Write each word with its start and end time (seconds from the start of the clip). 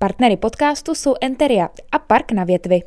Partnery 0.00 0.36
podcastu 0.36 0.94
jsou 0.94 1.14
Enteria 1.20 1.68
a 1.92 1.98
Park 1.98 2.32
na 2.32 2.44
větvi. 2.44 2.80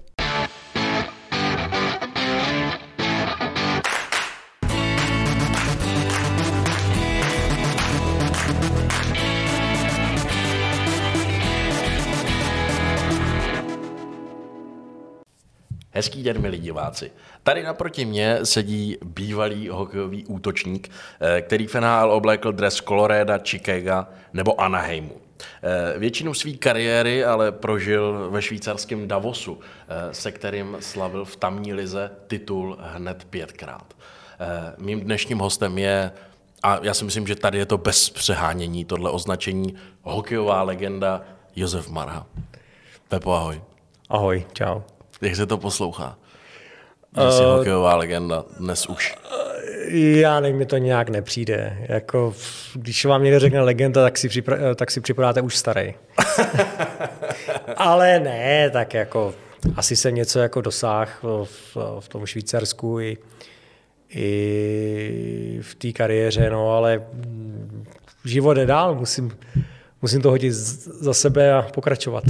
Hezký 15.93 16.23
den, 16.23 16.41
milí 16.41 16.59
diváci. 16.59 17.11
Tady 17.43 17.63
naproti 17.63 18.05
mě 18.05 18.39
sedí 18.43 18.97
bývalý 19.05 19.69
hokejový 19.69 20.25
útočník, 20.25 20.91
eh, 21.21 21.41
který 21.41 21.67
NHL 21.79 22.11
oblékl 22.11 22.51
dres 22.51 22.75
Colorado, 22.75 23.33
Chicago 23.43 24.05
nebo 24.33 24.61
Anaheimu. 24.61 25.30
Eh, 25.63 25.99
většinu 25.99 26.33
své 26.33 26.51
kariéry 26.51 27.25
ale 27.25 27.51
prožil 27.51 28.29
ve 28.31 28.41
švýcarském 28.41 29.07
Davosu, 29.07 29.59
eh, 29.59 30.13
se 30.13 30.31
kterým 30.31 30.77
slavil 30.79 31.25
v 31.25 31.35
tamní 31.35 31.73
lize 31.73 32.11
titul 32.27 32.77
hned 32.81 33.25
pětkrát. 33.29 33.93
Mým 34.77 35.01
dnešním 35.01 35.39
hostem 35.39 35.77
je, 35.77 36.11
a 36.63 36.79
já 36.81 36.93
si 36.93 37.05
myslím, 37.05 37.27
že 37.27 37.35
tady 37.35 37.57
je 37.57 37.65
to 37.65 37.77
bez 37.77 38.09
přehánění, 38.09 38.85
tohle 38.85 39.11
označení, 39.11 39.75
hokejová 40.01 40.61
legenda 40.61 41.21
Josef 41.55 41.89
Marha. 41.89 42.25
Pepo, 43.07 43.33
ahoj. 43.33 43.61
Ahoj, 44.09 44.45
čau. 44.53 44.81
Jak 45.21 45.35
se 45.35 45.45
to 45.45 45.57
poslouchá? 45.57 46.17
Jsi 47.17 47.45
uh, 47.45 47.57
hokejová 47.57 47.95
legenda 47.95 48.45
dnes 48.59 48.85
už. 48.85 49.15
Já 49.93 50.39
nevím, 50.39 50.57
mi 50.57 50.65
to 50.65 50.77
nějak 50.77 51.09
nepřijde. 51.09 51.77
Jako, 51.89 52.33
když 52.73 53.05
vám 53.05 53.23
někdo 53.23 53.39
řekne 53.39 53.61
legenda, 53.61 54.03
tak 54.03 54.17
si, 54.17 54.27
připra- 54.29 54.75
tak 54.75 54.91
si 54.91 55.01
připadáte 55.01 55.41
už 55.41 55.57
starý. 55.57 55.93
Ale 57.77 58.19
ne, 58.19 58.69
tak 58.69 58.93
jako 58.93 59.33
asi 59.75 59.95
jsem 59.95 60.15
něco 60.15 60.39
jako 60.39 60.61
dosáhl 60.61 61.45
v, 61.45 61.77
v 61.99 62.07
tom 62.07 62.25
Švýcarsku 62.25 62.99
i, 62.99 63.17
i 64.09 65.59
v 65.61 65.75
té 65.75 65.91
kariéře, 65.91 66.49
no 66.49 66.75
ale 66.75 67.03
život 68.25 68.57
je 68.57 68.65
dál, 68.65 68.95
musím, 68.95 69.37
musím 70.01 70.21
to 70.21 70.29
hodit 70.29 70.51
za 70.53 71.13
sebe 71.13 71.53
a 71.53 71.61
pokračovat. 71.61 72.23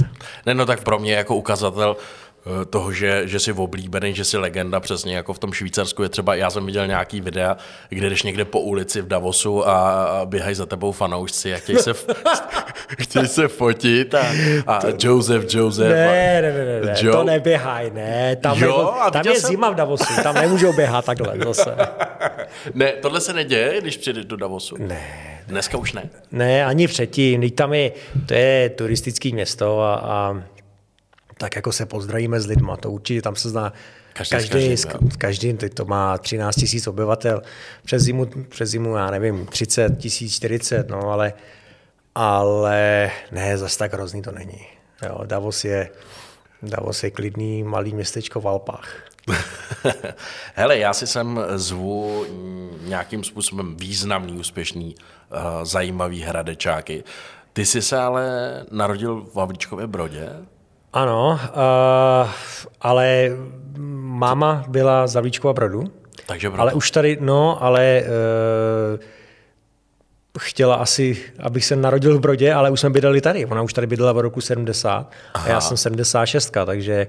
Ne, 0.46 0.54
no 0.54 0.66
tak 0.66 0.84
pro 0.84 0.98
mě 0.98 1.14
jako 1.14 1.36
ukazatel 1.36 1.96
Eh, 1.96 2.31
toho, 2.70 2.92
že, 2.92 3.28
že 3.28 3.40
jsi 3.40 3.52
oblíbený, 3.52 4.14
že 4.14 4.24
jsi 4.24 4.38
legenda, 4.38 4.80
přesně 4.80 5.16
jako 5.16 5.32
v 5.32 5.38
tom 5.38 5.52
Švýcarsku 5.52 6.02
je 6.02 6.08
třeba, 6.08 6.34
já 6.34 6.50
jsem 6.50 6.66
viděl 6.66 6.86
nějaký 6.86 7.20
videa, 7.20 7.56
kde 7.88 8.10
jdeš 8.10 8.22
někde 8.22 8.44
po 8.44 8.60
ulici 8.60 9.02
v 9.02 9.08
Davosu 9.08 9.68
a, 9.68 10.04
a 10.04 10.26
běhají 10.26 10.54
za 10.54 10.66
tebou 10.66 10.92
fanoušci 10.92 11.54
a 11.54 11.56
chtějí 11.56 11.78
se, 11.78 11.92
chtějí 12.98 13.26
se 13.26 13.48
fotit 13.48 14.14
a, 14.14 14.26
a 14.66 14.80
Joseph, 14.98 15.54
Joseph. 15.54 15.88
Ne, 15.90 16.42
ne, 16.42 16.52
ne, 16.52 16.80
ne, 16.80 16.94
Joe. 17.00 17.16
to 17.16 17.24
neběhaj, 17.24 17.90
ne, 17.90 18.36
tam, 18.36 18.58
jo, 18.58 18.94
jako, 18.98 19.10
tam 19.10 19.26
je 19.26 19.40
jsem... 19.40 19.50
zima 19.50 19.70
v 19.70 19.74
Davosu, 19.74 20.22
tam 20.22 20.34
nemůžou 20.34 20.72
běhat 20.72 21.04
takhle 21.04 21.38
zase. 21.44 21.76
Ne, 22.74 22.92
tohle 22.92 23.20
se 23.20 23.32
neděje, 23.32 23.80
když 23.80 23.96
přijdeš 23.96 24.24
do 24.24 24.36
Davosu? 24.36 24.76
Ne. 24.78 25.02
Dneska 25.46 25.78
už 25.78 25.92
ne? 25.92 26.10
Ne, 26.32 26.64
ani 26.64 26.88
předtím, 26.88 27.50
tam 27.50 27.74
je, 27.74 27.92
to 28.26 28.34
je 28.34 28.70
turistický 28.70 29.32
město 29.32 29.80
a, 29.80 29.94
a 29.94 30.42
tak 31.42 31.56
jako 31.56 31.72
se 31.72 31.86
pozdravíme 31.86 32.40
s 32.40 32.46
lidma. 32.46 32.76
To 32.76 32.90
určitě 32.90 33.22
tam 33.22 33.36
se 33.36 33.50
zná 33.50 33.72
každý, 34.12 34.36
každý, 34.36 34.76
s 34.76 34.84
každým, 34.84 35.10
každým 35.10 35.56
teď 35.56 35.74
to 35.74 35.84
má 35.84 36.18
13 36.18 36.56
tisíc 36.56 36.86
obyvatel. 36.86 37.42
Přes 37.84 38.02
zimu, 38.02 38.26
přes 38.48 38.70
zimu, 38.70 38.96
já 38.96 39.10
nevím, 39.10 39.46
30 39.46 39.98
tisíc, 39.98 40.34
40, 40.34 40.88
no 40.88 41.10
ale, 41.10 41.32
ale 42.14 43.10
ne, 43.32 43.58
zase 43.58 43.78
tak 43.78 43.92
hrozný 43.92 44.22
to 44.22 44.30
není. 44.32 44.66
Jo, 45.06 45.20
Davos 45.24 45.64
je, 45.64 45.90
Davos 46.62 47.04
je 47.04 47.10
klidný 47.10 47.62
malý 47.62 47.94
městečko 47.94 48.40
v 48.40 48.48
Alpách. 48.48 48.88
Hele, 50.54 50.78
já 50.78 50.92
si 50.92 51.06
sem 51.06 51.40
zvu 51.56 52.26
nějakým 52.84 53.24
způsobem 53.24 53.76
významný, 53.76 54.32
úspěšný, 54.32 54.94
uh, 54.94 55.64
zajímavý 55.64 56.22
hradečáky. 56.22 57.04
Ty 57.52 57.66
jsi 57.66 57.82
se 57.82 57.98
ale 57.98 58.26
narodil 58.70 59.26
v 59.34 59.36
Havlíčkově 59.36 59.86
Brodě? 59.86 60.30
Ano, 60.92 61.40
uh, 61.54 62.30
ale 62.80 63.30
máma 64.04 64.64
byla 64.68 65.06
z 65.06 65.14
Havlíčkova 65.14 65.52
Brodu. 65.52 65.84
Takže 66.26 66.48
proto. 66.50 66.62
Ale 66.62 66.72
už 66.72 66.90
tady, 66.90 67.18
no, 67.20 67.62
ale 67.62 68.02
uh, 68.94 69.00
chtěla 70.38 70.74
asi, 70.74 71.16
abych 71.40 71.64
se 71.64 71.76
narodil 71.76 72.18
v 72.18 72.20
Brodě, 72.20 72.52
ale 72.54 72.70
už 72.70 72.80
jsme 72.80 72.90
bydleli 72.90 73.20
tady. 73.20 73.46
Ona 73.46 73.62
už 73.62 73.72
tady 73.72 73.86
bydlela 73.86 74.12
v 74.12 74.18
roku 74.18 74.40
70 74.40 75.10
Aha. 75.34 75.46
a 75.46 75.48
já 75.48 75.60
jsem 75.60 75.76
76, 75.76 76.50
takže 76.50 77.06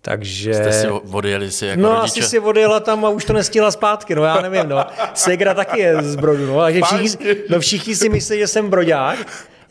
takže... 0.00 0.54
Jste 0.54 0.72
si 0.72 0.88
odjeli 0.88 1.50
si 1.50 1.66
jako 1.66 1.82
No 1.82 1.88
rodiče? 1.94 2.20
asi 2.20 2.30
si 2.30 2.38
odjela 2.38 2.80
tam 2.80 3.04
a 3.04 3.08
už 3.08 3.24
to 3.24 3.32
nestihla 3.32 3.70
zpátky, 3.70 4.14
no 4.14 4.24
já 4.24 4.40
nevím, 4.40 4.68
no. 4.68 4.84
Segra 5.14 5.54
taky 5.54 5.80
je 5.80 6.02
z 6.02 6.16
Brodu, 6.16 6.46
no. 6.46 6.60
Takže 6.60 6.80
všichni, 6.84 7.34
no 7.50 7.60
všichni 7.60 7.96
si 7.96 8.08
myslí, 8.08 8.38
že 8.38 8.46
jsem 8.46 8.70
Broďák, 8.70 9.18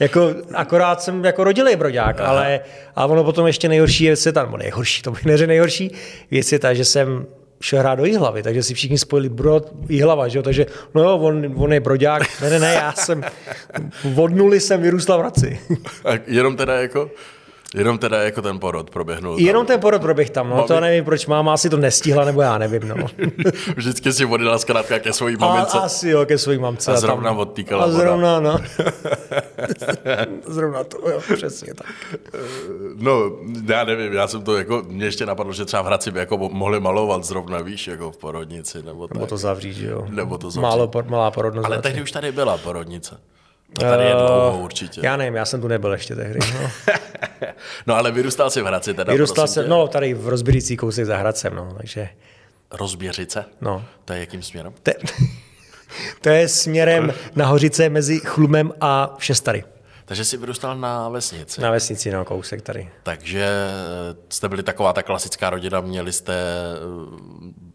jako, 0.04 0.36
akorát 0.54 1.02
jsem 1.02 1.26
jako 1.26 1.44
rodilý 1.44 1.76
broďák, 1.76 2.20
ale, 2.20 2.60
ale 2.96 3.12
ono 3.12 3.24
potom 3.24 3.48
ještě 3.48 3.70
nejhorší 3.70 4.06
věc 4.06 4.26
je 4.26 4.32
ta, 4.32 4.44
nebo 4.44 4.58
nejhorší, 4.58 5.02
to 5.02 5.12
bych 5.12 5.26
neřekl 5.26 5.48
nejhorší 5.48 5.92
věc 6.32 6.52
je 6.52 6.60
ta, 6.60 6.74
že 6.74 6.86
jsem 6.86 7.26
šel 7.62 7.80
hrát 7.80 7.96
do 7.96 8.06
Jihlavy, 8.06 8.44
takže 8.44 8.64
si 8.64 8.74
všichni 8.74 8.98
spojili 8.98 9.30
Brod, 9.30 9.72
Jihlava, 9.90 10.28
že 10.28 10.40
jo? 10.40 10.44
takže 10.44 10.66
no 10.96 11.02
jo, 11.04 11.18
on, 11.18 11.54
on 11.56 11.74
je 11.74 11.80
broďák, 11.80 12.42
ne, 12.42 12.50
ne, 12.50 12.60
ne, 12.60 12.74
já 12.74 12.94
jsem 12.94 13.24
od 14.16 14.36
nuly 14.36 14.60
jsem 14.60 14.82
vyrůstal 14.82 15.18
v 15.18 15.22
Hradci. 15.22 15.60
A 16.06 16.10
jenom 16.28 16.56
teda 16.56 16.82
jako 16.82 17.12
Jenom 17.74 17.98
teda 17.98 18.24
jako 18.24 18.42
ten 18.42 18.60
porod 18.60 18.90
proběhnul. 18.90 19.36
Tam. 19.36 19.46
Jenom 19.46 19.66
ten 19.66 19.80
porod 19.80 20.02
proběh 20.02 20.30
tam, 20.30 20.50
no 20.50 20.56
Mami... 20.56 20.68
to 20.68 20.80
nevím, 20.80 21.06
proč 21.06 21.26
máma 21.26 21.54
asi 21.54 21.70
to 21.70 21.78
nestihla, 21.78 22.26
nebo 22.26 22.42
já 22.42 22.58
nevím, 22.58 22.88
no. 22.88 22.96
Vždycky 23.76 24.14
si 24.14 24.26
odjela 24.26 24.58
zkrátka 24.58 25.00
ke 25.00 25.14
svojí 25.14 25.38
mamince. 25.40 25.78
A, 25.78 25.82
asi 25.82 26.10
jo, 26.10 26.26
ke 26.26 26.38
svojí 26.38 26.60
mamce. 26.60 26.92
A 26.92 26.98
zrovna 26.98 27.30
tam... 27.30 27.40
odtýkala 27.40 27.84
A 27.86 27.90
zrovna, 27.92 28.40
voda. 28.40 28.52
no. 28.52 28.60
zrovna 30.54 30.84
to, 30.84 31.10
jo, 31.10 31.22
přesně 31.36 31.74
tak. 31.74 32.20
No, 32.96 33.32
já 33.68 33.84
nevím, 33.84 34.14
já 34.14 34.28
jsem 34.28 34.42
to 34.42 34.58
jako, 34.58 34.84
mě 34.88 35.06
ještě 35.06 35.26
napadlo, 35.26 35.54
že 35.54 35.66
třeba 35.66 35.82
v 35.82 35.86
Hradci 35.86 36.12
by 36.12 36.20
jako 36.20 36.38
mohli 36.38 36.80
malovat 36.80 37.24
zrovna, 37.24 37.58
víš, 37.62 37.88
jako 37.88 38.12
v 38.12 38.18
porodnici, 38.18 38.84
nebo 38.84 39.08
tak. 39.08 39.16
Nebo 39.16 39.28
to 39.28 39.38
zavřít, 39.38 39.78
jo. 39.78 40.06
Nebo 40.10 40.38
to 40.38 40.52
zavřít. 40.52 40.62
Málo, 40.62 40.92
malá 41.08 41.32
porodnost. 41.32 41.66
Ale 41.66 41.82
tehdy 41.82 42.02
už 42.02 42.12
tady 42.12 42.32
byla 42.32 42.58
porodnice. 42.58 43.18
To 43.74 43.82
tady 43.82 44.04
je 44.04 44.14
dlouho 44.14 44.60
určitě. 44.60 45.02
Já 45.04 45.18
nevím, 45.18 45.36
já 45.36 45.46
jsem 45.46 45.62
tu 45.62 45.68
nebyl 45.68 45.94
ještě 45.94 46.16
tehdy. 46.16 46.40
No, 46.54 46.70
no 47.88 47.96
ale 47.96 48.12
vyrůstal 48.12 48.50
jsi 48.50 48.62
v 48.62 48.66
Hradci 48.66 48.94
teda, 48.94 49.14
Vyrůstal 49.14 49.48
jsem, 49.48 49.70
no 49.70 49.88
tady 49.88 50.14
v 50.14 50.28
Rozběřící 50.28 50.78
kousek 50.78 51.06
za 51.06 51.18
Hradcem, 51.18 51.56
no, 51.56 51.74
takže... 51.78 52.10
Rozběřice? 52.72 53.46
No. 53.62 53.86
To 54.06 54.14
je 54.14 54.20
jakým 54.20 54.44
směrem? 54.44 54.74
Te, 54.84 54.94
to 56.22 56.30
je 56.30 56.48
směrem 56.48 57.14
na 57.36 57.46
Hořice 57.46 57.90
mezi 57.90 58.20
Chlumem 58.20 58.74
a 58.82 59.16
Šestary. 59.20 59.64
Takže 60.06 60.26
jsi 60.26 60.38
vyrůstal 60.38 60.78
na 60.78 61.10
vesnici. 61.10 61.62
Na 61.62 61.72
vesnici, 61.72 62.12
no, 62.12 62.26
kousek 62.26 62.62
tady. 62.62 62.90
Takže 63.04 63.50
jste 64.30 64.50
byli 64.50 64.64
taková 64.64 64.94
ta 64.94 65.04
klasická 65.04 65.50
rodina, 65.50 65.82
měli 65.82 66.14
jste 66.14 66.34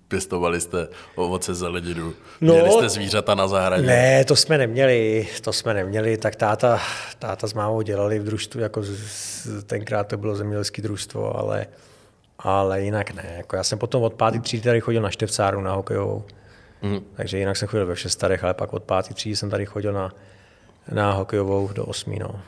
pěstovali 0.08 0.60
jste 0.60 0.88
ovoce, 1.14 1.54
zeleninu, 1.54 2.14
no, 2.40 2.54
měli 2.54 2.72
jste 2.72 2.88
zvířata 2.88 3.34
na 3.34 3.48
zahradě? 3.48 3.86
Ne, 3.86 4.24
to 4.24 4.36
jsme 4.36 4.58
neměli, 4.58 5.28
to 5.40 5.52
jsme 5.52 5.74
neměli, 5.74 6.16
tak 6.16 6.36
táta, 6.36 6.80
táta 7.18 7.46
s 7.46 7.54
mámou 7.54 7.82
dělali 7.82 8.18
v 8.18 8.24
družstvu, 8.24 8.60
jako 8.60 8.82
z, 8.82 9.64
tenkrát 9.66 10.08
to 10.08 10.16
bylo 10.16 10.34
zemědělské 10.34 10.82
družstvo, 10.82 11.36
ale, 11.36 11.66
ale 12.38 12.82
jinak 12.82 13.14
ne. 13.14 13.34
Jako 13.36 13.56
já 13.56 13.64
jsem 13.64 13.78
potom 13.78 14.02
od 14.02 14.14
pátý 14.14 14.40
třídy 14.40 14.62
tady 14.62 14.80
chodil 14.80 15.02
na 15.02 15.10
Števcáru, 15.10 15.60
na 15.60 15.72
hokejovou, 15.72 16.24
mm. 16.82 17.00
takže 17.16 17.38
jinak 17.38 17.56
jsem 17.56 17.68
chodil 17.68 17.86
ve 17.86 17.96
Šestarech, 17.96 18.44
ale 18.44 18.54
pak 18.54 18.72
od 18.72 18.82
pátý 18.82 19.14
třídy 19.14 19.36
jsem 19.36 19.50
tady 19.50 19.66
chodil 19.66 19.92
na, 19.92 20.12
na 20.92 21.12
hokejovou 21.12 21.70
do 21.74 21.84
osmí. 21.84 22.18
No. 22.18 22.40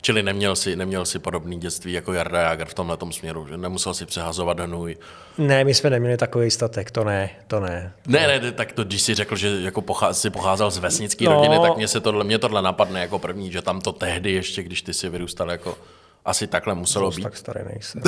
Čili 0.00 0.22
neměl 0.22 0.56
si, 0.56 0.76
neměl 0.76 1.04
si 1.04 1.18
podobný 1.18 1.58
dětství 1.58 1.92
jako 1.92 2.12
Jarda 2.12 2.40
Jager 2.40 2.66
v 2.66 2.74
tomhle 2.74 2.98
směru, 3.10 3.46
že 3.48 3.56
nemusel 3.56 3.94
si 3.94 4.06
přehazovat 4.06 4.60
hnůj. 4.60 4.96
Ne, 5.38 5.64
my 5.64 5.74
jsme 5.74 5.90
neměli 5.90 6.16
takový 6.16 6.50
statek, 6.50 6.90
to 6.90 7.04
ne, 7.04 7.30
to 7.46 7.60
ne. 7.60 7.92
Ne, 8.06 8.40
ne, 8.40 8.52
tak 8.52 8.72
to, 8.72 8.84
když 8.84 9.02
si 9.02 9.14
řekl, 9.14 9.36
že 9.36 9.60
jako 9.60 9.82
pochá, 9.82 10.12
si 10.12 10.30
pocházel 10.30 10.70
z 10.70 10.78
vesnické 10.78 11.24
no. 11.24 11.32
rodiny, 11.32 11.58
tak 11.62 11.76
mě, 11.76 11.88
se 11.88 12.00
tohle, 12.00 12.24
mě 12.24 12.38
tohle 12.38 12.62
napadne 12.62 13.00
jako 13.00 13.18
první, 13.18 13.52
že 13.52 13.62
tam 13.62 13.80
to 13.80 13.92
tehdy 13.92 14.32
ještě, 14.32 14.62
když 14.62 14.82
ty 14.82 14.94
si 14.94 15.08
vyrůstal 15.08 15.50
jako 15.50 15.78
asi 16.24 16.46
takhle 16.46 16.74
muselo 16.74 17.06
Zos 17.06 17.16
být. 17.16 17.22
tak 17.22 17.36
starý 17.36 17.60
nejsem. 17.72 18.02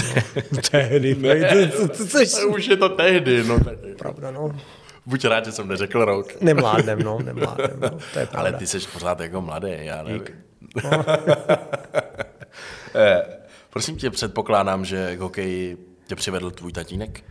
No. 0.52 0.60
tehdy. 0.70 1.14
Ne, 1.14 1.66
to, 1.66 1.88
to, 1.88 2.06
to, 2.06 2.18
to, 2.40 2.48
už 2.48 2.66
je 2.66 2.76
to 2.76 2.88
tehdy. 2.88 3.44
No, 3.44 3.58
Pravda, 3.98 4.30
no. 4.30 4.56
Buď 5.06 5.24
rád, 5.24 5.44
že 5.44 5.52
jsem 5.52 5.68
neřekl 5.68 6.04
rok. 6.04 6.40
Nemládnem, 6.40 6.98
no, 6.98 7.18
nemládnem, 7.24 7.80
no. 7.80 7.90
To 8.12 8.18
je 8.18 8.28
Ale 8.34 8.52
ty 8.52 8.66
jsi 8.66 8.78
pořád 8.92 9.20
jako 9.20 9.40
mladý, 9.40 9.68
já 9.70 10.02
nevím. 10.02 10.22
No. 10.84 10.90
eh, 12.94 13.22
prosím 13.70 13.96
tě, 13.96 14.10
předpokládám, 14.10 14.84
že 14.84 15.16
k 15.16 15.20
hokeji 15.20 15.76
tě 16.06 16.16
přivedl 16.16 16.50
tvůj 16.50 16.72
tatínek? 16.72 17.24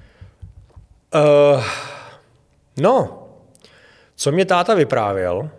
Uh, 1.15 1.63
no, 2.77 3.27
co 4.15 4.31
mě 4.31 4.45
táta 4.45 4.74
vyprávěl, 4.74 5.50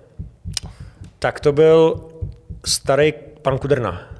tak 1.18 1.40
to 1.40 1.52
byl 1.52 2.08
starý 2.64 3.12
pan 3.42 3.58
Kudrna. 3.58 4.10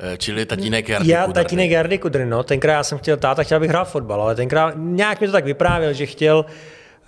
Eh, 0.00 0.16
čili 0.16 0.46
tatínek 0.46 0.88
Jardy 0.88 1.10
Já, 1.10 1.26
Kudrny. 1.26 1.44
tatínek 1.44 1.70
Jardy 1.70 1.98
Kudrny, 1.98 2.26
no. 2.26 2.42
Tenkrát 2.42 2.72
já 2.72 2.82
jsem 2.82 2.98
chtěl, 2.98 3.16
táta 3.16 3.42
chtěl, 3.42 3.56
abych 3.56 3.70
hrál 3.70 3.84
fotbal, 3.84 4.22
ale 4.22 4.34
tenkrát 4.34 4.74
nějak 4.76 5.20
mi 5.20 5.26
to 5.26 5.32
tak 5.32 5.44
vyprávěl, 5.44 5.92
že 5.92 6.06
chtěl 6.06 6.44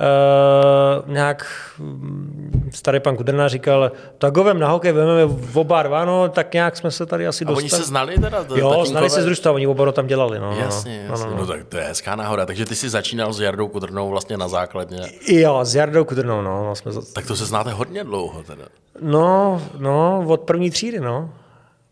Uh, 0.00 1.12
nějak 1.12 1.46
mm, 1.78 2.70
starý 2.74 3.00
pan 3.00 3.16
Kudrna 3.16 3.48
říkal, 3.48 3.92
tak 4.18 4.36
ho 4.36 4.44
vem 4.44 4.58
na 4.58 4.68
hokej, 4.68 4.92
vememe 4.92 5.34
oba 5.54 5.82
dva, 5.82 6.04
no, 6.04 6.28
tak 6.28 6.54
nějak 6.54 6.76
jsme 6.76 6.90
se 6.90 7.06
tady 7.06 7.26
asi 7.26 7.44
A 7.44 7.48
dostali. 7.48 7.62
oni 7.62 7.70
se 7.70 7.82
znali 7.82 8.14
teda? 8.18 8.44
t- 8.44 8.58
Jo, 8.58 8.68
tatínkové? 8.68 8.86
znali 8.86 9.10
se 9.10 9.22
z 9.22 9.24
družstva, 9.24 9.52
oni 9.52 9.66
oba 9.66 9.92
tam 9.92 10.06
dělali. 10.06 10.38
No, 10.38 10.50
no, 10.50 10.56
Jasně, 10.60 11.04
no, 11.08 11.10
jasně. 11.12 11.26
no, 11.30 11.32
No, 11.36 11.40
no. 11.40 11.46
tak 11.46 11.64
to 11.64 11.76
je 11.76 11.82
hezká 11.84 12.16
náhoda. 12.16 12.46
Takže 12.46 12.64
ty 12.64 12.74
jsi 12.76 12.88
začínal 12.88 13.32
s 13.32 13.40
Jardou 13.40 13.68
Kudrnou 13.68 14.08
vlastně 14.08 14.36
na 14.36 14.48
základně. 14.48 15.00
Jo, 15.28 15.60
s 15.64 15.74
Jardou 15.74 16.04
Kudrnou, 16.04 16.42
no. 16.42 16.64
no, 16.64 16.74
jsme, 16.74 16.92
Tak 17.12 17.26
to 17.26 17.36
se 17.36 17.44
znáte 17.46 17.70
hodně 17.70 18.04
dlouho 18.04 18.42
teda. 18.42 18.64
no, 19.00 19.62
no, 19.78 20.24
od 20.26 20.40
první 20.40 20.70
třídy, 20.70 21.00
no. 21.00 21.30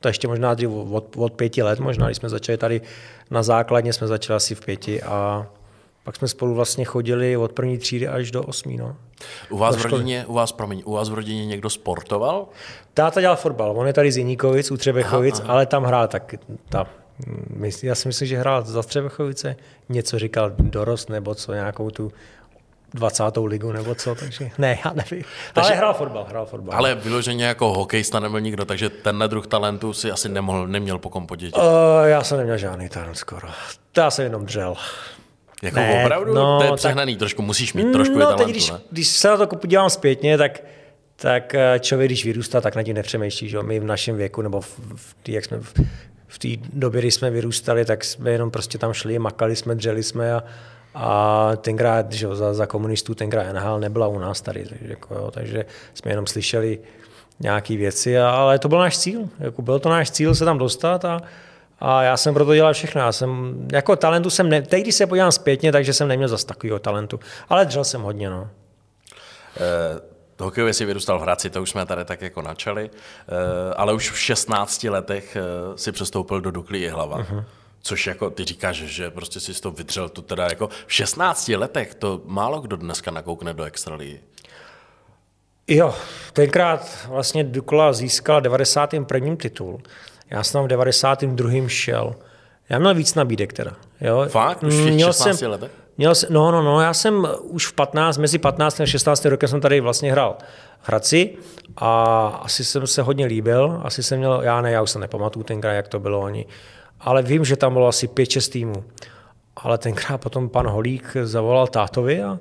To 0.01 0.09
ještě 0.09 0.29
možná 0.29 0.55
dřív, 0.55 0.69
od, 0.93 1.05
od 1.17 1.33
pěti 1.33 1.63
let 1.63 1.81
možná, 1.81 2.07
když 2.07 2.17
jsme 2.17 2.29
začali 2.29 2.59
tady 2.59 2.81
na 3.31 3.43
základně, 3.43 3.93
jsme 3.93 4.07
začali 4.07 4.37
asi 4.37 4.55
v 4.55 4.61
pěti 4.61 5.03
a 5.03 5.47
pak 6.05 6.17
jsme 6.17 6.29
spolu 6.29 6.55
vlastně 6.55 6.85
chodili 6.85 7.37
od 7.37 7.53
první 7.53 7.79
třídy 7.79 8.09
až 8.09 8.31
do 8.31 8.43
osmí, 8.43 8.77
no. 8.77 8.97
U 9.51 9.59
vás 9.59 9.77
v 9.77 9.85
rodině, 9.85 10.25
u 10.27 10.33
vás, 10.33 10.53
promiň, 10.53 10.83
u 10.85 10.93
vás 10.93 11.09
v 11.09 11.15
rodině 11.15 11.47
někdo 11.47 11.71
sportoval? 11.71 12.47
Táta 12.95 13.21
dělal 13.21 13.37
fotbal, 13.37 13.79
on 13.79 13.87
je 13.87 13.93
tady 13.93 14.13
z 14.13 14.17
Jiníkovic, 14.17 14.71
u 14.71 14.77
Třebechovic, 14.77 15.43
ale 15.47 15.67
tam 15.67 15.85
hrál 15.85 16.09
tak, 16.09 16.35
ta, 16.69 16.87
já 17.83 17.95
si 17.95 18.09
myslím, 18.09 18.29
že 18.29 18.39
hrál 18.39 18.63
za 18.63 18.83
Třebechovice, 18.83 19.57
něco 19.89 20.19
říkal 20.19 20.53
dorost 20.59 21.11
nebo 21.11 21.35
co, 21.35 21.53
nějakou 21.53 21.91
tu 21.91 22.13
20. 22.95 23.25
ligu 23.45 23.73
nebo 23.73 23.95
co, 23.95 24.15
takže 24.15 24.51
ne, 24.59 24.79
já 24.85 24.93
nevím. 24.93 25.25
Takže- 25.53 25.71
ale 25.71 25.77
hrál 25.77 25.95
fotbal, 25.95 26.27
hrál 26.29 26.47
fotbal. 26.47 26.79
Ale 26.79 26.95
vyloženě 26.95 27.45
jako 27.45 27.75
hokejista 27.75 28.21
nebyl 28.21 28.41
nikdo, 28.41 28.65
takže 28.65 28.91
tenhle 28.91 29.29
druh 29.29 29.47
talentu 29.47 29.93
si 29.93 30.11
asi 30.11 30.29
nemohl, 30.29 30.67
neměl 30.67 30.99
po 30.99 31.11
kom. 31.11 31.27
Uh, 31.31 31.61
já 32.05 32.25
jsem 32.25 32.39
neměl 32.39 32.59
žádný 32.59 32.89
talent 32.89 33.15
skoro. 33.15 33.49
To 33.93 34.01
já 34.01 34.11
jsem 34.11 34.25
jenom 34.25 34.47
dřel. 34.47 34.77
Jako 35.65 35.77
ne, 35.81 36.03
opravdu? 36.05 36.35
no, 36.35 36.59
to 36.59 36.65
je 36.65 36.71
tak- 36.71 36.79
přehnaný, 36.79 37.17
trošku 37.17 37.43
musíš 37.43 37.73
mít 37.75 37.93
trošku 37.93 38.15
no, 38.15 38.21
talentu, 38.21 38.45
teď, 38.45 38.51
když, 38.53 38.71
ne? 38.71 38.79
když 38.91 39.09
se 39.09 39.29
na 39.29 39.37
to 39.37 39.47
podívám 39.47 39.91
zpětně, 39.91 40.39
tak, 40.39 40.61
tak 41.17 41.55
eh, 41.55 41.79
člověk, 41.81 42.09
když 42.09 42.25
vyrůstá, 42.25 42.61
tak 42.61 42.77
na 42.77 42.83
tím 42.83 42.95
nepřemýšlí. 42.97 43.49
Že? 43.49 43.63
My 43.63 43.81
v 43.81 43.85
našem 43.85 44.17
věku, 44.17 44.43
nebo 44.43 44.61
v, 44.61 44.81
v, 44.97 45.17
tý, 45.23 45.33
jak 45.33 45.45
jsme, 45.45 45.59
v, 45.59 45.75
v 46.27 46.39
té 46.39 46.49
době, 46.73 47.01
kdy 47.01 47.11
jsme 47.11 47.31
vyrůstali, 47.31 47.85
tak 47.85 48.05
jsme 48.05 48.31
jenom 48.31 48.51
prostě 48.51 48.79
tam 48.79 48.93
šli, 48.93 49.19
makali 49.19 49.57
jsme, 49.57 49.75
dřeli 49.75 50.03
jsme 50.03 50.33
a, 50.33 50.45
a 50.95 51.51
tenkrát, 51.57 52.13
že 52.13 52.27
jo, 52.27 52.35
za, 52.35 52.55
za 52.55 52.67
komunistů 52.67 53.15
tenkrát 53.15 53.53
NHL 53.53 53.81
nebyla 53.81 54.07
u 54.07 54.19
nás 54.19 54.41
tady, 54.41 54.65
takže, 54.69 54.87
jako, 54.89 55.15
jo, 55.15 55.31
takže 55.31 55.65
jsme 55.95 56.11
jenom 56.13 56.27
slyšeli 56.27 56.79
nějaké 57.41 57.77
věci, 57.77 58.19
a- 58.19 58.31
ale 58.31 58.59
to 58.59 58.69
byl 58.69 58.79
náš 58.79 58.99
cíl. 58.99 59.29
Jako 59.41 59.63
byl 59.63 59.79
to 59.79 59.89
náš 59.89 60.11
cíl 60.11 60.35
se 60.35 60.45
tam 60.45 60.59
dostat 60.59 61.05
a, 61.05 61.21
a 61.81 62.03
já 62.03 62.17
jsem 62.17 62.35
proto 62.35 62.55
dělal 62.55 62.73
všechno. 62.73 63.01
Já 63.01 63.13
jsem, 63.13 63.55
jako 63.73 63.97
talentu 63.97 64.31
jsem, 64.31 64.49
ne, 64.49 64.63
teď 64.63 64.83
když 64.83 64.95
se 64.95 65.07
podívám 65.07 65.33
zpětně, 65.33 65.73
takže 65.73 65.93
jsem 65.93 66.09
neměl 66.09 66.29
zas 66.29 66.45
takového 66.45 66.79
talentu. 66.79 67.21
Ale 67.49 67.65
dřel 67.65 67.85
jsem 67.85 68.03
hodně, 68.03 68.31
no. 68.31 68.51
Eh, 69.57 70.01
hokejově 70.41 70.75
si 70.75 70.85
vyrůstal 70.85 71.19
v 71.19 71.23
Hradci, 71.23 71.51
to 71.51 71.63
už 71.63 71.71
jsme 71.71 71.87
tady 71.87 72.05
tak 72.05 72.23
jako 72.23 72.43
načali, 72.43 72.91
eh, 72.91 73.75
ale 73.75 73.93
už 73.93 74.11
v 74.11 74.19
16 74.19 74.91
letech 74.91 75.37
eh, 75.37 75.79
si 75.79 75.93
přestoupil 75.93 76.41
do 76.41 76.51
Dukly 76.51 76.79
Jihlava. 76.79 77.19
Uh-huh. 77.19 77.45
Což 77.83 78.07
jako 78.07 78.31
ty 78.31 78.45
říkáš, 78.45 78.77
že 78.77 79.11
prostě 79.11 79.41
si 79.41 79.61
to 79.61 79.71
vydřel, 79.71 80.09
to 80.09 80.23
teda 80.23 80.45
jako 80.45 80.69
v 80.87 80.93
16 80.93 81.49
letech, 81.49 81.95
to 81.95 82.23
málo 82.25 82.61
kdo 82.61 82.77
dneska 82.77 83.11
nakoukne 83.11 83.55
do 83.55 83.65
extraligy. 83.65 84.21
Jo, 85.69 85.95
tenkrát 86.33 87.07
vlastně 87.09 87.45
Dukla 87.45 87.93
získala 87.93 88.41
91. 88.41 89.37
titul. 89.37 89.81
Já 90.35 90.43
jsem 90.43 90.59
tam 90.59 90.65
v 90.65 90.69
92. 90.69 91.69
šel. 91.69 92.15
Já 92.69 92.79
měl 92.79 92.95
víc 92.95 93.15
nabídek 93.15 93.53
teda. 93.53 93.73
Jo. 94.01 94.27
Fakt? 94.29 94.63
Už 94.63 94.75
v 94.75 94.97
těch 94.97 95.05
16 95.05 95.41
letech? 95.41 95.71
Měl 95.99 96.15
jsem, 96.15 96.33
no, 96.33 96.51
no, 96.51 96.63
no, 96.63 96.81
já 96.81 96.95
jsem 96.95 97.29
už 97.43 97.67
v 97.67 97.73
15, 97.73 98.19
mezi 98.19 98.39
15 98.39 98.81
a 98.81 98.87
16 98.87 99.25
rokem 99.25 99.49
jsem 99.49 99.61
tady 99.61 99.81
vlastně 99.81 100.13
hrál 100.13 100.37
Hradci 100.81 101.31
a 101.77 102.27
asi 102.43 102.65
jsem 102.65 102.87
se 102.87 103.03
hodně 103.03 103.27
líbil, 103.27 103.81
asi 103.83 104.03
jsem 104.03 104.19
měl, 104.19 104.41
já 104.43 104.61
ne, 104.61 104.71
já 104.71 104.83
už 104.83 104.91
se 104.91 104.99
nepamatuju 104.99 105.45
tenkrát, 105.45 105.73
jak 105.73 105.89
to 105.89 106.01
bylo 106.01 106.21
oni, 106.21 106.47
ale 107.01 107.23
vím, 107.23 107.45
že 107.45 107.57
tam 107.57 107.73
bylo 107.73 107.89
asi 107.89 108.07
5-6 108.07 108.53
týmů. 108.53 108.85
Ale 109.57 109.79
tenkrát 109.79 110.19
potom 110.19 110.49
pan 110.49 110.67
Holík 110.67 111.17
zavolal 111.23 111.67
tátovi 111.67 112.23
a, 112.23 112.39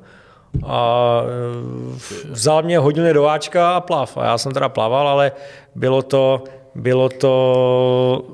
a 0.65 1.21
e, 1.23 2.29
vzal 2.29 2.63
mě, 2.63 2.79
hodil 2.79 3.03
mě 3.03 3.13
do 3.13 3.23
váčka 3.23 3.75
a 3.75 3.81
plav. 3.81 4.17
A 4.17 4.25
já 4.25 4.37
jsem 4.37 4.51
teda 4.51 4.69
plaval, 4.69 5.07
ale 5.07 5.31
bylo 5.75 6.01
to, 6.01 6.43
bylo 6.75 7.09
to, 7.09 8.27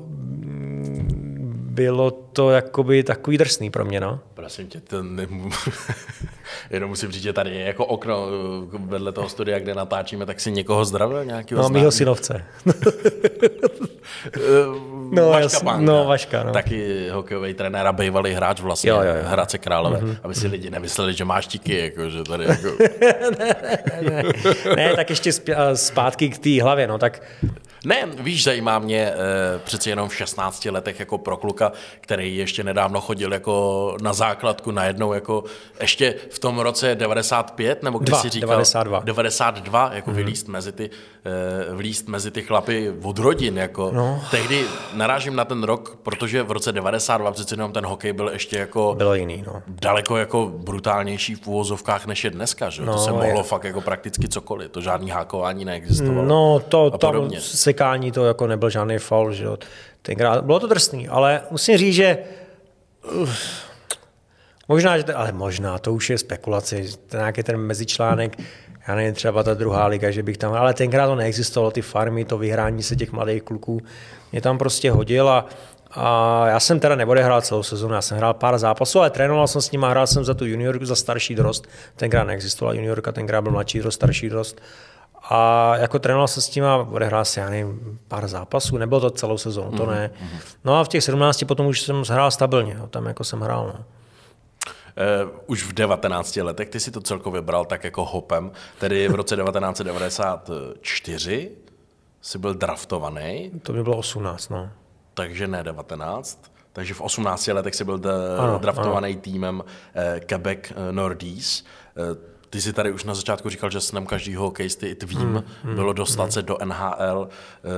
bylo 1.70 2.10
to 2.10 2.50
jakoby 2.50 3.02
takový 3.02 3.38
drsný 3.38 3.70
pro 3.70 3.84
mě, 3.84 4.00
no. 4.00 4.20
Prosím 4.34 4.68
tě, 4.68 4.80
to 4.80 5.02
ne... 5.02 5.26
jenom 6.70 6.90
musím 6.90 7.12
říct, 7.12 7.22
že 7.22 7.32
tady 7.32 7.50
je 7.50 7.60
jako 7.60 7.86
okno 7.86 8.26
eh, 8.74 8.78
vedle 8.78 9.12
toho 9.12 9.28
studia, 9.28 9.58
kde 9.58 9.74
natáčíme, 9.74 10.26
tak 10.26 10.40
si 10.40 10.52
někoho 10.52 10.84
zdravil, 10.84 11.24
nějakého 11.24 11.62
No, 11.62 11.68
mýho 11.68 11.90
synovce. 11.90 12.44
no, 15.10 15.28
Vaška 15.28 15.40
jasně, 15.40 15.64
Pánka. 15.64 15.92
no, 15.92 16.04
Vaška, 16.04 16.42
no. 16.42 16.52
Taky 16.52 17.08
hokejový 17.08 17.54
trenér 17.54 17.86
a 17.86 17.92
bývalý 17.92 18.32
hráč 18.32 18.60
vlastně, 18.60 18.90
Jo, 18.90 18.96
jo, 18.96 19.14
jo. 19.14 19.22
Hradce 19.24 19.58
Králové, 19.58 19.98
mm-hmm. 19.98 20.16
aby 20.22 20.34
si 20.34 20.46
lidi 20.46 20.70
nemysleli, 20.70 21.14
že 21.14 21.24
máš 21.24 21.46
tiky, 21.46 21.78
jako, 21.78 22.10
že 22.10 22.22
tady 22.22 22.44
jako... 22.44 22.68
ne, 24.76 24.92
tak 24.96 25.10
ještě 25.10 25.30
a 25.54 25.76
zpátky 25.76 26.28
k 26.28 26.38
té 26.38 26.62
hlavě, 26.62 26.86
no, 26.86 26.98
tak 26.98 27.22
Ne, 27.84 28.06
víš, 28.18 28.44
zajímá 28.44 28.78
mě 28.78 29.12
eh, 29.12 29.58
přeci 29.64 29.90
jenom 29.90 30.08
v 30.08 30.14
16 30.14 30.64
letech 30.64 31.00
jako 31.00 31.18
pro 31.18 31.36
kluka, 31.36 31.72
který 32.00 32.36
ještě 32.36 32.64
nedávno 32.64 33.00
chodil 33.00 33.32
jako 33.32 33.96
na 34.02 34.12
základku 34.12 34.70
najednou 34.70 35.12
jako 35.12 35.44
ještě 35.80 36.14
v 36.30 36.38
tom 36.38 36.58
roce 36.58 36.94
95, 36.94 37.82
nebo 37.82 37.98
když 37.98 38.16
si 38.16 38.28
říkal... 38.28 38.48
92. 38.48 39.00
92, 39.00 39.90
jako 39.94 40.10
mm-hmm. 40.10 40.14
vylíst 40.14 40.48
mezi 40.48 40.72
ty, 40.72 40.90
eh, 41.24 41.74
vlíst 41.74 42.08
mezi 42.08 42.30
ty 42.30 42.42
chlapy 42.42 42.94
od 43.02 43.18
rodin, 43.18 43.58
jako 43.58 43.90
no. 43.94 44.22
tehdy 44.30 44.64
narážím 44.94 45.36
na 45.36 45.44
ten 45.44 45.62
rok, 45.62 45.98
protože 46.02 46.42
v 46.42 46.50
roce 46.50 46.72
92 46.72 47.32
přeci 47.32 47.54
jenom 47.54 47.72
ten 47.72 47.86
hokej 47.86 48.12
byl 48.12 48.28
ještě 48.28 48.58
jako 48.58 48.94
bylo 48.98 49.14
jiný, 49.14 49.44
no. 49.46 49.62
daleko 49.68 50.16
jako 50.16 50.52
brutálnější 50.56 51.34
v 51.34 51.46
úvozovkách, 51.46 52.06
než 52.06 52.24
je 52.24 52.30
dneska, 52.30 52.70
že? 52.70 52.82
No, 52.82 52.92
to 52.92 52.98
se 52.98 53.10
je. 53.10 53.16
mohlo 53.16 53.42
fakt 53.42 53.64
jako 53.64 53.80
prakticky 53.80 54.28
cokoliv, 54.28 54.70
to 54.70 54.80
žádný 54.80 55.10
hákování 55.10 55.64
neexistovalo. 55.64 56.28
No, 56.28 56.60
to 56.68 56.90
tam 56.90 57.12
podobně. 57.12 57.40
Sekání 57.70 58.12
to 58.12 58.26
jako 58.26 58.46
nebyl 58.46 58.70
žádný 58.70 58.98
faul, 58.98 59.32
že 59.32 59.44
jo. 59.44 59.58
Tenkrát 60.02 60.44
bylo 60.44 60.60
to 60.60 60.66
drsný, 60.66 61.08
ale 61.08 61.42
musím 61.50 61.78
říct, 61.78 61.94
že 61.94 62.18
uf, 63.22 63.38
možná, 64.68 64.98
že 64.98 65.04
ale 65.14 65.32
možná, 65.32 65.78
to 65.78 65.94
už 65.94 66.10
je 66.10 66.18
spekulace, 66.18 66.76
ten 67.06 67.20
nějaký 67.20 67.42
ten 67.42 67.56
mezičlánek, 67.56 68.38
já 68.88 68.94
nevím, 68.94 69.14
třeba 69.14 69.42
ta 69.42 69.54
druhá 69.54 69.86
liga, 69.86 70.10
že 70.10 70.22
bych 70.22 70.38
tam, 70.38 70.52
ale 70.52 70.74
tenkrát 70.74 71.06
to 71.06 71.14
neexistovalo, 71.14 71.70
ty 71.70 71.82
farmy, 71.82 72.24
to 72.24 72.38
vyhrání 72.38 72.82
se 72.82 72.96
těch 72.96 73.12
mladých 73.12 73.42
kluků, 73.42 73.80
mě 74.32 74.40
tam 74.40 74.58
prostě 74.58 74.90
hodil 74.90 75.28
a, 75.28 75.46
a 75.90 76.48
já 76.48 76.60
jsem 76.60 76.80
teda 76.80 76.94
neodehrál 76.94 77.40
celou 77.40 77.62
sezonu, 77.62 77.94
já 77.94 78.02
jsem 78.02 78.16
hrál 78.18 78.34
pár 78.34 78.58
zápasů, 78.58 78.98
ale 78.98 79.10
trénoval 79.10 79.46
jsem 79.46 79.62
s 79.62 79.70
nimi, 79.70 79.86
hrál 79.88 80.06
jsem 80.06 80.24
za 80.24 80.34
tu 80.34 80.44
juniorku, 80.44 80.84
za 80.84 80.96
starší 80.96 81.34
dorost, 81.34 81.68
tenkrát 81.96 82.24
neexistovala 82.24 82.74
juniorka, 82.74 83.12
tenkrát 83.12 83.42
byl 83.42 83.52
mladší 83.52 83.78
dorost, 83.78 83.94
starší 83.94 84.28
dorost. 84.28 84.60
A 85.22 85.72
jako 85.76 85.98
trénoval 85.98 86.28
jsem 86.28 86.42
s 86.42 86.48
tím 86.48 86.64
a 86.64 86.76
odehrál 86.76 87.24
si, 87.24 87.40
já 87.40 87.50
nevím, 87.50 87.98
pár 88.08 88.28
zápasů, 88.28 88.76
nebylo 88.78 89.00
to 89.00 89.10
celou 89.10 89.38
sezónu, 89.38 89.76
to 89.76 89.86
ne. 89.86 90.10
No 90.64 90.78
a 90.80 90.84
v 90.84 90.88
těch 90.88 91.04
17 91.04 91.44
potom 91.44 91.66
už 91.66 91.82
jsem 91.82 92.02
hrál 92.10 92.30
stabilně, 92.30 92.76
tam 92.90 93.06
jako 93.06 93.24
jsem 93.24 93.40
hrál. 93.40 93.66
No. 93.66 93.84
Uh, 95.24 95.30
už 95.46 95.62
v 95.64 95.72
19 95.72 96.36
letech 96.36 96.68
ty 96.68 96.80
si 96.80 96.90
to 96.90 97.00
celkově 97.00 97.40
bral 97.42 97.64
tak 97.64 97.84
jako 97.84 98.04
hopem, 98.04 98.50
tedy 98.78 99.08
v 99.08 99.14
roce 99.14 99.36
1994 100.24 101.50
jsi 102.20 102.38
byl 102.38 102.54
draftovaný, 102.54 103.50
To 103.62 103.72
by 103.72 103.82
bylo 103.82 103.96
18, 103.96 104.48
no. 104.48 104.70
takže 105.14 105.48
ne 105.48 105.62
19, 105.64 106.52
takže 106.72 106.94
v 106.94 107.00
18 107.00 107.46
letech 107.46 107.74
jsi 107.74 107.84
byl 107.84 107.98
d- 107.98 108.10
Ano, 108.38 108.58
draftovaný 108.58 109.16
týmem 109.16 109.64
eh, 109.94 110.20
Quebec 110.20 110.58
Nordies. 110.90 111.64
Eh, 111.96 112.29
ty 112.50 112.60
jsi 112.60 112.72
tady 112.72 112.92
už 112.92 113.04
na 113.04 113.14
začátku 113.14 113.48
říkal, 113.48 113.70
že 113.70 113.80
snem 113.80 114.06
každýho 114.06 114.42
hokejisty 114.44 114.86
i 114.86 114.94
tvým 114.94 115.18
Hmm, 115.18 115.42
mm, 115.64 115.74
bylo 115.74 115.92
dostat 115.92 116.32
se 116.32 116.42
do 116.42 116.56
NHL. 116.64 117.28
Eh, 117.64 117.70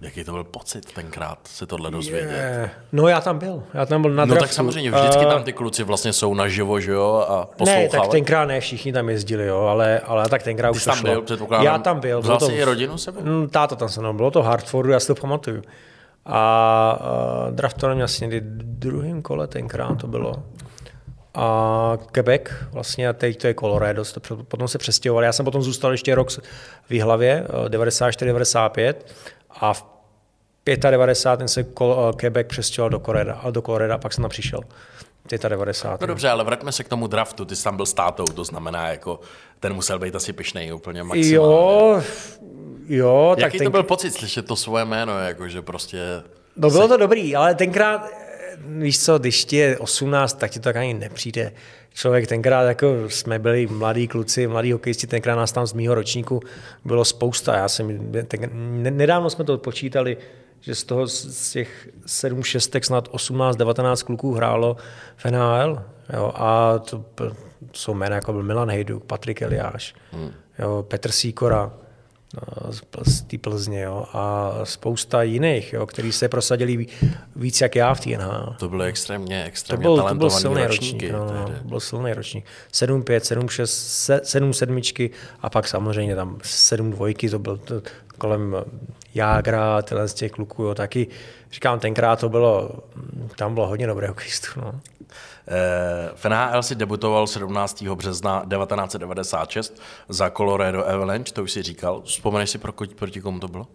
jaký 0.00 0.24
to 0.24 0.32
byl 0.32 0.44
pocit 0.44 0.92
tenkrát 0.92 1.38
si 1.44 1.66
tohle 1.66 1.90
dozvědět? 1.90 2.30
Eh, 2.32 2.70
No 2.92 3.08
já 3.08 3.20
tam 3.20 3.38
byl, 3.38 3.62
já 3.74 3.86
tam 3.86 4.02
byl 4.02 4.10
na 4.10 4.24
No 4.24 4.26
draftu. 4.34 4.44
tak 4.44 4.52
samozřejmě, 4.52 4.90
vždycky 4.90 5.22
Eh, 5.24 5.26
tam 5.28 5.42
ty 5.42 5.52
kluci 5.52 5.84
vlastně 5.84 6.12
jsou 6.12 6.34
naživo, 6.34 6.80
že 6.80 6.92
jo, 6.92 7.26
a 7.28 7.40
Ne, 7.40 7.46
poslouchávají. 7.56 7.88
tak 7.90 8.08
tenkrát 8.08 8.44
ne, 8.44 8.60
všichni 8.60 8.92
tam 8.92 9.08
jezdili, 9.08 9.46
jo, 9.46 9.58
ale, 9.60 10.00
ale 10.00 10.28
tak 10.28 10.42
tenkrát 10.42 10.70
Ty 10.72 10.76
už 10.76 10.84
to 10.84 10.90
tam 10.90 10.98
šlo. 10.98 11.10
byl, 11.10 11.22
předpokládám. 11.22 11.64
Já 11.66 11.78
tam 11.78 12.00
byl. 12.00 12.20
Vzal 12.20 12.40
jsi 12.40 12.52
i 12.52 12.64
rodinu 12.64 12.98
sebou? 12.98 13.20
Mm, 13.22 13.48
Táta 13.48 13.76
tam 13.76 13.88
se 13.88 14.00
mnou, 14.00 14.12
bylo 14.12 14.30
to 14.30 14.42
Hartfordu, 14.42 14.92
já 14.92 15.00
si 15.00 15.06
to 15.06 15.14
pamatuju. 15.14 15.62
A 16.26 16.98
uh, 17.48 17.54
draftovali 17.54 17.94
mě 17.94 18.04
asi 18.04 18.22
někdy 18.24 18.40
v 18.40 18.62
druhém 18.78 19.22
kole 19.22 19.46
tenkrát 19.46 19.94
to 19.98 20.06
bylo. 20.06 20.42
A 21.34 21.98
Quebec, 22.12 22.42
vlastně 22.72 23.08
a 23.08 23.12
teď 23.12 23.40
to 23.40 23.46
je 23.46 23.54
Colorado, 23.54 24.02
potom 24.48 24.68
se 24.68 24.78
přestěhovali. 24.78 25.26
Já 25.26 25.32
jsem 25.32 25.44
potom 25.44 25.62
zůstal 25.62 25.92
ještě 25.92 26.14
rok 26.14 26.30
v 26.88 26.92
Jihlavě, 26.92 27.46
eh, 27.66 27.68
94-95 27.68 28.94
a 29.50 29.72
v 29.74 29.84
95, 30.90 31.36
ten 31.38 31.48
se 31.48 31.62
Col- 31.62 32.12
Quebec 32.16 32.46
přestěhoval 32.48 32.90
do 32.90 32.98
Coloreda, 33.00 33.34
a 33.34 33.50
do 33.50 33.62
Coloreda, 33.62 33.98
pak 33.98 34.12
jsem 34.12 34.22
tam 34.22 34.30
přišel. 34.30 34.60
95. 35.48 36.00
No 36.00 36.06
dobře, 36.06 36.28
ale 36.28 36.44
vraťme 36.44 36.72
se 36.72 36.84
k 36.84 36.88
tomu 36.88 37.06
draftu. 37.06 37.44
Ty 37.44 37.56
jsi 37.56 37.64
tam 37.64 37.76
byl 37.76 37.86
s 37.86 37.92
tátou, 37.92 38.24
to 38.24 38.44
znamená, 38.44 38.88
jako 38.88 39.20
ten 39.60 39.72
musel 39.74 39.98
být 39.98 40.14
asi 40.14 40.32
pišnej 40.32 40.74
úplně 40.74 41.02
maximálně. 41.02 41.34
Jo, 41.36 42.02
jo. 42.86 43.34
Jaký 43.38 43.58
tak 43.58 43.64
to 43.64 43.70
byl 43.70 43.82
pocit 43.82 44.10
slyšet 44.10 44.46
to 44.46 44.56
svoje 44.56 44.84
jméno, 44.84 45.18
jako 45.18 45.48
že 45.48 45.62
prostě... 45.62 46.22
No 46.56 46.70
bylo 46.70 46.88
to 46.88 46.96
dobrý, 46.96 47.36
ale 47.36 47.54
tenkrát, 47.54 48.08
víš 48.66 49.04
co, 49.04 49.18
když 49.18 49.44
ti 49.44 49.56
je 49.56 49.78
18, 49.78 50.38
tak 50.38 50.50
ti 50.50 50.58
to 50.58 50.64
tak 50.64 50.76
ani 50.76 50.94
nepřijde. 50.94 51.52
Člověk 51.94 52.26
tenkrát, 52.26 52.62
jako 52.62 52.86
jsme 53.08 53.38
byli 53.38 53.66
mladí 53.66 54.08
kluci, 54.08 54.46
mladí 54.46 54.72
hokejisti, 54.72 55.06
tenkrát 55.06 55.34
nás 55.34 55.52
tam 55.52 55.66
z 55.66 55.72
mýho 55.72 55.94
ročníku 55.94 56.40
bylo 56.84 57.04
spousta. 57.04 57.56
Já 57.56 57.68
jsem, 57.68 58.12
ten, 58.28 58.50
nedávno 58.96 59.30
jsme 59.30 59.44
to 59.44 59.58
počítali, 59.58 60.16
že 60.60 60.74
z 60.74 60.84
toho 60.84 61.06
z 61.06 61.50
těch 61.52 61.88
7 62.06 62.42
šestek 62.42 62.84
snad 62.84 63.08
18, 63.10 63.56
19 63.56 64.02
kluků 64.02 64.34
hrálo 64.34 64.76
v 65.16 65.24
NHL. 65.24 65.82
Jo, 66.12 66.32
a 66.34 66.78
to, 66.78 67.04
to 67.14 67.32
jsou 67.72 67.94
jména 67.94 68.16
jako 68.16 68.32
byl 68.32 68.42
Milan 68.42 68.70
Hejduk, 68.70 69.04
Patrik 69.04 69.42
Eliáš, 69.42 69.94
hmm. 70.12 70.30
jo, 70.58 70.84
Petr 70.88 71.10
Sýkora, 71.10 71.62
no, 71.64 71.72
z 73.02 73.22
té 73.22 73.38
Plzně 73.38 73.80
jo, 73.82 74.06
a 74.12 74.52
spousta 74.64 75.22
jiných, 75.22 75.72
jo, 75.72 75.86
který 75.86 76.12
se 76.12 76.28
prosadili 76.28 76.86
víc 77.36 77.60
jak 77.60 77.76
já 77.76 77.94
v 77.94 78.00
té 78.00 78.10
NHL. 78.10 78.56
To 78.58 78.68
bylo 78.68 78.84
extrémně, 78.84 79.44
extrémně 79.44 79.84
to 79.84 79.88
byl, 79.88 79.96
talentovaný 79.96 80.18
to 80.18 80.48
byl 80.48 80.54
silný 80.54 80.66
ročníky. 80.66 81.10
ročník. 81.10 81.34
No, 81.34 81.48
no, 81.48 81.54
byl 81.64 81.80
silný 81.80 82.12
ročník. 82.12 82.44
7, 82.72 83.02
5, 83.02 83.24
7, 83.24 83.48
6, 83.48 84.10
7 84.22 84.54
sedmičky 84.54 85.10
a 85.40 85.50
pak 85.50 85.68
samozřejmě 85.68 86.16
tam 86.16 86.38
7 86.42 86.90
dvojky, 86.90 87.30
to 87.30 87.38
byl 87.38 87.56
to, 87.56 87.82
kolem 88.18 88.56
Jágra, 89.14 89.82
tyhle 89.82 90.08
z 90.08 90.14
těch 90.14 90.32
kluků, 90.32 90.62
jo, 90.62 90.74
taky 90.74 91.06
říkám, 91.52 91.80
tenkrát 91.80 92.20
to 92.20 92.28
bylo, 92.28 92.70
tam 93.36 93.54
bylo 93.54 93.66
hodně 93.66 93.86
dobré 93.86 94.08
hokejistů. 94.08 94.48
No. 94.56 94.80
V 96.14 96.24
NHL 96.24 96.62
si 96.62 96.74
debutoval 96.74 97.26
17. 97.26 97.82
března 97.82 98.44
1996 98.50 99.82
za 100.08 100.30
Colorado 100.30 100.88
Avalanche, 100.88 101.32
to 101.32 101.42
už 101.42 101.52
si 101.52 101.62
říkal. 101.62 102.02
Vzpomeneš 102.02 102.50
si, 102.50 102.58
pro, 102.58 102.72
proti 102.72 103.20
komu 103.20 103.40
to 103.40 103.48
bylo? 103.48 103.66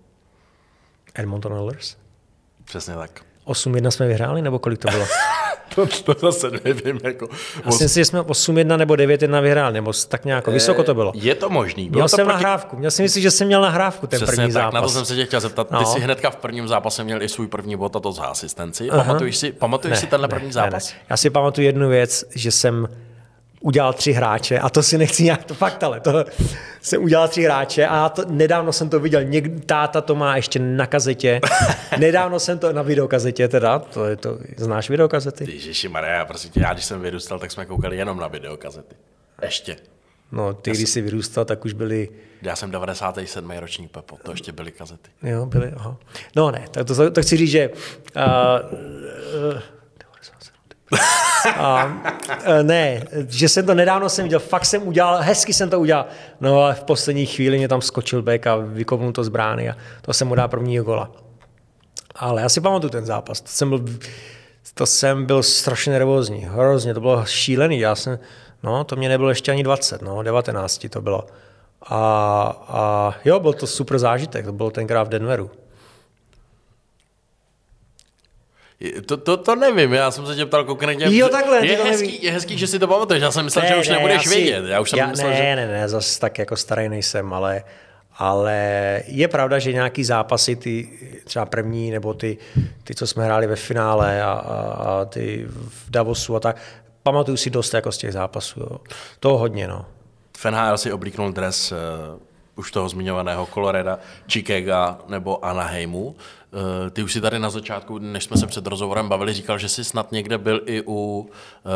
Edmonton 1.15 1.53
Oilers. 1.53 1.95
Přesně 2.65 2.95
tak. 2.95 3.21
8-1 3.45 3.89
jsme 3.89 4.07
vyhráli, 4.07 4.41
nebo 4.41 4.59
kolik 4.59 4.79
to 4.79 4.87
bylo? 4.91 5.05
to, 5.75 5.85
to 6.13 6.31
zase 6.31 6.51
nevím. 6.65 6.99
Jako, 7.03 7.27
Myslím 7.65 7.89
si, 7.89 7.99
že 7.99 8.05
jsme 8.05 8.21
8-1 8.21 8.77
nebo 8.77 8.93
9-1 8.93 9.41
vyhráli, 9.41 9.73
nebo 9.73 9.91
tak 10.07 10.25
nějak 10.25 10.47
vysoko 10.47 10.83
to 10.83 10.93
bylo. 10.93 11.11
Je 11.15 11.35
to 11.35 11.49
možný. 11.49 11.89
Bylo 11.89 11.99
měl 11.99 12.09
to 12.09 12.15
jsem 12.15 12.25
proti... 12.25 12.43
nahrávku. 12.43 12.77
Měl 12.77 12.91
jsem 12.91 13.03
myslím, 13.03 13.23
že 13.23 13.31
jsem 13.31 13.47
měl 13.47 13.61
nahrávku 13.61 14.07
ten 14.07 14.17
Přesně 14.17 14.35
první 14.35 14.53
tak, 14.53 14.63
zápas. 14.63 14.73
na 14.73 14.81
to 14.81 14.89
jsem 14.89 15.05
se 15.05 15.15
tě 15.15 15.25
chtěl 15.25 15.39
zeptat. 15.39 15.67
Ty 15.67 15.73
no. 15.73 15.85
jsi 15.85 15.99
hnedka 15.99 16.29
v 16.29 16.35
prvním 16.35 16.67
zápase 16.67 17.03
měl 17.03 17.21
i 17.21 17.29
svůj 17.29 17.47
první 17.47 17.75
bod 17.75 17.95
a 17.95 17.99
to 17.99 18.11
za 18.11 18.23
asistenci. 18.23 18.89
Aha. 18.89 19.03
Pamatuješ 19.03 19.37
si, 19.37 19.51
pamatuješ 19.51 19.97
ne, 19.97 20.01
si 20.01 20.07
tenhle 20.07 20.27
první 20.27 20.47
ne, 20.47 20.53
zápas? 20.53 20.89
Ne, 20.89 20.95
ne. 20.95 21.05
Já 21.09 21.17
si 21.17 21.29
pamatuju 21.29 21.65
jednu 21.67 21.89
věc, 21.89 22.25
že 22.35 22.51
jsem 22.51 22.87
udělal 23.65 23.93
tři 23.93 24.11
hráče 24.11 24.59
a 24.59 24.69
to 24.69 24.83
si 24.83 24.97
nechci 24.97 25.23
nějak, 25.23 25.43
to 25.43 25.53
fakt, 25.53 25.83
ale 25.83 25.99
to 25.99 26.25
jsem 26.81 27.03
udělal 27.03 27.27
tři 27.27 27.43
hráče 27.43 27.87
a 27.87 28.09
to, 28.09 28.23
nedávno 28.27 28.73
jsem 28.73 28.89
to 28.89 28.99
viděl, 28.99 29.23
Něk, 29.23 29.65
táta 29.65 30.01
to 30.01 30.15
má 30.15 30.35
ještě 30.35 30.59
na 30.59 30.87
kazetě, 30.87 31.41
nedávno 31.97 32.39
jsem 32.39 32.59
to 32.59 32.73
na 32.73 32.81
videokazetě 32.81 33.47
teda, 33.47 33.79
to 33.79 34.05
je 34.05 34.15
to, 34.15 34.37
znáš 34.57 34.89
videokazety? 34.89 35.51
Ježiši 35.51 35.87
Maria, 35.87 36.25
prostě 36.25 36.59
já 36.59 36.73
když 36.73 36.85
jsem 36.85 37.01
vyrůstal, 37.01 37.39
tak 37.39 37.51
jsme 37.51 37.65
koukali 37.65 37.97
jenom 37.97 38.17
na 38.17 38.27
videokazety. 38.27 38.95
Ještě. 39.41 39.77
No, 40.31 40.53
ty, 40.53 40.71
když 40.71 40.89
jsi 40.89 41.01
vyrůstal, 41.01 41.45
tak 41.45 41.65
už 41.65 41.73
byly... 41.73 42.09
Já 42.41 42.55
jsem 42.55 42.71
97. 42.71 43.51
ročník 43.51 43.91
Pepo, 43.91 44.17
to 44.23 44.31
ještě 44.31 44.51
byly 44.51 44.71
kazety. 44.71 45.09
Jo, 45.23 45.45
byly, 45.45 45.71
aha. 45.75 45.97
No 46.35 46.51
ne, 46.51 46.65
tak 46.71 46.87
to, 46.87 47.11
to 47.11 47.21
chci 47.21 47.37
říct, 47.37 47.51
že 47.51 47.69
uh, 47.69 48.23
uh, 49.53 49.59
a, 51.57 51.93
ne, 52.61 53.03
že 53.29 53.49
jsem 53.49 53.65
to 53.65 53.73
nedávno 53.73 54.09
jsem 54.09 54.23
viděl, 54.23 54.39
fakt 54.39 54.65
jsem 54.65 54.87
udělal, 54.87 55.17
hezky 55.21 55.53
jsem 55.53 55.69
to 55.69 55.79
udělal, 55.79 56.05
no 56.41 56.61
ale 56.61 56.73
v 56.73 56.83
poslední 56.83 57.25
chvíli 57.25 57.57
mě 57.57 57.67
tam 57.67 57.81
skočil 57.81 58.21
back 58.21 58.47
a 58.47 58.55
vykopnul 58.55 59.11
to 59.11 59.23
z 59.23 59.29
brány 59.29 59.69
a 59.69 59.75
to 60.01 60.13
jsem 60.13 60.27
mu 60.27 60.35
dal 60.35 60.47
prvního 60.47 60.83
gola. 60.83 61.11
Ale 62.15 62.41
já 62.41 62.49
si 62.49 62.61
pamatuju 62.61 62.89
ten 62.89 63.05
zápas, 63.05 63.41
to 63.41 63.49
jsem 63.49 63.69
byl, 63.69 63.85
to 64.73 64.85
jsem 64.85 65.25
byl 65.25 65.43
strašně 65.43 65.93
nervózní, 65.93 66.47
hrozně, 66.49 66.93
to 66.93 66.99
bylo 66.99 67.25
šílený, 67.25 67.79
já 67.79 67.95
jsem, 67.95 68.19
no 68.63 68.83
to 68.83 68.95
mě 68.95 69.09
nebylo 69.09 69.29
ještě 69.29 69.51
ani 69.51 69.63
20, 69.63 70.01
no 70.01 70.23
19 70.23 70.87
to 70.89 71.01
bylo. 71.01 71.25
A, 71.87 71.97
a 72.67 73.15
jo, 73.25 73.39
byl 73.39 73.53
to 73.53 73.67
super 73.67 73.99
zážitek, 73.99 74.45
to 74.45 74.51
bylo 74.51 74.71
tenkrát 74.71 75.03
v 75.03 75.09
Denveru. 75.09 75.51
To, 79.05 79.17
to, 79.17 79.37
to 79.37 79.55
nevím, 79.55 79.93
já 79.93 80.11
jsem 80.11 80.25
se 80.25 80.35
tě 80.35 80.45
ptal 80.45 80.63
konkrétně. 80.63 81.17
Jo, 81.17 81.29
takhle, 81.29 81.67
je, 81.67 81.77
hezký, 81.77 82.07
neví. 82.07 82.23
je 82.23 82.31
hezký, 82.31 82.57
že 82.57 82.67
si 82.67 82.79
to 82.79 82.87
pamatuješ, 82.87 83.23
já 83.23 83.31
jsem 83.31 83.45
myslel, 83.45 83.63
ne, 83.63 83.69
že 83.69 83.75
už 83.75 83.87
ne, 83.87 83.95
nebudeš 83.95 84.25
já 84.25 84.31
si, 84.31 84.35
vědět. 84.35 84.65
Já 84.65 84.79
už 84.79 84.89
jsem 84.89 84.99
já, 84.99 85.07
myslel, 85.07 85.29
ne, 85.29 85.37
že... 85.37 85.55
ne, 85.55 85.67
ne, 85.67 85.89
zase 85.89 86.19
tak 86.19 86.39
jako 86.39 86.55
starý 86.57 86.89
nejsem, 86.89 87.33
ale, 87.33 87.63
ale 88.17 89.01
je 89.07 89.27
pravda, 89.27 89.59
že 89.59 89.73
nějaký 89.73 90.03
zápasy, 90.03 90.55
ty 90.55 90.89
třeba 91.23 91.45
první, 91.45 91.91
nebo 91.91 92.13
ty, 92.13 92.37
ty 92.83 92.95
co 92.95 93.07
jsme 93.07 93.25
hráli 93.25 93.47
ve 93.47 93.55
finále 93.55 94.23
a, 94.23 94.31
a, 94.31 94.55
a 94.61 95.05
ty 95.05 95.45
v 95.67 95.91
Davosu 95.91 96.35
a 96.35 96.39
tak, 96.39 96.57
pamatuju 97.03 97.37
si 97.37 97.49
dost 97.49 97.73
jako 97.73 97.91
z 97.91 97.97
těch 97.97 98.13
zápasů. 98.13 98.59
Jo. 98.59 98.77
To 99.19 99.37
hodně, 99.37 99.67
no. 99.67 99.85
NHL 100.49 100.77
si 100.77 100.91
oblíknul 100.91 101.31
dres 101.31 101.71
uh, 101.71 101.77
už 102.55 102.71
toho 102.71 102.89
zmiňovaného 102.89 103.47
Coloreda, 103.53 103.99
Chicago 104.27 104.97
nebo 105.07 105.45
Anaheimu. 105.45 106.05
Uh, 106.05 106.89
ty 106.89 107.03
už 107.03 107.13
si 107.13 107.21
tady 107.21 107.39
na 107.39 107.49
začátku, 107.49 107.99
než 107.99 108.23
jsme 108.23 108.37
se 108.37 108.47
před 108.47 108.67
rozhovorem 108.67 109.09
bavili, 109.09 109.33
říkal, 109.33 109.57
že 109.57 109.69
jsi 109.69 109.83
snad 109.83 110.11
někde 110.11 110.37
byl 110.37 110.61
i 110.65 110.83
u 110.87 111.19
uh, 111.19 111.71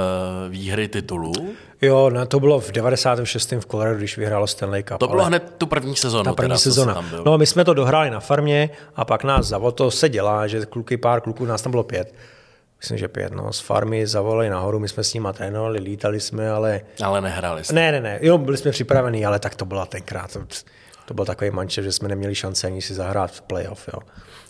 výhry 0.50 0.88
titulů. 0.88 1.34
Jo, 1.82 2.10
no, 2.10 2.26
to 2.26 2.40
bylo 2.40 2.60
v 2.60 2.72
96. 2.72 3.52
v 3.52 3.66
Colorado, 3.66 3.98
když 3.98 4.18
vyhrálo 4.18 4.48
Stanley 4.48 4.84
Cup. 4.84 4.98
To 4.98 5.08
bylo 5.08 5.24
hned 5.24 5.54
tu 5.58 5.66
první 5.66 5.96
sezonu. 5.96 6.24
Ta 6.24 6.34
první 6.34 6.50
teda, 6.50 6.60
sezona. 6.60 7.06
No, 7.26 7.38
my 7.38 7.46
jsme 7.46 7.66
to 7.66 7.74
dohráli 7.74 8.10
na 8.10 8.20
farmě 8.20 8.70
a 8.96 9.06
pak 9.06 9.24
nás 9.24 9.46
zavol, 9.48 9.72
to 9.72 9.92
se 9.92 10.10
dělá, 10.10 10.48
že 10.48 10.66
kluky, 10.66 10.98
pár 10.98 11.22
kluků, 11.22 11.46
nás 11.46 11.62
tam 11.62 11.72
bylo 11.72 11.84
pět. 11.84 12.14
Myslím, 12.80 12.98
že 12.98 13.08
pět, 13.08 13.34
no. 13.34 13.54
Z 13.54 13.60
farmy 13.60 14.08
zavolali 14.08 14.50
nahoru, 14.50 14.80
my 14.80 14.88
jsme 14.88 15.04
s 15.04 15.14
nimi 15.14 15.28
trénovali, 15.34 15.80
lítali 15.80 16.20
jsme, 16.20 16.52
ale... 16.52 16.82
Ale 17.04 17.22
nehráli 17.22 17.64
jste. 17.64 17.74
Ne, 17.74 17.92
ne, 17.92 18.02
ne, 18.02 18.20
jo, 18.22 18.38
byli 18.38 18.58
jsme 18.58 18.72
připravení, 18.72 19.26
ale 19.26 19.40
tak 19.40 19.56
to 19.56 19.66
byla 19.66 19.86
tenkrát. 19.86 20.34
To, 20.34 20.40
to 21.06 21.14
byl 21.14 21.26
takový 21.26 21.52
mančev, 21.52 21.86
že 21.86 21.92
jsme 21.92 22.10
neměli 22.10 22.36
šance 22.36 22.68
ani 22.68 22.82
si 22.82 22.94
zahrát 22.94 23.32
v 23.32 23.42
playoff, 23.42 23.90
jo. 23.94 24.00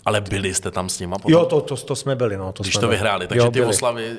Ale 0.04 0.20
byli 0.20 0.54
jste 0.54 0.70
tam 0.70 0.88
s 0.88 0.98
nima 1.00 1.18
potom? 1.18 1.32
Jo, 1.32 1.44
to, 1.44 1.60
to, 1.60 1.76
to 1.76 1.96
jsme 1.96 2.16
byli, 2.16 2.36
no. 2.36 2.52
To 2.52 2.62
Když 2.62 2.74
jsme 2.74 2.80
to 2.80 2.86
byli. 2.86 2.96
vyhráli, 2.96 3.26
takže 3.26 3.46
jo, 3.46 3.50
ty 3.50 3.58
byli. 3.60 3.70
oslavy 3.70 4.10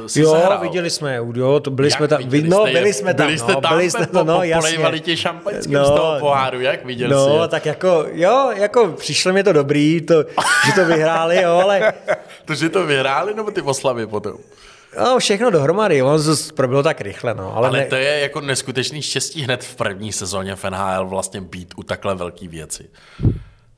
uh, 0.00 0.06
si 0.06 0.20
Jo, 0.20 0.30
zahrál. 0.30 0.60
viděli 0.60 0.90
jsme, 0.90 1.16
jo, 1.34 1.60
to 1.60 1.70
byli 1.70 1.88
Jak 1.88 1.98
jsme 1.98 2.08
tam, 2.08 2.18
viděli 2.28 2.48
no, 2.48 2.62
jste 2.62 2.72
byli 2.72 2.92
jsme 2.92 3.14
tam, 3.14 3.26
byli 3.26 3.38
jste 3.38 3.52
no, 3.52 3.60
tam, 3.60 3.72
byli 3.72 3.90
Pepo, 3.90 4.12
to, 4.18 4.24
no, 4.24 4.42
jasně. 4.42 5.00
tě 5.00 5.16
šampaňským 5.16 5.78
z 5.84 5.88
toho 5.88 6.20
poháru, 6.20 6.60
jak 6.60 6.84
viděl 6.84 7.08
jsi 7.08 7.14
No, 7.14 7.48
tak 7.48 7.66
jako, 7.66 8.06
jo, 8.12 8.50
jako 8.56 8.86
přišlo 8.88 9.32
mi 9.32 9.42
to 9.44 9.52
dobrý, 9.52 10.00
to, 10.00 10.24
že 10.66 10.72
to 10.74 10.84
vyhráli, 10.84 11.42
jo, 11.42 11.60
ale 11.64 11.92
To, 12.44 12.54
že 12.54 12.68
to 12.68 12.86
vyhráli, 12.86 13.34
nebo 13.34 13.50
ty 13.50 13.60
oslavy 13.62 14.06
potom? 14.06 14.34
no, 15.04 15.18
všechno 15.18 15.50
dohromady, 15.50 16.02
on 16.02 16.22
to 16.24 16.34
proběhlo 16.54 16.82
tak 16.82 17.00
rychle, 17.00 17.34
no. 17.34 17.56
Ale, 17.56 17.68
Ale 17.68 17.78
ne, 17.78 17.84
to 17.86 17.96
je 17.96 18.18
jako 18.20 18.40
neskutečný 18.40 19.02
štěstí 19.02 19.42
hned 19.42 19.64
v 19.64 19.76
první 19.76 20.12
sezóně 20.12 20.56
v 20.56 20.64
NHL 20.64 21.06
vlastně 21.06 21.40
být 21.40 21.74
u 21.76 21.82
takhle 21.82 22.14
velký 22.14 22.48
věci. 22.48 22.88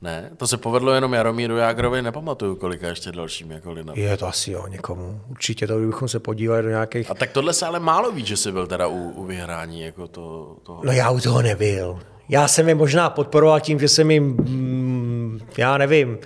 Ne, 0.01 0.31
to 0.37 0.47
se 0.47 0.57
povedlo 0.57 0.93
jenom 0.93 1.13
Jaromíru 1.13 1.57
Jágrovi, 1.57 2.01
nepamatuju 2.01 2.55
kolika 2.55 2.87
ještě 2.87 3.11
dalším 3.11 3.51
jako 3.51 3.71
lidem. 3.71 3.95
je 3.95 4.17
to 4.17 4.27
asi 4.27 4.51
jo, 4.51 4.67
někomu. 4.67 5.21
Určitě 5.29 5.67
to, 5.67 5.77
kdybychom 5.77 6.07
se 6.07 6.19
podívali 6.19 6.63
do 6.63 6.69
nějakých... 6.69 7.11
A 7.11 7.13
tak 7.13 7.31
tohle 7.31 7.53
se 7.53 7.65
ale 7.65 7.79
málo 7.79 8.11
ví, 8.11 8.25
že 8.25 8.37
jsi 8.37 8.51
byl 8.51 8.67
teda 8.67 8.87
u, 8.87 9.09
u 9.09 9.25
vyhrání 9.25 9.81
jako 9.81 10.07
to, 10.07 10.55
toho. 10.63 10.81
No 10.85 10.91
já 10.91 11.11
u 11.11 11.19
toho 11.19 11.41
nebyl. 11.41 11.99
Já 12.29 12.47
jsem 12.47 12.69
je 12.69 12.75
možná 12.75 13.09
podporoval 13.09 13.59
tím, 13.59 13.79
že 13.79 13.87
jsem 13.87 14.11
jim, 14.11 14.23
mm, 14.23 15.39
já 15.57 15.77
nevím, 15.77 16.17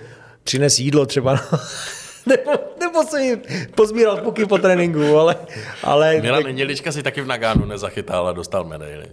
přines 0.44 0.78
jídlo 0.78 1.06
třeba, 1.06 1.34
no. 1.34 1.58
nebo, 2.26 2.50
nebo 2.80 3.02
jsem 3.02 3.20
jim 3.20 3.42
pozbíral 3.74 4.16
puky 4.16 4.46
po 4.46 4.58
tréninku, 4.58 5.16
ale... 5.16 5.36
ale 5.82 6.20
Milan 6.20 6.42
Nedělička 6.42 6.92
si 6.92 7.02
taky 7.02 7.20
v 7.20 7.26
Nagánu 7.26 7.64
nezachytal 7.64 8.28
a 8.28 8.32
dostal 8.32 8.64
medaili. 8.64 9.06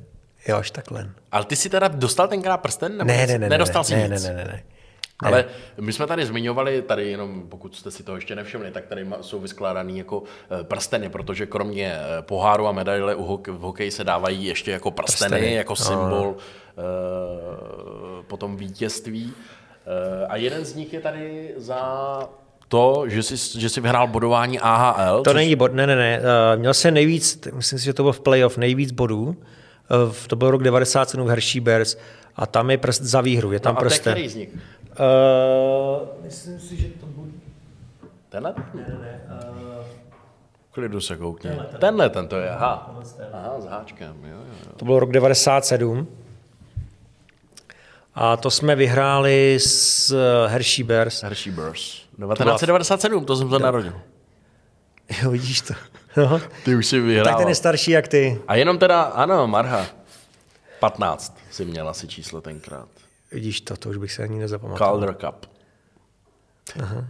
Jo, 0.48 0.58
až 0.58 0.72
takhle. 0.72 1.10
Ale 1.32 1.46
ty 1.46 1.56
si 1.56 1.70
teda 1.70 1.88
dostal 1.88 2.28
tenkrát 2.28 2.58
prsten? 2.58 2.92
Nebo 2.98 3.08
Ne, 3.08 3.28
ne, 3.28 3.40
ne, 3.40 3.50
Nedostal 3.50 3.80
ne, 3.80 3.84
si 3.84 3.96
ne, 3.96 4.08
nic? 4.08 4.24
ne, 4.24 4.30
ne, 4.30 4.36
ne, 4.36 4.44
ne. 4.52 4.64
Ale 5.24 5.46
my 5.80 5.94
jsme 5.94 6.08
tady 6.08 6.26
zmiňovali, 6.26 6.82
tady 6.82 7.10
jenom 7.12 7.44
pokud 7.50 7.76
jste 7.76 7.92
si 7.92 8.04
to 8.04 8.16
ještě 8.16 8.36
nevšimli, 8.36 8.72
tak 8.72 8.86
tady 8.86 9.06
jsou 9.22 9.40
vyskládaný 9.40 9.98
jako 9.98 10.24
eh, 10.60 10.64
prsteny, 10.64 11.10
protože 11.10 11.46
kromě 11.46 11.94
eh, 11.96 12.22
poháru 12.22 12.68
a 12.68 12.72
medaile 12.72 13.16
u 13.16 13.26
hok- 13.38 13.52
v 13.52 13.60
hokeji 13.60 13.92
se 13.92 14.04
dávají 14.04 14.46
ještě 14.46 14.72
jako 14.72 14.92
prsteny, 14.92 15.30
Prsteny, 15.30 15.54
jako 15.56 15.72
no. 15.72 15.76
symbol 15.76 16.36
eh, 16.78 18.24
potom 18.28 18.58
vítězství. 18.58 19.34
Eh, 19.34 20.26
a 20.28 20.36
jeden 20.36 20.66
z 20.66 20.76
nich 20.76 20.94
je 20.94 21.00
tady 21.02 21.54
za 21.58 21.80
to, 22.68 23.04
že 23.08 23.24
jsi, 23.24 23.60
že 23.60 23.70
jsi 23.70 23.82
vyhrál 23.82 24.08
bodování 24.08 24.60
AHL. 24.60 25.18
To 25.24 25.30
což- 25.32 25.36
není 25.36 25.56
bod, 25.56 25.74
ne, 25.74 25.88
ne, 25.88 25.96
ne. 25.96 26.20
Uh, 26.20 26.60
měl 26.60 26.74
jsem 26.74 26.94
nejvíc, 26.94 27.48
myslím 27.54 27.80
si, 27.80 27.86
že 27.86 27.94
to 27.94 28.04
bylo 28.04 28.14
v 28.14 28.20
playoff, 28.20 28.58
nejvíc 28.58 28.92
bodů 28.92 29.24
uh, 29.24 29.36
v- 30.12 30.28
to 30.28 30.36
byl 30.36 30.52
rok 30.52 30.64
97 30.64 31.26
v 31.26 31.30
Hershey 31.30 31.62
Bears 31.62 31.98
a 32.36 32.46
tam 32.46 32.72
je 32.72 32.78
prst 32.78 33.02
za 33.02 33.22
výhru, 33.22 33.52
je 33.52 33.60
tam 33.60 33.74
No 33.76 33.80
a 33.80 33.84
prsten. 33.84 34.14
který 34.14 34.30
z 34.30 34.36
nich? 34.36 34.50
Uh, 34.54 34.58
myslím 36.24 36.60
si, 36.60 36.76
že 36.78 36.88
to 37.00 37.06
bude... 37.06 37.32
Tenhle? 38.30 38.54
Ne, 38.74 38.82
ne, 39.02 39.22
uh, 39.80 39.86
Klidu 40.72 41.02
se 41.02 41.18
koukni. 41.18 41.52
Tenhle, 41.80 42.10
ten 42.10 42.28
to 42.28 42.36
je, 42.38 42.50
aha. 42.50 42.96
Aha, 43.34 43.56
s 43.60 43.66
háčkem, 43.66 44.16
jo, 44.24 44.30
jo, 44.30 44.44
jo. 44.66 44.72
to 44.78 44.86
byl 44.86 45.00
rok 45.00 45.12
97. 45.12 46.08
A 48.16 48.38
to 48.38 48.52
jsme 48.52 48.76
vyhráli 48.76 49.56
s 49.62 50.14
Hershey 50.48 50.84
Bears. 50.84 51.24
Hershey 51.24 51.54
Burrs. 51.54 51.82
1997, 51.82 53.26
to 53.26 53.36
jsem 53.36 53.50
se 53.50 53.60
narodil. 53.60 53.94
Jo, 55.24 55.32
vidíš 55.32 55.62
to. 55.62 55.74
No. 56.18 56.42
Ty 56.66 56.76
už 56.76 56.86
si 56.86 57.00
vyhrál. 57.00 57.26
Tak 57.26 57.38
ten 57.38 57.50
je 57.50 57.56
starší 57.56 57.92
jak 57.92 58.08
ty. 58.08 58.42
A 58.48 58.56
jenom 58.56 58.78
teda, 58.78 59.02
ano, 59.02 59.48
Marha. 59.48 59.88
15 60.80 61.38
si 61.52 61.66
měl 61.66 61.90
asi 61.90 62.08
číslo 62.08 62.42
tenkrát. 62.42 62.88
Vidíš 63.32 63.62
to, 63.62 63.78
to 63.78 63.90
už 63.90 63.98
bych 63.98 64.12
se 64.12 64.24
ani 64.24 64.40
nezapamatoval. 64.40 64.92
Calder 64.92 65.16
Cup. 65.16 65.46
Aha. 66.84 67.06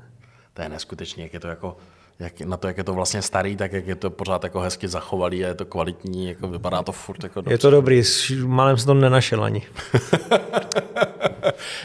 To 0.53 0.61
je 0.61 0.69
neskutečně, 0.69 1.23
jak 1.23 1.33
je 1.33 1.39
to 1.39 1.47
jako, 1.47 1.77
jak, 2.21 2.41
na 2.41 2.57
to, 2.57 2.67
jak 2.67 2.77
je 2.77 2.83
to 2.83 2.93
vlastně 2.93 3.21
starý, 3.21 3.55
tak 3.55 3.73
jak 3.73 3.87
je 3.87 3.95
to 3.95 4.09
pořád 4.09 4.43
jako 4.43 4.59
hezky 4.59 4.87
zachovalý 4.87 5.45
a 5.45 5.47
je 5.47 5.53
to 5.55 5.65
kvalitní, 5.65 6.27
jako 6.27 6.47
vypadá 6.47 6.83
to 6.83 6.91
furt 6.91 7.23
jako 7.23 7.43
Je 7.49 7.57
to 7.57 7.69
dobrý, 7.69 8.03
s 8.03 8.29
malem 8.45 8.77
jsem 8.77 8.85
to 8.85 8.93
nenašel 8.93 9.43
ani. 9.43 9.61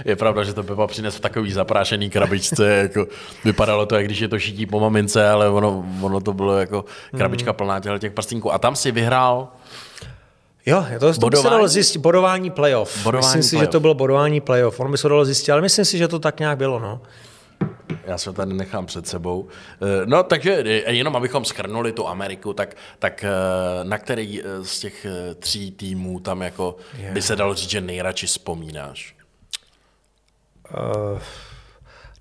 Je 0.05 0.17
pravda, 0.17 0.45
že 0.45 0.53
to 0.55 0.63
Pepa 0.63 0.87
přines 0.87 1.17
v 1.17 1.21
takový 1.21 1.53
zaprášený 1.53 2.11
krabičce, 2.11 2.69
jako 2.69 3.07
vypadalo 3.45 3.87
to, 3.87 3.95
jak 3.97 4.05
když 4.05 4.19
je 4.21 4.29
to 4.29 4.39
šití 4.39 4.67
po 4.67 4.81
mamince, 4.81 5.29
ale 5.29 5.49
ono, 5.49 5.85
ono 6.03 6.21
to 6.21 6.33
bylo 6.33 6.59
jako 6.59 6.85
krabička 7.17 7.53
plná 7.53 7.81
těchto 7.81 7.99
těch 7.99 8.13
prstínků. 8.13 8.53
A 8.53 8.59
tam 8.59 8.77
si 8.77 8.93
vyhrál 8.93 9.49
Jo, 10.67 10.85
to, 10.93 10.99
to 10.99 11.07
by 11.09 11.15
se 11.15 11.21
Bodování? 11.21 11.51
dalo 11.51 11.69
zjistit, 11.69 11.99
bodování 11.99 12.51
playoff. 12.51 13.05
Bodování 13.05 13.27
myslím 13.27 13.43
si, 13.43 13.57
playoff. 13.57 13.69
že 13.69 13.73
to 13.73 13.81
bylo 13.81 13.95
bodování 13.95 14.41
playoff. 14.41 14.81
On 14.81 14.91
by 14.91 14.99
se 14.99 15.09
dalo 15.09 15.25
zjistit, 15.25 15.53
ale 15.53 15.61
myslím 15.61 15.85
si, 15.85 15.99
že 15.99 16.09
to 16.09 16.19
tak 16.19 16.41
nějak 16.41 16.59
bylo. 16.59 16.79
No. 16.81 17.01
Já 18.07 18.19
se 18.19 18.33
tady 18.33 18.55
nechám 18.55 18.87
před 18.87 19.07
sebou. 19.07 19.49
Eh, 19.83 20.07
No, 20.07 20.23
takže 20.23 20.65
eh, 20.67 20.93
jenom 20.93 21.17
abychom 21.17 21.45
schrnuli 21.45 21.93
tu 21.93 22.09
Ameriku, 22.09 22.53
tak, 22.53 22.77
tak 22.99 23.25
eh, 23.25 23.31
na 23.85 23.99
který 23.99 24.43
z 24.63 24.81
těch 24.81 25.07
tří 25.39 25.71
týmů 25.71 26.21
tam 26.21 26.43
jako 26.43 26.77
by 27.13 27.23
se 27.23 27.37
dalo 27.37 27.55
říct, 27.55 27.71
že 27.71 27.81
nejradši 27.81 28.27
vzpomínáš? 28.27 29.17
Uh, 30.75 31.21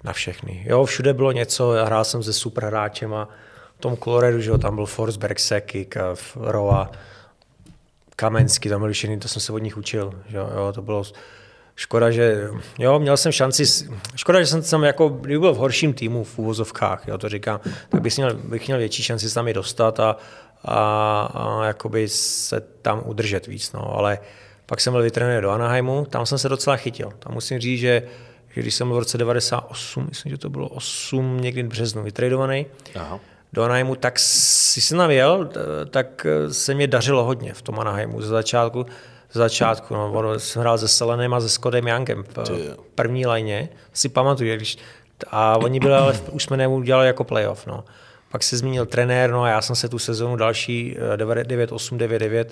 na 0.03 0.13
všechny. 0.13 0.65
Jo, 0.67 0.85
všude 0.85 1.13
bylo 1.13 1.31
něco, 1.31 1.73
já 1.73 1.85
hrál 1.85 2.03
jsem 2.03 2.23
se 2.23 2.33
super 2.33 2.65
hráčema, 2.65 3.29
v 3.77 3.81
tom 3.81 3.97
Coloredu, 3.97 4.41
že 4.41 4.49
jo, 4.49 4.57
tam 4.57 4.75
byl 4.75 4.85
Forsberg, 4.85 5.39
Sekik, 5.39 5.95
Roa, 6.35 6.91
Kamenský, 8.15 8.69
tam 8.69 8.81
byl 8.81 8.93
Šený, 8.93 9.19
to 9.19 9.27
jsem 9.27 9.41
se 9.41 9.53
od 9.53 9.57
nich 9.57 9.77
učil, 9.77 10.13
že 10.27 10.37
jo, 10.37 10.49
jo, 10.55 10.73
to 10.73 10.81
bylo 10.81 11.03
škoda, 11.75 12.11
že, 12.11 12.47
jo, 12.79 12.99
měl 12.99 13.17
jsem 13.17 13.31
šanci, 13.31 13.63
škoda, 14.15 14.39
že 14.39 14.47
jsem 14.47 14.61
tam 14.61 14.83
jako, 14.83 15.09
kdyby 15.09 15.39
byl 15.39 15.53
v 15.53 15.57
horším 15.57 15.93
týmu 15.93 16.23
v 16.23 16.39
úvozovkách, 16.39 17.07
jo, 17.07 17.17
to 17.17 17.29
říkám, 17.29 17.59
tak 17.89 18.01
bych, 18.01 18.17
měl, 18.17 18.33
bych 18.33 18.67
měl 18.67 18.79
větší 18.79 19.03
šanci 19.03 19.29
se 19.29 19.35
tam 19.35 19.47
i 19.47 19.53
dostat 19.53 19.99
a, 19.99 20.17
a, 20.63 20.79
a 21.33 21.65
jakoby 21.65 22.09
se 22.09 22.61
tam 22.81 23.01
udržet 23.05 23.47
víc, 23.47 23.71
no, 23.71 23.97
ale 23.97 24.19
pak 24.65 24.81
jsem 24.81 24.93
byl 24.93 25.01
vytrénuje 25.01 25.41
do 25.41 25.49
Anaheimu, 25.49 26.05
tam 26.05 26.25
jsem 26.25 26.37
se 26.37 26.49
docela 26.49 26.75
chytil. 26.75 27.11
Tam 27.19 27.33
musím 27.33 27.59
říct, 27.59 27.79
že, 27.79 28.03
že 28.49 28.61
když 28.61 28.75
jsem 28.75 28.87
byl 28.87 28.95
v 28.95 28.99
roce 28.99 29.17
98, 29.17 30.05
myslím, 30.09 30.29
že 30.29 30.37
to 30.37 30.49
bylo 30.49 30.69
8 30.69 31.41
někdy 31.41 31.63
v 31.63 31.67
březnu 31.67 32.03
vytradovaný, 32.03 32.65
Aha. 32.95 33.19
do 33.53 33.63
Anaheimu, 33.63 33.95
tak 33.95 34.19
si 34.19 34.81
jsem 34.81 34.97
tam 34.97 35.11
jel, 35.11 35.49
tak 35.89 36.27
se 36.51 36.73
mě 36.73 36.87
dařilo 36.87 37.23
hodně 37.23 37.53
v 37.53 37.61
tom 37.61 37.79
Anaheimu 37.79 38.21
ze 38.21 38.27
začátku. 38.27 38.85
Ze 39.35 39.39
začátku, 39.39 39.93
no, 39.93 40.11
ono, 40.11 40.39
jsem 40.39 40.59
hrál 40.59 40.77
se 40.77 40.87
Selenem 40.87 41.33
a 41.33 41.41
se 41.41 41.49
Skodem 41.49 41.87
Youngem 41.87 42.23
v 42.23 42.77
první 42.95 43.25
lajně, 43.25 43.69
si 43.93 44.09
pamatuju, 44.09 44.55
když, 44.55 44.77
a 45.27 45.57
oni 45.57 45.79
byli, 45.79 45.93
ale 45.93 46.19
už 46.31 46.43
jsme 46.43 46.57
neudělali 46.57 47.07
jako 47.07 47.23
playoff, 47.23 47.67
no. 47.67 47.83
Pak 48.31 48.43
se 48.43 48.57
zmínil 48.57 48.85
trenér, 48.85 49.31
no 49.31 49.43
a 49.43 49.49
já 49.49 49.61
jsem 49.61 49.75
se 49.75 49.89
tu 49.89 49.99
sezonu 49.99 50.35
další 50.35 50.97
eh, 51.13 51.17
9-8, 51.17 51.97
9-9 51.97 52.45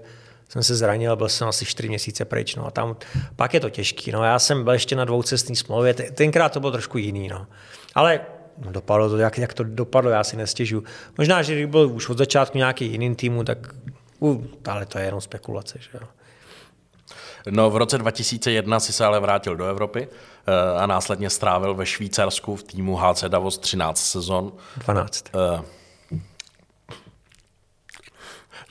jsem 0.50 0.64
se 0.64 0.76
zranil, 0.76 1.16
byl 1.16 1.30
jsem 1.30 1.48
asi 1.48 1.66
4 1.66 1.90
měsíce 1.90 2.26
pryč, 2.26 2.56
no 2.56 2.68
a 2.68 2.72
tam 2.72 2.96
pak 3.36 3.54
je 3.54 3.60
to 3.60 3.70
těžký, 3.70 4.12
no 4.12 4.24
já 4.24 4.40
jsem 4.40 4.64
byl 4.64 4.74
ještě 4.74 4.96
na 4.96 5.06
dvoucestní 5.06 5.56
smlouvě, 5.56 5.94
Te- 5.94 6.12
tenkrát 6.12 6.52
to 6.52 6.60
bylo 6.60 6.72
trošku 6.72 6.98
jiný, 6.98 7.28
no. 7.28 7.48
Ale 7.96 8.22
no, 8.66 8.72
dopadlo 8.72 9.10
to, 9.10 9.18
jak, 9.18 9.38
jak 9.38 9.54
to 9.54 9.64
dopadlo, 9.64 10.12
já 10.12 10.24
si 10.24 10.38
nestěžu. 10.38 10.84
Možná, 11.18 11.42
že 11.42 11.54
kdyby 11.54 11.72
byl 11.72 11.90
už 11.90 12.10
od 12.10 12.18
začátku 12.18 12.58
nějaký 12.58 12.86
jiný 12.86 13.16
týmu, 13.16 13.44
tak 13.44 13.58
uh, 14.20 14.44
ale 14.68 14.86
to 14.86 14.98
je 14.98 15.06
jenom 15.06 15.22
spekulace, 15.22 15.80
že 15.82 15.90
jo. 15.94 16.08
No, 17.50 17.70
v 17.70 17.78
roce 17.78 17.98
2001 17.98 18.80
si 18.80 18.94
se 18.94 19.06
ale 19.06 19.20
vrátil 19.20 19.56
do 19.56 19.66
Evropy 19.66 20.08
eh, 20.08 20.80
a 20.80 20.86
následně 20.86 21.30
strávil 21.30 21.74
ve 21.76 21.86
Švýcarsku 21.86 22.56
v 22.56 22.64
týmu 22.64 22.98
HC 22.98 23.24
Davos 23.28 23.58
13 23.58 24.06
sezon. 24.12 24.52
12. 24.78 25.26
Eh, 25.36 25.62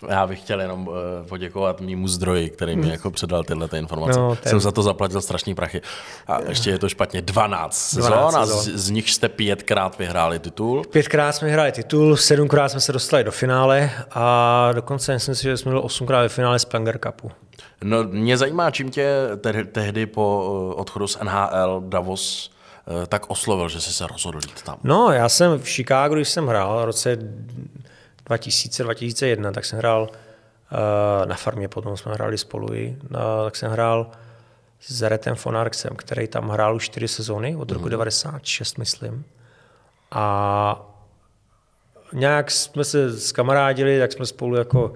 Já 0.09 0.27
bych 0.27 0.41
chtěl 0.41 0.61
jenom 0.61 0.91
eh, 1.23 1.29
poděkovat 1.29 1.81
mýmu 1.81 2.09
zdroji, 2.09 2.51
který 2.51 2.77
mi 2.77 2.89
jako 2.89 3.11
předal 3.11 3.45
tyhle 3.45 3.69
ty 3.69 3.79
informace. 3.79 4.19
No, 4.19 4.37
ten- 4.37 4.51
Jsem 4.51 4.61
za 4.61 4.73
to 4.73 4.83
zaplatil 4.83 5.21
strašný 5.23 5.55
prachy. 5.55 5.83
A 6.27 6.39
ještě 6.49 6.71
je 6.71 6.79
to 6.79 6.89
špatně 6.89 7.23
12 7.23 7.75
sezon 7.91 8.13
12 8.13 8.35
a 8.37 8.47
z, 8.47 8.69
z 8.69 8.91
nich 8.91 9.11
jste 9.11 9.29
pětkrát 9.29 9.99
vyhráli 9.99 10.39
titul. 10.39 10.83
Pětkrát 10.91 11.35
jsme 11.35 11.49
hráli 11.49 11.73
titul, 11.73 12.17
sedmkrát 12.17 12.69
jsme 12.71 12.81
se 12.81 12.93
dostali 12.93 13.25
do 13.25 13.33
finále 13.33 13.91
a 14.11 14.69
dokonce 14.73 15.13
myslím 15.15 15.35
si, 15.35 15.43
že 15.43 15.57
jsme 15.57 15.71
byli 15.71 15.83
osmkrát 15.83 16.21
ve 16.23 16.29
finále 16.29 16.59
Splanger 16.59 16.99
Cupu. 17.07 17.31
No, 17.85 18.05
mě 18.05 18.37
zajímá, 18.37 18.71
čím 18.71 18.91
tě 18.91 19.17
te- 19.41 19.65
tehdy 19.65 20.07
po 20.07 20.45
eh, 20.73 20.75
odchodu 20.81 21.07
z 21.07 21.19
NHL 21.23 21.83
Davos 21.89 22.51
eh, 23.03 23.07
tak 23.07 23.31
oslovil, 23.31 23.69
že 23.69 23.81
jsi 23.81 23.93
se 23.93 24.07
rozhodl 24.07 24.39
jít 24.49 24.63
tam. 24.63 24.77
No, 24.85 25.13
já 25.13 25.29
jsem 25.29 25.59
v 25.59 25.69
Chicagu, 25.69 26.15
když 26.15 26.29
jsem 26.29 26.47
hrál 26.47 26.83
v 26.83 26.85
roce 26.85 27.19
2000-2001, 28.31 29.53
tak 29.53 29.65
jsem 29.65 29.79
hrál 29.79 30.03
uh, 30.03 31.27
na 31.27 31.37
farmě, 31.37 31.69
potom 31.69 31.97
jsme 31.97 32.13
hráli 32.13 32.39
spolu 32.39 32.75
i, 32.75 32.97
uh, 33.11 33.17
tak 33.45 33.57
jsem 33.57 33.71
hrál 33.71 34.11
s 34.81 35.03
Retem 35.03 35.35
Fonarksem, 35.35 35.97
který 35.97 36.29
tam 36.29 36.49
hrál 36.49 36.77
už 36.77 36.85
čtyři 36.85 37.09
sezóny, 37.09 37.57
od 37.57 37.71
roku 37.71 37.89
96, 37.89 38.79
myslím. 38.79 39.25
A 40.11 40.87
nějak 42.13 42.51
jsme 42.51 42.85
se 42.85 43.21
skamarádili, 43.21 43.99
tak 43.99 44.13
jsme 44.13 44.27
spolu 44.27 44.57
jako 44.57 44.93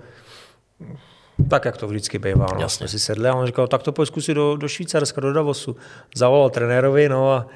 tak, 1.51 1.65
jak 1.65 1.77
to 1.77 1.87
vždycky 1.87 2.19
bývá. 2.19 2.47
No. 2.55 2.61
Jasně. 2.61 2.89
Jsme 2.89 2.99
si 2.99 3.05
sedli 3.05 3.29
a 3.29 3.35
on 3.35 3.47
říkal, 3.47 3.69
tak 3.69 3.83
to 3.83 3.93
pojď 3.93 4.09
zkusit 4.09 4.35
do, 4.35 4.57
do 4.57 4.69
Švýcarska, 4.69 5.21
do 5.21 5.33
Davosu. 5.33 5.77
Zavolal 6.15 6.51
trenérovi, 6.51 7.09
no 7.09 7.33
a, 7.33 7.47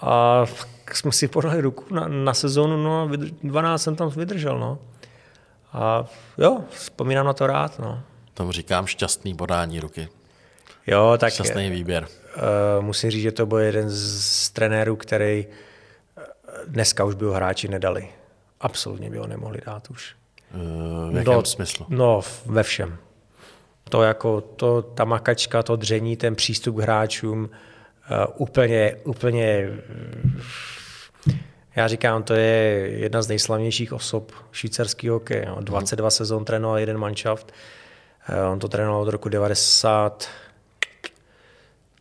a 0.00 0.44
jsme 0.92 1.12
si 1.12 1.28
podali 1.28 1.60
ruku 1.60 1.94
na, 1.94 2.08
na 2.08 2.34
sezónu, 2.34 2.82
no 2.82 3.02
a 3.02 3.04
vydrž, 3.04 3.30
12 3.42 3.82
jsem 3.82 3.96
tam 3.96 4.10
vydržel, 4.10 4.58
no. 4.58 4.78
A 5.74 6.04
jo, 6.38 6.60
vzpomínám 6.70 7.26
na 7.26 7.32
to 7.32 7.46
rád, 7.46 7.78
no. 7.78 8.02
Tomu 8.34 8.52
říkám 8.52 8.86
šťastný 8.86 9.34
podání 9.34 9.80
ruky. 9.80 10.08
Jo, 10.86 11.14
tak 11.20 11.32
Šťastný 11.32 11.70
výběr. 11.70 12.06
uh, 12.36 12.84
musím 12.84 13.10
říct, 13.10 13.22
že 13.22 13.32
to 13.32 13.46
byl 13.46 13.58
jeden 13.58 13.90
z, 13.90 14.50
trenérů, 14.50 14.96
který 14.96 15.46
eh, 15.46 16.22
dneska 16.66 17.04
už 17.04 17.14
by 17.14 17.24
ho 17.24 17.32
hráči 17.32 17.68
nedali. 17.68 18.08
Absolutně 18.60 19.10
by 19.10 19.18
ho 19.18 19.26
nemohli 19.26 19.58
dát 19.66 19.90
už. 19.90 20.14
Eh, 20.54 21.12
V 21.12 21.16
jakém 21.16 21.44
smyslu? 21.44 21.86
No, 21.88 22.20
ve 22.46 22.62
všem. 22.62 22.96
To 23.88 24.02
jako, 24.02 24.40
to, 24.40 24.82
ta 24.82 25.04
makačka, 25.04 25.62
to 25.62 25.76
dření, 25.76 26.16
ten 26.16 26.34
přístup 26.34 26.76
k 26.76 26.80
hráčům, 26.80 27.44
uh, 27.44 28.24
úplně, 28.36 28.96
úplně, 29.04 29.68
já 31.76 31.88
říkám, 31.88 32.22
to 32.22 32.34
je 32.34 32.88
jedna 32.88 33.22
z 33.22 33.28
nejslavnějších 33.28 33.92
osob 33.92 34.32
švýcarský 34.52 35.08
hokej. 35.08 35.44
No. 35.46 35.56
22 35.60 36.10
sezon 36.10 36.44
trénoval 36.44 36.78
jeden 36.78 36.98
manšaft. 36.98 37.52
Uh, 38.28 38.52
on 38.52 38.58
to 38.58 38.68
trénoval 38.68 39.02
od 39.02 39.08
roku 39.08 39.28
90, 39.28 40.28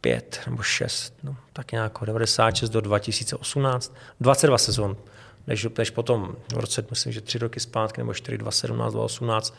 pět 0.03 0.41
nebo 0.47 0.63
šest, 0.63 1.13
no, 1.23 1.35
tak 1.53 1.71
nějak 1.71 2.01
od 2.01 2.05
96 2.05 2.69
do 2.69 2.81
2018, 2.81 3.95
22 4.19 4.57
sezon, 4.57 4.97
než, 5.47 5.67
než 5.77 5.89
potom 5.89 6.35
v 6.53 6.57
roce, 6.57 6.85
myslím, 6.89 7.13
že 7.13 7.21
tři 7.21 7.37
roky 7.37 7.59
zpátky, 7.59 8.01
nebo 8.01 8.13
4, 8.13 8.37
2017, 8.37 8.93
2018 8.93 9.55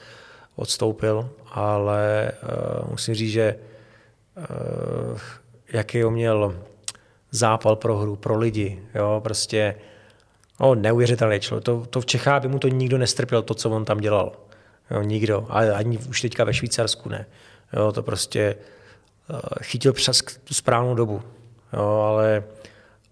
odstoupil, 0.57 1.31
ale 1.51 2.33
uh, 2.83 2.91
musím 2.91 3.15
říct, 3.15 3.33
že 3.33 3.55
uh, 4.37 5.19
jaký 5.73 6.05
on 6.05 6.13
měl 6.13 6.63
zápal 7.31 7.77
pro 7.77 7.97
hru, 7.97 8.17
pro 8.17 8.39
lidi, 8.39 8.83
jo, 8.95 9.21
prostě 9.25 9.75
no, 10.61 10.75
neuvěřitelný 10.75 11.41
člověk. 11.41 11.65
To, 11.65 11.87
to 11.91 12.01
v 12.01 12.07
Čechách 12.07 12.43
by 12.43 12.49
mu 12.49 12.59
to 12.59 12.69
nikdo 12.69 12.99
nestrpěl, 12.99 13.43
to, 13.43 13.55
co 13.55 13.71
on 13.71 13.85
tam 13.85 13.99
dělal. 13.99 14.33
Jo, 14.91 15.03
nikdo, 15.03 15.47
ale 15.49 15.73
ani 15.73 15.99
už 15.99 16.21
teďka 16.21 16.45
ve 16.45 16.55
Švýcarsku 16.55 17.09
ne. 17.09 17.27
Jo, 17.73 17.93
to 17.93 18.03
prostě 18.03 18.57
uh, 19.31 19.39
chytil 19.63 19.93
přes 19.93 20.23
tu 20.45 20.55
správnou 20.55 20.95
dobu. 20.95 21.23
Jo, 21.73 22.05
ale, 22.09 22.45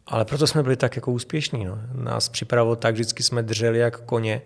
ale 0.07 0.25
proto 0.25 0.47
jsme 0.47 0.63
byli 0.63 0.77
tak 0.77 0.97
jako 0.97 1.13
úspěšní. 1.13 1.65
No. 1.65 1.79
Nás 1.95 2.29
připravilo 2.29 2.77
tak, 2.77 2.95
vždycky 2.95 3.23
jsme 3.23 3.43
drželi 3.43 3.79
jak 3.79 4.01
koně 4.01 4.43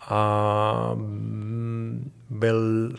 a 0.00 0.96
byl 2.30 2.90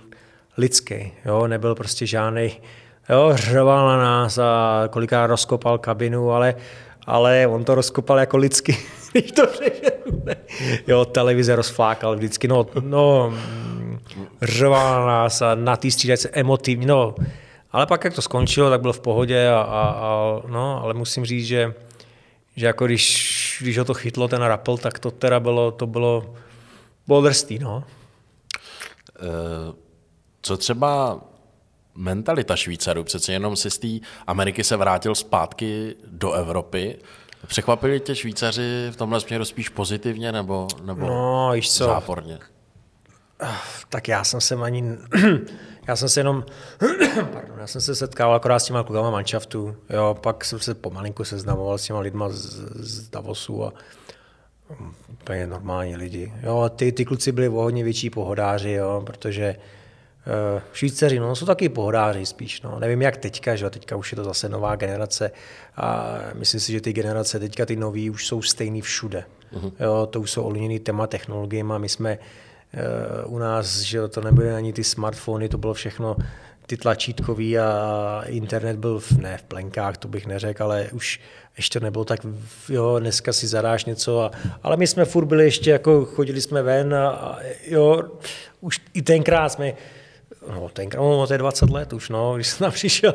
lidský, 0.57 1.13
jo, 1.25 1.47
nebyl 1.47 1.75
prostě 1.75 2.05
žádný, 2.05 2.61
jo, 3.09 3.35
na 3.55 3.97
nás 3.97 4.37
a 4.37 4.83
kolikrát 4.89 5.27
rozkopal 5.27 5.77
kabinu, 5.77 6.31
ale, 6.31 6.55
ale 7.07 7.47
on 7.47 7.63
to 7.63 7.75
rozkopal 7.75 8.19
jako 8.19 8.37
lidsky, 8.37 8.77
když 9.11 9.31
to. 9.31 9.43
Jo, 10.87 11.05
televize 11.05 11.55
rozflákal 11.55 12.15
vždycky, 12.15 12.47
no, 12.47 12.65
no, 12.81 13.33
řval 14.41 15.07
nás 15.07 15.41
a 15.41 15.55
na 15.55 15.77
té 15.77 15.91
střídačce 15.91 16.29
emotivní, 16.29 16.85
no, 16.85 17.15
ale 17.71 17.85
pak, 17.85 18.03
jak 18.03 18.13
to 18.13 18.21
skončilo, 18.21 18.69
tak 18.69 18.81
byl 18.81 18.93
v 18.93 18.99
pohodě, 18.99 19.49
a, 19.49 19.61
a, 19.61 19.81
a, 19.89 20.41
no, 20.47 20.83
ale 20.83 20.93
musím 20.93 21.25
říct, 21.25 21.45
že, 21.45 21.73
že 22.55 22.65
jako 22.65 22.85
když, 22.85 23.59
když 23.61 23.77
ho 23.77 23.85
to 23.85 23.93
chytlo, 23.93 24.27
ten 24.27 24.41
rapel, 24.41 24.77
tak 24.77 24.99
to 24.99 25.11
teda 25.11 25.39
bylo, 25.39 25.71
to 25.71 25.87
bylo, 25.87 26.35
bylo 27.07 27.21
drsný, 27.21 27.59
no. 27.59 27.83
Eh, 29.19 29.73
co 30.41 30.57
třeba 30.57 31.21
mentalita 31.97 32.55
Švýcarů? 32.55 33.03
Přece 33.03 33.33
jenom 33.33 33.55
si 33.55 33.71
z 33.71 33.77
té 33.77 33.87
Ameriky 34.27 34.63
se 34.63 34.77
vrátil 34.77 35.15
zpátky 35.15 35.95
do 36.07 36.31
Evropy. 36.31 36.97
Překvapili 37.47 37.99
tě 37.99 38.15
Švýcaři 38.15 38.87
v 38.91 38.95
tomhle 38.95 39.21
směru 39.21 39.45
spíš 39.45 39.69
pozitivně 39.69 40.31
nebo, 40.31 40.67
nebo 40.83 41.07
no, 41.07 41.51
víš 41.53 41.71
co? 41.71 41.85
záporně? 41.85 42.39
Tak 43.89 44.07
já 44.07 44.23
jsem 44.23 44.41
se 44.41 44.55
ani, 44.55 44.83
já 45.87 45.95
jsem 45.95 46.09
se 46.09 46.19
jenom, 46.19 46.45
pardon, 47.33 47.59
já 47.59 47.67
jsem 47.67 47.81
se 47.81 47.95
setkával 47.95 48.35
akorát 48.35 48.59
s 48.59 48.65
těma 48.65 48.83
klukama 48.83 49.11
manšaftu, 49.11 49.75
jo, 49.89 50.17
pak 50.21 50.45
jsem 50.45 50.59
se 50.59 50.75
pomalinku 50.75 51.23
seznamoval 51.23 51.77
s 51.77 51.83
těma 51.83 51.99
lidma 51.99 52.29
z, 52.29 52.35
z 52.75 53.09
Davosu 53.09 53.65
a 53.65 53.73
úplně 55.09 55.47
normální 55.47 55.95
lidi. 55.95 56.33
Jo, 56.43 56.69
ty, 56.75 56.91
ty 56.91 57.05
kluci 57.05 57.31
byli 57.31 57.49
o 57.49 57.61
hodně 57.61 57.83
větší 57.83 58.09
pohodáři, 58.09 58.71
jo, 58.71 59.03
protože 59.05 59.55
Švýceři, 60.73 61.19
no, 61.19 61.35
jsou 61.35 61.45
taky 61.45 61.69
pohodáři 61.69 62.25
spíš, 62.25 62.61
no. 62.61 62.79
Nevím 62.79 63.01
jak 63.01 63.17
teďka, 63.17 63.55
že 63.55 63.69
teďka 63.69 63.95
už 63.95 64.11
je 64.11 64.15
to 64.15 64.23
zase 64.23 64.49
nová 64.49 64.75
generace 64.75 65.31
a 65.75 66.17
myslím 66.33 66.61
si, 66.61 66.71
že 66.71 66.81
ty 66.81 66.93
generace 66.93 67.39
teďka, 67.39 67.65
ty 67.65 67.75
nový, 67.75 68.09
už 68.09 68.27
jsou 68.27 68.41
stejný 68.41 68.81
všude. 68.81 69.23
Uh-huh. 69.53 69.71
Jo, 69.79 70.07
to 70.11 70.21
už 70.21 70.31
jsou 70.31 70.43
ovlivněný 70.43 70.79
téma 70.79 71.07
technologiemi 71.07 71.73
a 71.73 71.77
my 71.77 71.89
jsme 71.89 72.17
uh, 73.27 73.33
u 73.33 73.37
nás, 73.37 73.79
že 73.79 74.07
to 74.07 74.21
nebyly 74.21 74.53
ani 74.53 74.73
ty 74.73 74.83
smartfony, 74.83 75.49
to 75.49 75.57
bylo 75.57 75.73
všechno 75.73 76.15
ty 76.67 76.77
tlačítkový 76.77 77.59
a 77.59 78.23
internet 78.25 78.77
byl 78.77 78.99
v, 78.99 79.11
ne 79.11 79.37
v 79.37 79.43
plenkách, 79.43 79.97
to 79.97 80.07
bych 80.07 80.27
neřekl, 80.27 80.63
ale 80.63 80.89
už 80.93 81.19
ještě 81.57 81.79
nebylo 81.79 82.05
tak, 82.05 82.19
jo, 82.69 82.99
dneska 82.99 83.33
si 83.33 83.47
zadáš 83.47 83.85
něco, 83.85 84.21
a, 84.21 84.31
ale 84.63 84.77
my 84.77 84.87
jsme 84.87 85.05
furt 85.05 85.25
byli 85.25 85.43
ještě, 85.43 85.71
jako 85.71 86.05
chodili 86.05 86.41
jsme 86.41 86.63
ven 86.63 86.95
a, 86.95 87.09
a 87.09 87.37
jo, 87.67 88.03
už 88.61 88.81
i 88.93 89.01
tenkrát 89.01 89.49
jsme, 89.49 89.73
no 90.51 90.69
tenkrát, 90.69 91.01
no 91.01 91.27
to 91.27 91.33
je 91.33 91.37
20 91.37 91.69
let 91.69 91.93
už, 91.93 92.09
no, 92.09 92.35
když 92.35 92.47
jsem 92.47 92.59
tam 92.59 92.71
přišel, 92.71 93.13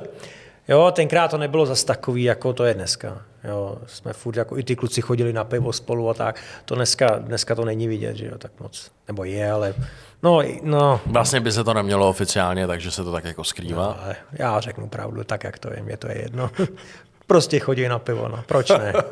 jo, 0.69 0.91
tenkrát 0.95 1.31
to 1.31 1.39
nebylo 1.39 1.67
zas 1.67 1.85
takový, 1.85 2.23
jako 2.23 2.53
to 2.53 2.65
je 2.65 2.75
dneska, 2.75 3.23
jo, 3.45 3.79
jsme 3.87 4.13
furt, 4.13 4.37
jako 4.37 4.59
i 4.59 4.63
ty 4.63 4.77
kluci 4.77 5.03
chodili 5.03 5.33
na 5.33 5.45
pivo 5.45 5.73
spolu 5.73 6.11
a 6.11 6.15
tak, 6.15 6.41
to 6.65 6.75
dneska, 6.75 7.19
dneska 7.19 7.55
to 7.55 7.65
není 7.65 7.89
vidět, 7.89 8.17
že 8.17 8.27
jo, 8.27 8.39
tak 8.39 8.53
moc, 8.61 8.91
nebo 9.09 9.25
je, 9.25 9.53
ale 9.53 9.75
No, 10.23 10.43
no. 10.63 11.01
Vlastně 11.07 11.41
by 11.41 11.53
se 11.53 11.65
to 11.65 11.75
nemělo 11.75 12.09
oficiálně, 12.09 12.67
takže 12.67 12.91
se 12.91 13.05
to 13.05 13.13
tak 13.13 13.25
jako 13.25 13.45
skrývá. 13.45 13.83
No, 13.83 14.05
ale 14.05 14.17
já 14.33 14.61
řeknu 14.61 14.89
pravdu, 14.89 15.25
tak 15.25 15.45
jak 15.45 15.59
to 15.59 15.71
je, 15.73 15.83
mě 15.83 15.97
to 15.97 16.09
je 16.09 16.23
jedno. 16.23 16.51
prostě 17.27 17.59
chodí 17.59 17.89
na 17.89 17.99
pivo, 17.99 18.29
no. 18.29 18.45
Proč 18.47 18.69
ne? 18.69 18.93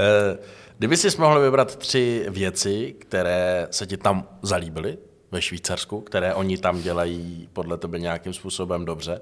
Eh, 0.00 0.38
kdyby 0.78 0.96
si 0.96 1.08
mohl 1.18 1.40
vybrat 1.40 1.76
tři 1.76 2.26
věci, 2.28 2.94
které 2.98 3.66
se 3.70 3.86
ti 3.86 3.96
tam 3.96 4.28
zalíbily 4.42 4.98
ve 5.30 5.42
Švýcarsku, 5.42 6.00
které 6.00 6.34
oni 6.34 6.58
tam 6.58 6.82
dělají 6.82 7.48
podle 7.52 7.78
tebe 7.78 7.98
nějakým 7.98 8.32
způsobem 8.32 8.84
dobře, 8.84 9.20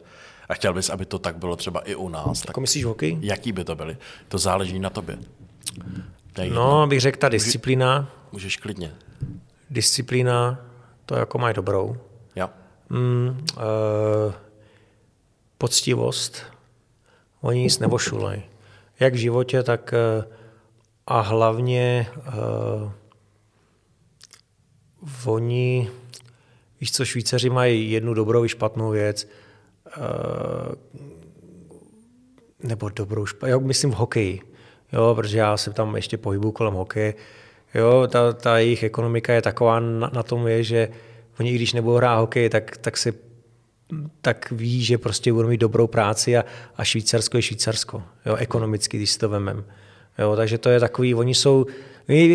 a 0.49 0.55
chtěl 0.55 0.73
bys, 0.73 0.91
aby 0.91 1.07
to 1.07 1.19
tak 1.19 1.37
bylo 1.37 1.57
třeba 1.57 1.81
i 1.81 1.95
u 1.95 2.09
nás. 2.09 2.41
Tak 2.41 2.49
jako 2.49 2.61
myslíš 2.61 2.85
hokej? 2.85 3.19
Jaký 3.21 3.53
by 3.53 3.65
to 3.65 3.75
byly? 3.75 3.97
To 4.29 4.39
záleží 4.39 4.79
na 4.79 4.91
tobě. 4.91 5.19
No, 6.55 6.87
bych 6.87 7.01
řekl 7.01 7.19
ta 7.19 7.29
disciplína. 7.29 8.11
Můžeš 8.33 8.57
klidně. 8.57 8.95
Disciplína, 9.71 10.59
to 11.07 11.15
jako 11.15 11.39
mají 11.39 11.55
dobrou. 11.55 11.97
Ja. 12.35 12.51
Mm, 12.89 13.29
uh, 13.57 14.35
poctivost, 15.59 16.43
oni 17.41 17.63
nic 17.63 17.79
nevošulej. 17.79 18.43
Jak 19.01 19.15
v 19.15 19.17
životě, 19.17 19.63
tak 19.63 19.95
uh, 20.19 20.25
a 21.07 21.21
hlavně 21.21 22.07
uh, 22.17 22.93
oni, 25.25 25.91
víš 26.81 26.93
co, 26.93 27.05
Švýcaři 27.05 27.51
mají 27.51 27.91
jednu 27.91 28.15
dobrou 28.15 28.45
i 28.45 28.49
špatnou 28.49 28.91
věc, 28.91 29.29
uh, 29.99 30.75
nebo 32.63 32.89
dobrou, 32.89 33.27
špatnou, 33.27 33.49
já 33.49 33.59
myslím 33.59 33.91
v 33.91 33.95
hokeji, 33.95 34.41
jo, 34.93 35.15
protože 35.15 35.39
já 35.39 35.57
se 35.57 35.73
tam 35.73 35.97
ještě 35.97 36.17
pohybuju 36.17 36.53
kolem 36.53 36.75
hokeje, 36.75 37.15
Jo, 37.77 38.09
ta, 38.11 38.33
ta 38.33 38.59
jejich 38.59 38.83
ekonomika 38.83 39.33
je 39.33 39.43
taková 39.43 39.81
na, 39.81 40.11
na 40.15 40.23
tom 40.23 40.47
je, 40.47 40.63
že 40.63 40.89
oni, 41.41 41.55
když 41.55 41.73
nebudou 41.73 41.97
hrát 41.97 42.19
hokej, 42.19 42.49
tak, 42.49 42.77
tak 42.77 42.97
se 42.97 43.13
tak 44.21 44.51
ví, 44.51 44.85
že 44.85 44.99
prostě 44.99 45.33
budou 45.33 45.49
mít 45.49 45.61
dobrou 45.61 45.87
práci 45.87 46.37
a, 46.37 46.45
a 46.77 46.85
Švýcarsko 46.85 47.37
je 47.37 47.43
Švýcarsko, 47.43 48.03
jo, 48.27 48.37
ekonomicky, 48.37 48.97
když 48.97 49.11
si 49.11 49.19
to 49.19 49.29
vemem. 49.29 49.65
Jo, 50.19 50.37
takže 50.37 50.59
to 50.59 50.69
je 50.69 50.81
takový, 50.81 51.15
oni 51.15 51.35
jsou, 51.35 51.67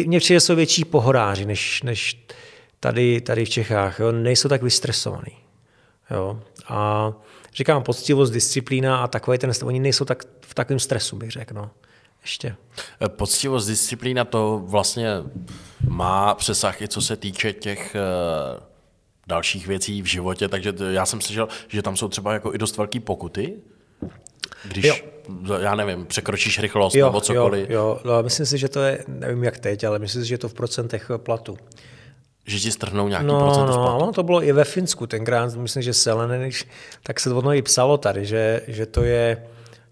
mně 0.05 0.19
přijde, 0.19 0.39
jsou 0.39 0.55
větší 0.55 0.85
pohodáři, 0.85 1.45
než, 1.45 1.83
než 1.83 2.25
tady, 2.81 3.21
tady 3.21 3.45
v 3.45 3.49
Čechách, 3.49 3.99
jo, 3.99 4.11
nejsou 4.11 4.49
tak 4.49 4.63
vystresovaný. 4.63 5.37
Jo. 6.11 6.39
A 6.67 7.11
říkám, 7.55 7.83
poctivost, 7.83 8.33
disciplína 8.33 9.03
a 9.03 9.07
takový 9.07 9.37
ten, 9.37 9.51
oni 9.63 9.79
nejsou 9.79 10.05
tak 10.05 10.23
v 10.41 10.53
takovém 10.53 10.79
stresu, 10.79 11.15
bych 11.15 11.31
řekl. 11.31 11.53
No 11.53 11.71
ještě. 12.21 12.55
Eh, 13.01 13.09
poctivost, 13.09 13.67
disciplína 13.67 14.25
to 14.25 14.61
vlastně 14.65 15.07
má 15.87 16.33
přesah 16.35 16.81
i 16.81 16.87
co 16.87 17.01
se 17.01 17.15
týče 17.15 17.53
těch 17.53 17.95
uh, 17.95 18.63
dalších 19.27 19.67
věcí 19.67 20.01
v 20.01 20.05
životě, 20.05 20.47
takže 20.47 20.73
já 20.89 21.05
jsem 21.05 21.21
slyšel, 21.21 21.47
že 21.67 21.81
tam 21.81 21.97
jsou 21.97 22.07
třeba 22.07 22.33
jako 22.33 22.53
i 22.53 22.57
dost 22.57 22.77
velké 22.77 22.99
pokuty, 22.99 23.53
když, 24.63 24.85
jo. 24.85 24.95
já 25.59 25.75
nevím, 25.75 26.05
překročíš 26.05 26.59
rychlost 26.59 26.95
jo, 26.95 27.05
nebo 27.05 27.21
cokoliv. 27.21 27.69
Jo, 27.69 27.79
jo. 27.79 28.01
No, 28.05 28.23
myslím 28.23 28.45
si, 28.45 28.57
že 28.57 28.69
to 28.69 28.79
je, 28.79 29.03
nevím 29.07 29.43
jak 29.43 29.59
teď, 29.59 29.83
ale 29.83 29.99
myslím 29.99 30.21
si, 30.21 30.27
že 30.27 30.33
je 30.33 30.37
to 30.37 30.49
v 30.49 30.53
procentech 30.53 31.11
platu. 31.17 31.57
Že 32.45 32.59
ti 32.59 32.71
strhnou 32.71 33.07
nějaký 33.07 33.27
no, 33.27 33.39
procent 33.39 33.65
no? 33.65 33.97
No, 33.99 34.11
to 34.11 34.23
bylo 34.23 34.43
i 34.43 34.51
ve 34.51 34.63
Finsku 34.63 35.07
tenkrát, 35.07 35.55
myslím, 35.55 35.83
že 35.83 35.93
Selenen, 35.93 36.49
tak 37.03 37.19
se 37.19 37.29
to 37.29 37.53
i 37.53 37.61
psalo 37.61 37.97
tady, 37.97 38.25
že, 38.25 38.61
že 38.67 38.85
to 38.85 39.03
je, 39.03 39.47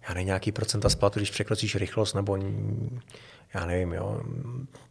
já 0.08 0.14
nevím, 0.14 0.28
nějaký 0.28 0.52
procenta 0.52 0.90
splatu, 0.90 1.20
když 1.20 1.32
překročíš 1.32 1.76
rychlost, 1.76 2.14
nebo 2.14 2.38
já 3.54 3.66
nevím, 3.66 3.94
jo. 3.94 4.22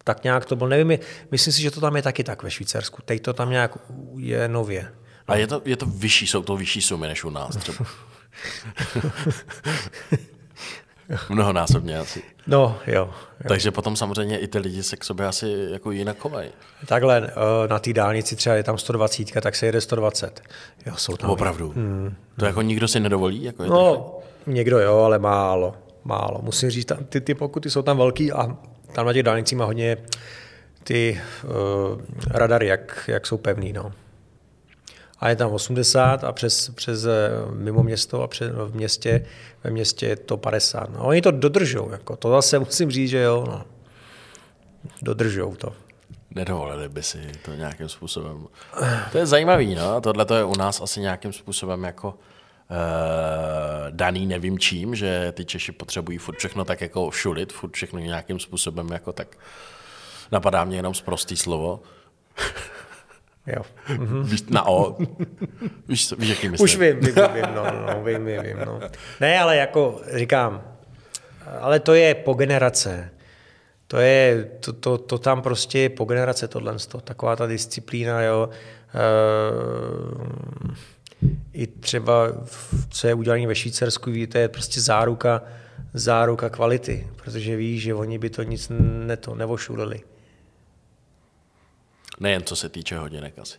Tak 0.05 0.25
nějak 0.25 0.45
to 0.45 0.57
bylo, 0.57 0.69
nevím, 0.69 0.99
myslím 1.31 1.53
si, 1.53 1.63
že 1.63 1.71
to 1.71 1.81
tam 1.81 1.97
je 1.97 2.03
taky 2.03 2.25
tak 2.25 2.43
ve 2.43 2.51
Švýcarsku. 2.51 3.03
Teď 3.05 3.23
to 3.23 3.33
tam 3.33 3.51
nějak 3.51 3.79
je 4.17 4.49
nově. 4.49 4.93
No. 5.29 5.35
A 5.35 5.37
je 5.37 5.47
to, 5.47 5.63
je 5.65 5.77
to 5.77 5.87
vyšší, 5.87 6.27
jsou 6.27 6.43
to 6.43 6.57
vyšší 6.57 6.83
sumy 6.83 7.07
než 7.07 7.25
u 7.25 7.31
nás 7.31 7.57
třeba. 7.57 7.79
Mnohonásobně 11.29 11.99
asi. 11.99 12.23
No, 12.47 12.79
jo, 12.87 12.95
jo. 12.95 13.49
Takže 13.49 13.71
potom 13.71 13.97
samozřejmě 13.97 14.39
i 14.39 14.49
ty 14.49 14.59
lidi 14.59 14.83
se 14.83 14.97
k 14.97 15.05
sobě 15.05 15.27
asi 15.27 15.67
jako 15.71 15.91
jinak 15.91 16.19
chovají. 16.19 16.51
Takhle, 16.87 17.23
eh, 17.27 17.69
na 17.69 17.79
té 17.79 17.93
dálnici 17.93 18.37
třeba 18.37 18.57
je 18.57 18.63
tam 18.63 18.79
120, 18.79 19.41
tak 19.41 19.57
se 19.57 19.67
jede 19.67 19.81
120. 19.81 20.43
Jo, 20.87 20.93
jsou 20.97 21.17
tam. 21.17 21.31
Opravdu. 21.31 21.73
Hmm. 21.77 22.15
To 22.37 22.47
jako 22.47 22.63
nikdo 22.63 22.89
si 22.89 23.01
nedovolí? 23.01 23.45
Jako 23.45 23.63
je 23.63 23.71
no, 23.71 24.19
někdo 24.47 24.79
jo, 24.79 24.99
ale 24.99 25.19
málo. 25.19 25.75
Málo. 26.05 26.41
Musím 26.43 26.71
říct, 26.71 26.93
ty, 27.09 27.21
ty 27.21 27.35
pokuty 27.35 27.71
jsou 27.71 27.83
tam 27.83 27.97
velký 27.97 28.33
a 28.33 28.57
tam 28.93 29.07
na 29.07 29.13
těch 29.13 29.23
dálnicích 29.23 29.59
má 29.59 29.65
hodně 29.65 29.97
ty 30.85 31.21
uh, 31.45 32.01
radary, 32.31 32.67
jak, 32.67 33.05
jak 33.09 33.27
jsou 33.27 33.37
pevný. 33.39 33.73
No. 33.73 33.93
A 35.21 35.29
je 35.29 35.37
tam 35.37 35.53
80 35.53 36.25
a 36.25 36.33
přes, 36.33 36.71
přes 36.71 37.05
eh, 37.05 37.31
mimo 37.53 37.83
město 37.83 38.23
a 38.23 38.27
přes, 38.27 38.51
v 38.53 38.75
městě, 38.75 39.27
ve 39.65 39.71
městě 39.71 40.07
je 40.07 40.17
to 40.17 40.37
50. 40.37 40.91
No, 40.91 41.05
oni 41.05 41.23
to 41.23 41.31
dodržou. 41.31 41.91
Jako. 41.91 42.17
To 42.17 42.31
zase 42.31 42.59
musím 42.59 42.91
říct, 42.91 43.11
že 43.11 43.19
jo. 43.19 43.45
No. 43.49 43.65
Dodržou 45.03 45.55
to. 45.55 45.73
Nedovolili 46.35 46.89
by 46.89 47.03
si 47.03 47.19
to 47.45 47.55
nějakým 47.55 47.89
způsobem. 47.89 48.47
To 49.13 49.19
je 49.19 49.27
zajímavý, 49.27 49.75
no. 49.75 50.01
Tohle 50.01 50.25
to 50.25 50.35
je 50.35 50.45
u 50.45 50.57
nás 50.57 50.81
asi 50.81 51.01
nějakým 51.01 51.33
způsobem 51.33 51.85
jako 51.85 52.09
uh, 52.09 52.17
daný 53.91 54.27
nevím 54.27 54.59
čím, 54.59 54.95
že 54.95 55.33
ty 55.33 55.45
Češi 55.45 55.73
potřebují 55.73 56.19
furt 56.19 56.39
všechno 56.39 56.65
tak 56.65 56.81
jako 56.81 57.11
šulit, 57.11 57.53
furt 57.53 57.73
všechno 57.73 57.99
nějakým 57.99 58.39
způsobem 58.39 58.89
jako 58.93 59.13
tak 59.13 59.37
napadá 60.33 60.65
mě 60.65 60.77
jenom 60.77 60.95
z 60.95 61.01
prostý 61.01 61.37
slovo. 61.37 61.81
Jo. 63.57 63.63
Víš, 64.23 64.45
na 64.51 64.67
O. 64.67 64.97
Víš, 65.89 66.15
víš 66.19 66.29
jaký 66.29 66.49
myslím. 66.49 66.65
Už 66.65 66.77
vím, 66.77 67.01
vím, 67.01 67.15
vím, 67.15 67.45
no, 67.55 67.65
no, 67.87 68.03
vím, 68.05 68.27
vím, 68.27 68.43
vím, 68.43 68.57
no. 68.67 68.81
Ne, 69.21 69.41
ale 69.41 69.57
jako 69.57 70.01
říkám, 70.15 70.63
ale 71.61 71.81
to 71.81 71.95
je 71.95 72.15
po 72.15 72.35
generace. 72.35 73.11
To 73.87 73.97
je, 73.97 74.49
to, 74.61 74.73
to, 74.73 74.99
to 74.99 75.19
tam 75.19 75.43
prostě 75.43 75.79
je 75.79 75.89
po 75.89 76.05
generace 76.05 76.49
tohle, 76.49 76.75
taková 77.05 77.37
ta 77.37 77.47
disciplína, 77.47 78.23
jo. 78.23 78.49
E, 78.95 79.01
I 81.53 81.67
třeba, 81.67 82.29
co 82.91 83.07
je 83.09 83.15
udělané 83.15 83.47
ve 83.47 83.55
Švýcarsku, 83.55 84.11
to 84.29 84.39
je 84.39 84.49
prostě 84.49 84.81
záruka, 84.81 85.43
záruka 85.95 86.49
kvality, 86.49 87.09
protože 87.17 87.57
víš, 87.57 87.83
že 87.83 87.95
oni 87.95 88.19
by 88.19 88.31
to 88.31 88.43
nic 88.43 88.73
neto, 89.07 89.35
nevošulili. 89.35 90.01
Nejen 92.21 92.43
co 92.45 92.57
se 92.57 92.69
týče 92.69 92.99
hodinek 92.99 93.39
asi. 93.39 93.59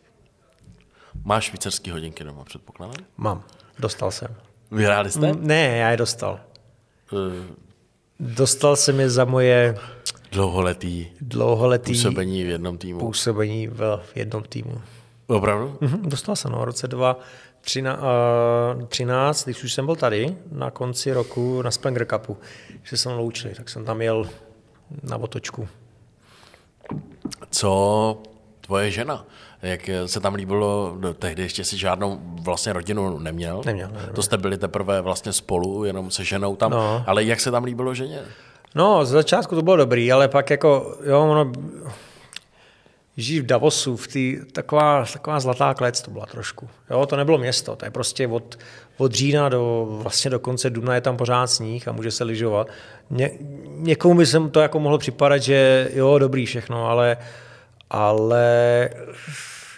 Máš 1.23 1.45
švýcarský 1.45 1.91
hodinky 1.91 2.23
doma, 2.23 2.43
předpokládám? 2.43 3.05
Mám, 3.17 3.43
dostal 3.79 4.11
jsem. 4.11 4.35
Vyhráli 4.71 5.11
jste? 5.11 5.33
Ne, 5.33 5.77
já 5.77 5.89
je 5.91 5.97
dostal. 5.97 6.39
Uh, 7.11 7.19
Dostal 8.19 8.75
jsem 8.75 8.99
je 8.99 9.09
za 9.09 9.25
moje 9.25 9.77
dlouholetý, 10.31 11.07
dlouholetý 11.21 11.91
působení 11.91 12.43
v 12.43 12.47
jednom 12.49 12.77
týmu. 12.77 12.99
působení 12.99 13.67
v 13.67 13.99
jednom 14.15 14.43
týmu. 14.43 14.81
Opravdu? 15.27 15.77
Mhm, 15.81 16.09
dostal 16.09 16.35
jsem, 16.35 16.51
no, 16.51 16.59
v 16.59 16.63
roce 16.63 16.87
2013, 16.87 19.43
když 19.43 19.63
už 19.63 19.73
jsem 19.73 19.85
byl 19.85 19.95
tady, 19.95 20.37
na 20.51 20.71
konci 20.71 21.13
roku 21.13 21.61
na 21.61 21.71
Springer 21.71 22.05
Cupu, 22.07 22.37
že 22.83 22.97
se 22.97 23.09
loučili, 23.09 23.55
tak 23.55 23.69
jsem 23.69 23.85
tam 23.85 24.01
jel 24.01 24.29
na 25.03 25.17
otočku. 25.17 25.67
Co 27.51 28.21
tvoje 28.69 28.91
žena? 28.91 29.25
Jak 29.61 29.89
se 30.05 30.19
tam 30.19 30.35
líbilo, 30.35 30.97
no, 30.99 31.13
tehdy 31.13 31.41
ještě 31.41 31.63
si 31.63 31.77
žádnou 31.77 32.19
vlastně 32.41 32.73
rodinu 32.73 33.19
neměl. 33.19 33.61
Neměl, 33.65 33.87
neměl. 33.87 34.13
To 34.13 34.21
jste 34.21 34.37
byli 34.37 34.57
teprve 34.57 35.01
vlastně 35.01 35.33
spolu, 35.33 35.85
jenom 35.85 36.11
se 36.11 36.23
ženou 36.23 36.55
tam. 36.55 36.71
No. 36.71 37.03
Ale 37.07 37.23
jak 37.23 37.39
se 37.39 37.51
tam 37.51 37.63
líbilo 37.63 37.93
ženě? 37.93 38.19
No, 38.75 39.05
z 39.05 39.09
začátku 39.09 39.55
to 39.55 39.61
bylo 39.61 39.75
dobrý, 39.75 40.11
ale 40.11 40.27
pak 40.27 40.49
jako, 40.49 40.97
jo, 41.05 41.21
ono, 41.21 41.51
žít 43.17 43.39
v 43.39 43.45
Davosu, 43.45 43.97
v 43.97 44.07
tý, 44.07 44.37
taková, 44.53 45.05
taková 45.13 45.39
zlatá 45.39 45.73
klec 45.73 46.01
to 46.01 46.11
byla 46.11 46.25
trošku. 46.25 46.69
Jo, 46.89 47.05
to 47.05 47.15
nebylo 47.15 47.37
město, 47.37 47.75
to 47.75 47.85
je 47.85 47.91
prostě 47.91 48.27
od, 48.27 48.57
od 48.97 49.11
října 49.11 49.49
do, 49.49 49.87
vlastně 49.89 50.31
do 50.31 50.39
konce 50.39 50.69
dubna 50.69 50.95
je 50.95 51.01
tam 51.01 51.17
pořád 51.17 51.47
sníh 51.47 51.87
a 51.87 51.91
může 51.91 52.11
se 52.11 52.23
lyžovat. 52.23 52.67
Ně, 53.09 53.31
někomu 53.65 54.15
by 54.15 54.25
se 54.25 54.39
to 54.39 54.59
jako 54.59 54.79
mohlo 54.79 54.97
připadat, 54.97 55.41
že 55.41 55.89
jo, 55.93 56.17
dobrý 56.17 56.45
všechno, 56.45 56.87
ale, 56.87 57.17
ale 57.89 58.89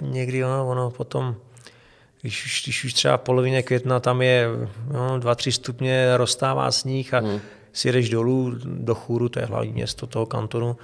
někdy 0.01 0.45
ono, 0.45 0.69
ono 0.69 0.89
potom, 0.89 1.35
když 2.21 2.45
už, 2.45 2.63
když 2.63 2.83
už 2.83 2.93
třeba 2.93 3.17
polovině 3.17 3.63
května 3.63 3.99
tam 3.99 4.21
je 4.21 4.47
no, 4.91 5.19
2-3 5.19 5.51
stupně, 5.51 6.17
rozstává 6.17 6.71
sníh 6.71 7.13
a 7.13 7.19
hmm. 7.19 7.39
si 7.73 7.91
jdeš 7.91 8.09
dolů 8.09 8.55
do 8.63 8.95
Chůru, 8.95 9.29
to 9.29 9.39
je 9.39 9.45
hlavní 9.45 9.71
město 9.71 10.07
toho 10.07 10.25
kantonu, 10.25 10.77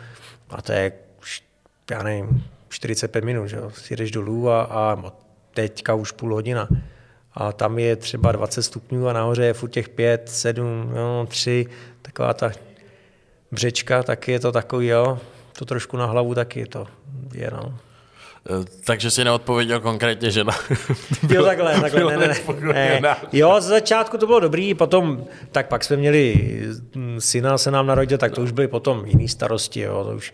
a 0.49 0.61
to 0.61 0.71
je, 0.71 0.91
já 1.91 2.03
nevím, 2.03 2.43
45 2.69 3.23
minut, 3.23 3.47
že 3.47 3.57
jo, 3.57 3.71
si 3.71 3.95
jdeš 3.95 4.11
dolů 4.11 4.49
a, 4.49 4.63
a 4.63 5.11
teďka 5.53 5.93
už 5.93 6.11
půl 6.11 6.33
hodina. 6.33 6.67
A 7.33 7.51
tam 7.51 7.79
je 7.79 7.95
třeba 7.95 8.31
20 8.31 8.63
stupňů 8.63 9.07
a 9.07 9.13
nahoře 9.13 9.45
je 9.45 9.53
furt 9.53 9.69
těch 9.69 9.89
5, 9.89 10.29
7, 10.29 10.91
no, 10.95 11.25
3, 11.25 11.65
taková 12.01 12.33
ta 12.33 12.51
břečka, 13.51 14.03
tak 14.03 14.27
je 14.27 14.39
to 14.39 14.51
takový, 14.51 14.87
jo, 14.87 15.19
to 15.57 15.65
trošku 15.65 15.97
na 15.97 16.05
hlavu 16.05 16.35
taky 16.35 16.65
to 16.65 16.87
je, 17.33 17.51
no. 17.51 17.73
Takže 18.85 19.11
si 19.11 19.23
neodpověděl 19.23 19.79
konkrétně 19.79 20.31
žena. 20.31 20.53
Jo, 21.29 21.43
takhle, 21.43 21.81
takhle, 21.81 22.17
ne, 22.17 22.35
ne, 22.73 22.99
ne. 23.01 23.15
Jo, 23.33 23.61
z 23.61 23.65
začátku 23.65 24.17
to 24.17 24.25
bylo 24.25 24.39
dobrý, 24.39 24.73
potom, 24.73 25.25
tak 25.51 25.67
pak 25.67 25.83
jsme 25.83 25.97
měli 25.97 26.59
syna, 27.19 27.57
se 27.57 27.71
nám 27.71 27.87
narodil, 27.87 28.17
tak 28.17 28.31
to 28.31 28.41
už 28.41 28.51
byly 28.51 28.67
potom 28.67 29.05
jiný 29.05 29.27
starosti, 29.27 29.79
jo, 29.79 30.03
to 30.03 30.15
už, 30.15 30.33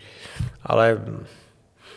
ale 0.62 1.00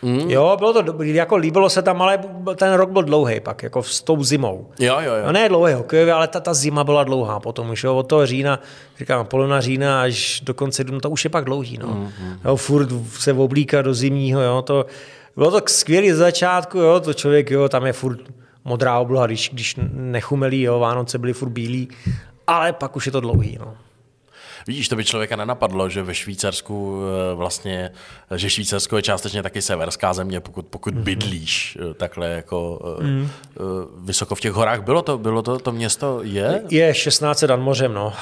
Mm. 0.01 0.29
Jo, 0.31 0.55
bylo 0.60 0.73
to 0.73 0.81
dobrý, 0.81 1.13
jako 1.13 1.36
líbilo 1.36 1.69
se 1.69 1.81
tam, 1.81 2.01
ale 2.01 2.19
ten 2.55 2.73
rok 2.73 2.89
byl 2.89 3.03
dlouhý 3.03 3.39
pak, 3.39 3.63
jako 3.63 3.83
s 3.83 4.01
tou 4.01 4.23
zimou. 4.23 4.67
Jo, 4.79 4.97
jo, 4.99 5.13
jo. 5.15 5.25
No 5.25 5.31
ne 5.31 5.49
dlouhý 5.49 5.73
hokejový, 5.73 6.12
ale 6.12 6.27
ta, 6.27 6.39
ta 6.39 6.53
zima 6.53 6.83
byla 6.83 7.03
dlouhá 7.03 7.39
potom 7.39 7.69
už, 7.69 7.83
jo, 7.83 7.95
od 7.95 8.03
toho 8.03 8.25
října, 8.25 8.60
říkám, 8.99 9.25
polovina 9.25 9.62
října 9.62 10.01
až 10.01 10.41
do 10.45 10.53
konce 10.53 10.83
dnu, 10.83 10.99
to 10.99 11.10
už 11.10 11.23
je 11.23 11.29
pak 11.29 11.45
dlouhý, 11.45 11.77
no. 11.77 11.88
Mm, 11.88 12.12
mm. 12.21 12.39
Jo, 12.45 12.55
furt 12.55 12.89
se 13.19 13.33
oblíká 13.33 13.81
do 13.81 13.93
zimního, 13.93 14.41
jo, 14.41 14.62
to, 14.62 14.86
bylo 15.36 15.51
to 15.51 15.62
skvělé 15.67 16.13
z 16.13 16.17
začátku, 16.17 16.77
jo, 16.77 16.99
to 16.99 17.13
člověk, 17.13 17.51
jo, 17.51 17.69
tam 17.69 17.86
je 17.86 17.93
furt 17.93 18.19
modrá 18.65 18.99
obloha, 18.99 19.25
když, 19.25 19.49
když 19.53 19.75
nechumelí, 19.93 20.62
jo, 20.62 20.79
Vánoce 20.79 21.17
byly 21.17 21.33
furt 21.33 21.49
bílí, 21.49 21.89
ale 22.47 22.73
pak 22.73 22.95
už 22.95 23.05
je 23.05 23.12
to 23.12 23.19
dlouhý, 23.19 23.57
no. 23.60 23.73
Vidíš, 24.67 24.88
to 24.89 24.95
by 24.95 25.06
člověka 25.06 25.36
nenapadlo, 25.36 25.89
že 25.89 26.03
ve 26.03 26.15
Švýcarsku 26.15 27.01
vlastně, 27.36 27.91
že 28.36 28.49
Švýcarsko 28.49 28.97
je 28.97 29.01
částečně 29.01 29.43
taky 29.43 29.62
severská 29.62 30.13
země, 30.13 30.39
pokud, 30.39 30.67
pokud 30.67 30.93
mm-hmm. 30.93 31.03
bydlíš 31.03 31.77
takhle 31.97 32.30
jako 32.30 32.80
mm. 33.01 33.30
vysoko 33.97 34.36
v 34.36 34.39
těch 34.39 34.53
horách. 34.53 34.82
Bylo 34.82 35.01
to, 35.01 35.17
bylo 35.17 35.41
to, 35.41 35.60
to 35.60 35.71
město 35.71 36.19
je? 36.23 36.63
Je 36.69 36.93
16 36.93 37.41
nad 37.41 37.56
mořem, 37.56 37.93
no, 37.93 38.13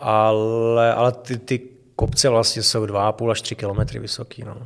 ale, 0.00 0.94
ale 0.94 1.12
ty, 1.12 1.38
ty 1.38 1.60
kopce 1.96 2.28
vlastně 2.28 2.62
jsou 2.62 2.86
2,5 2.86 3.30
až 3.30 3.40
3 3.42 3.56
kilometry 3.56 3.98
vysoký, 3.98 4.42
no. 4.44 4.56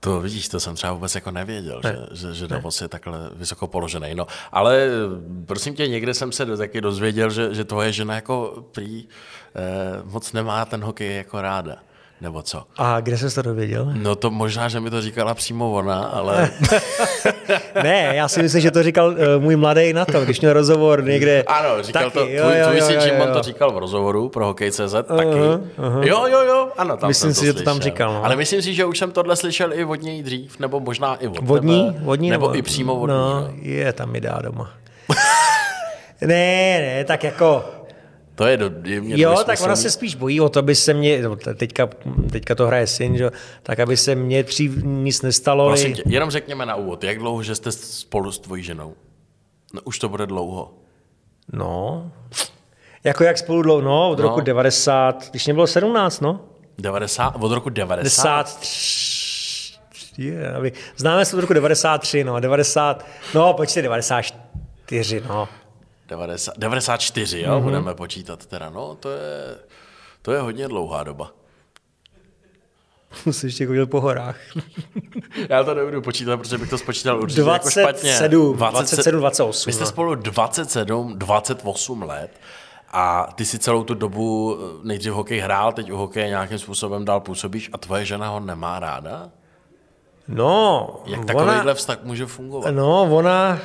To 0.00 0.20
vidíš, 0.20 0.48
to 0.48 0.60
jsem 0.60 0.74
třeba 0.74 0.92
vůbec 0.92 1.14
jako 1.14 1.30
nevěděl, 1.30 1.80
ne. 1.84 1.98
že, 2.12 2.28
že, 2.28 2.34
že 2.34 2.48
Davos 2.48 2.80
ne. 2.80 2.84
je 2.84 2.88
takhle 2.88 3.30
vysoko 3.34 3.66
položený. 3.66 4.14
No, 4.14 4.26
ale 4.52 4.88
prosím 5.46 5.74
tě, 5.74 5.88
někde 5.88 6.14
jsem 6.14 6.32
se 6.32 6.56
taky 6.56 6.80
dozvěděl, 6.80 7.30
že, 7.30 7.54
že 7.54 7.64
tvoje 7.64 7.92
žena 7.92 8.14
jako 8.14 8.64
prý 8.72 9.04
eh, 9.08 9.47
moc 10.04 10.32
nemá 10.32 10.64
ten 10.64 10.84
hokej 10.84 11.16
jako 11.16 11.42
ráda. 11.42 11.76
Nebo 12.20 12.42
co? 12.42 12.64
A 12.76 13.00
kde 13.00 13.18
jsi 13.18 13.34
to 13.34 13.42
dověděl? 13.42 13.92
No 13.94 14.16
to 14.16 14.30
možná, 14.30 14.68
že 14.68 14.80
mi 14.80 14.90
to 14.90 15.02
říkala 15.02 15.34
přímo 15.34 15.72
ona, 15.72 16.04
ale... 16.04 16.50
ne, 17.82 18.10
já 18.14 18.28
si 18.28 18.42
myslím, 18.42 18.60
že 18.60 18.70
to 18.70 18.82
říkal 18.82 19.08
uh, 19.08 19.16
můj 19.38 19.56
mladý 19.56 19.92
na 19.92 20.04
to, 20.04 20.24
když 20.24 20.40
měl 20.40 20.52
rozhovor 20.52 21.04
někde. 21.04 21.42
Ano, 21.42 21.82
říkal 21.82 22.02
taky, 22.02 22.14
to, 22.14 22.20
tvůj, 22.20 22.58
jo, 22.58 22.66
tvůj 22.66 22.80
syn 22.80 23.00
Jimon 23.00 23.32
to 23.32 23.42
říkal 23.42 23.72
v 23.72 23.78
rozhovoru 23.78 24.28
pro 24.28 24.46
Hokej.cz 24.46 24.80
uh, 24.80 25.02
taky. 25.02 25.28
Uh-huh. 25.30 26.02
Jo, 26.02 26.26
jo, 26.26 26.40
jo, 26.42 26.68
ano, 26.78 26.96
tam 26.96 27.08
Myslím 27.08 27.34
si, 27.34 27.40
to 27.40 27.46
že 27.46 27.52
to 27.52 27.62
tam 27.62 27.80
říkal. 27.80 28.12
No. 28.12 28.24
Ale 28.24 28.36
myslím 28.36 28.62
si, 28.62 28.74
že 28.74 28.84
už 28.84 28.98
jsem 28.98 29.10
tohle 29.12 29.36
slyšel 29.36 29.72
i 29.72 29.84
od 29.84 30.02
něj 30.02 30.22
dřív, 30.22 30.58
nebo 30.58 30.80
možná 30.80 31.16
i 31.16 31.28
od 31.28 31.38
vodní, 31.42 31.86
tebe, 31.86 32.04
vodní 32.04 32.30
nebo, 32.30 32.46
nebo 32.46 32.58
i 32.58 32.62
přímo 32.62 32.94
od 32.94 33.06
no, 33.06 33.48
ní. 33.50 33.62
No. 33.62 33.70
je, 33.72 33.92
tam 33.92 34.10
mi 34.10 34.20
dá 34.20 34.38
doma. 34.42 34.70
ne, 36.20 36.80
ne, 36.80 37.04
tak 37.04 37.24
jako 37.24 37.64
to 38.38 38.46
je 38.46 38.56
do, 38.56 38.70
je 38.84 39.00
mě 39.00 39.22
Jo, 39.22 39.42
tak 39.46 39.60
ona 39.60 39.76
se 39.76 39.90
spíš 39.90 40.14
bojí 40.14 40.40
o 40.40 40.48
to, 40.48 40.58
aby 40.58 40.74
se 40.74 40.94
mě, 40.94 41.22
no, 41.22 41.36
teďka, 41.36 41.88
teďka 42.32 42.54
to 42.54 42.66
hraje 42.66 42.86
syn, 42.86 43.16
že? 43.16 43.30
tak 43.62 43.80
aby 43.80 43.96
se 43.96 44.14
mě 44.14 44.42
dřív 44.42 44.84
nic 44.84 45.22
nestalo. 45.22 45.66
Prosím 45.66 45.94
tě, 45.94 46.02
jenom 46.06 46.30
řekněme 46.30 46.66
na 46.66 46.74
úvod, 46.74 47.04
jak 47.04 47.18
dlouho, 47.18 47.42
že 47.42 47.54
jste 47.54 47.72
spolu 47.72 48.32
s 48.32 48.38
tvojí 48.38 48.62
ženou? 48.62 48.94
No 49.74 49.80
už 49.84 49.98
to 49.98 50.08
bude 50.08 50.26
dlouho. 50.26 50.74
No, 51.52 52.12
jako 53.04 53.24
jak 53.24 53.38
spolu 53.38 53.62
dlouho, 53.62 53.80
no, 53.80 54.10
od 54.10 54.18
no. 54.18 54.22
roku 54.22 54.40
90, 54.40 55.30
když 55.30 55.46
mě 55.46 55.54
bylo 55.54 55.66
17, 55.66 56.20
no. 56.20 56.40
90, 56.78 57.34
od 57.40 57.52
roku 57.52 57.70
90? 57.70 58.46
93, 58.46 60.22
yeah, 60.22 60.72
známe 60.96 61.24
se 61.24 61.36
od 61.36 61.40
roku 61.40 61.52
93, 61.52 62.24
no, 62.24 62.40
90, 62.40 63.06
no, 63.34 63.54
počkej, 63.54 63.82
94, 63.82 65.22
no. 65.28 65.48
90, 66.08 66.58
94, 66.58 67.40
jo, 67.40 67.50
mm-hmm. 67.50 67.62
budeme 67.62 67.94
počítat 67.94 68.46
teda, 68.46 68.70
no, 68.70 68.94
to 68.94 69.10
je, 69.10 69.56
to 70.22 70.32
je 70.32 70.40
hodně 70.40 70.68
dlouhá 70.68 71.04
doba. 71.04 71.32
Jsi 73.30 73.46
ještě 73.46 73.66
chodil 73.66 73.86
po 73.86 74.00
horách. 74.00 74.36
Já 75.48 75.64
to 75.64 75.74
nebudu 75.74 76.02
počítat, 76.02 76.36
protože 76.36 76.58
bych 76.58 76.70
to 76.70 76.78
spočítal 76.78 77.20
určitě 77.20 77.42
27, 77.42 77.82
jako 77.82 77.98
špatně. 77.98 78.28
27, 78.70 79.20
28. 79.20 79.70
Vy 79.70 79.72
jste 79.72 79.86
spolu 79.86 80.14
27, 80.14 81.18
28 81.18 82.02
let 82.02 82.30
a 82.90 83.32
ty 83.34 83.44
si 83.44 83.58
celou 83.58 83.84
tu 83.84 83.94
dobu 83.94 84.58
nejdřív 84.82 85.12
hokej 85.12 85.38
hrál, 85.38 85.72
teď 85.72 85.92
u 85.92 85.96
hokeje 85.96 86.28
nějakým 86.28 86.58
způsobem 86.58 87.04
dál 87.04 87.20
působíš 87.20 87.70
a 87.72 87.78
tvoje 87.78 88.04
žena 88.04 88.28
ho 88.28 88.40
nemá 88.40 88.78
ráda? 88.78 89.30
No, 90.28 90.88
Jak 91.06 91.24
takovýhle 91.24 91.62
ona, 91.62 91.74
vztah 91.74 91.98
může 92.02 92.26
fungovat? 92.26 92.70
No, 92.70 93.16
ona, 93.16 93.58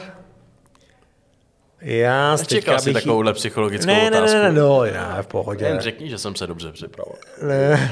já 1.84 2.36
Nečekal 2.36 2.80
jsi 2.80 2.94
bych... 2.94 3.04
takovouhle 3.04 3.34
psychologickou 3.34 3.88
ne, 3.88 4.08
otázku? 4.08 4.38
Ne, 4.38 4.44
ne, 4.44 4.52
ne, 4.52 4.62
no, 4.62 4.86
já 4.86 5.22
v 5.22 5.28
pohodě. 5.28 5.66
Jen 5.66 5.80
řekni, 5.80 6.10
že 6.10 6.18
jsem 6.18 6.36
se 6.36 6.48
dobře 6.48 6.72
připravil. 6.72 7.16
Ne, 7.48 7.92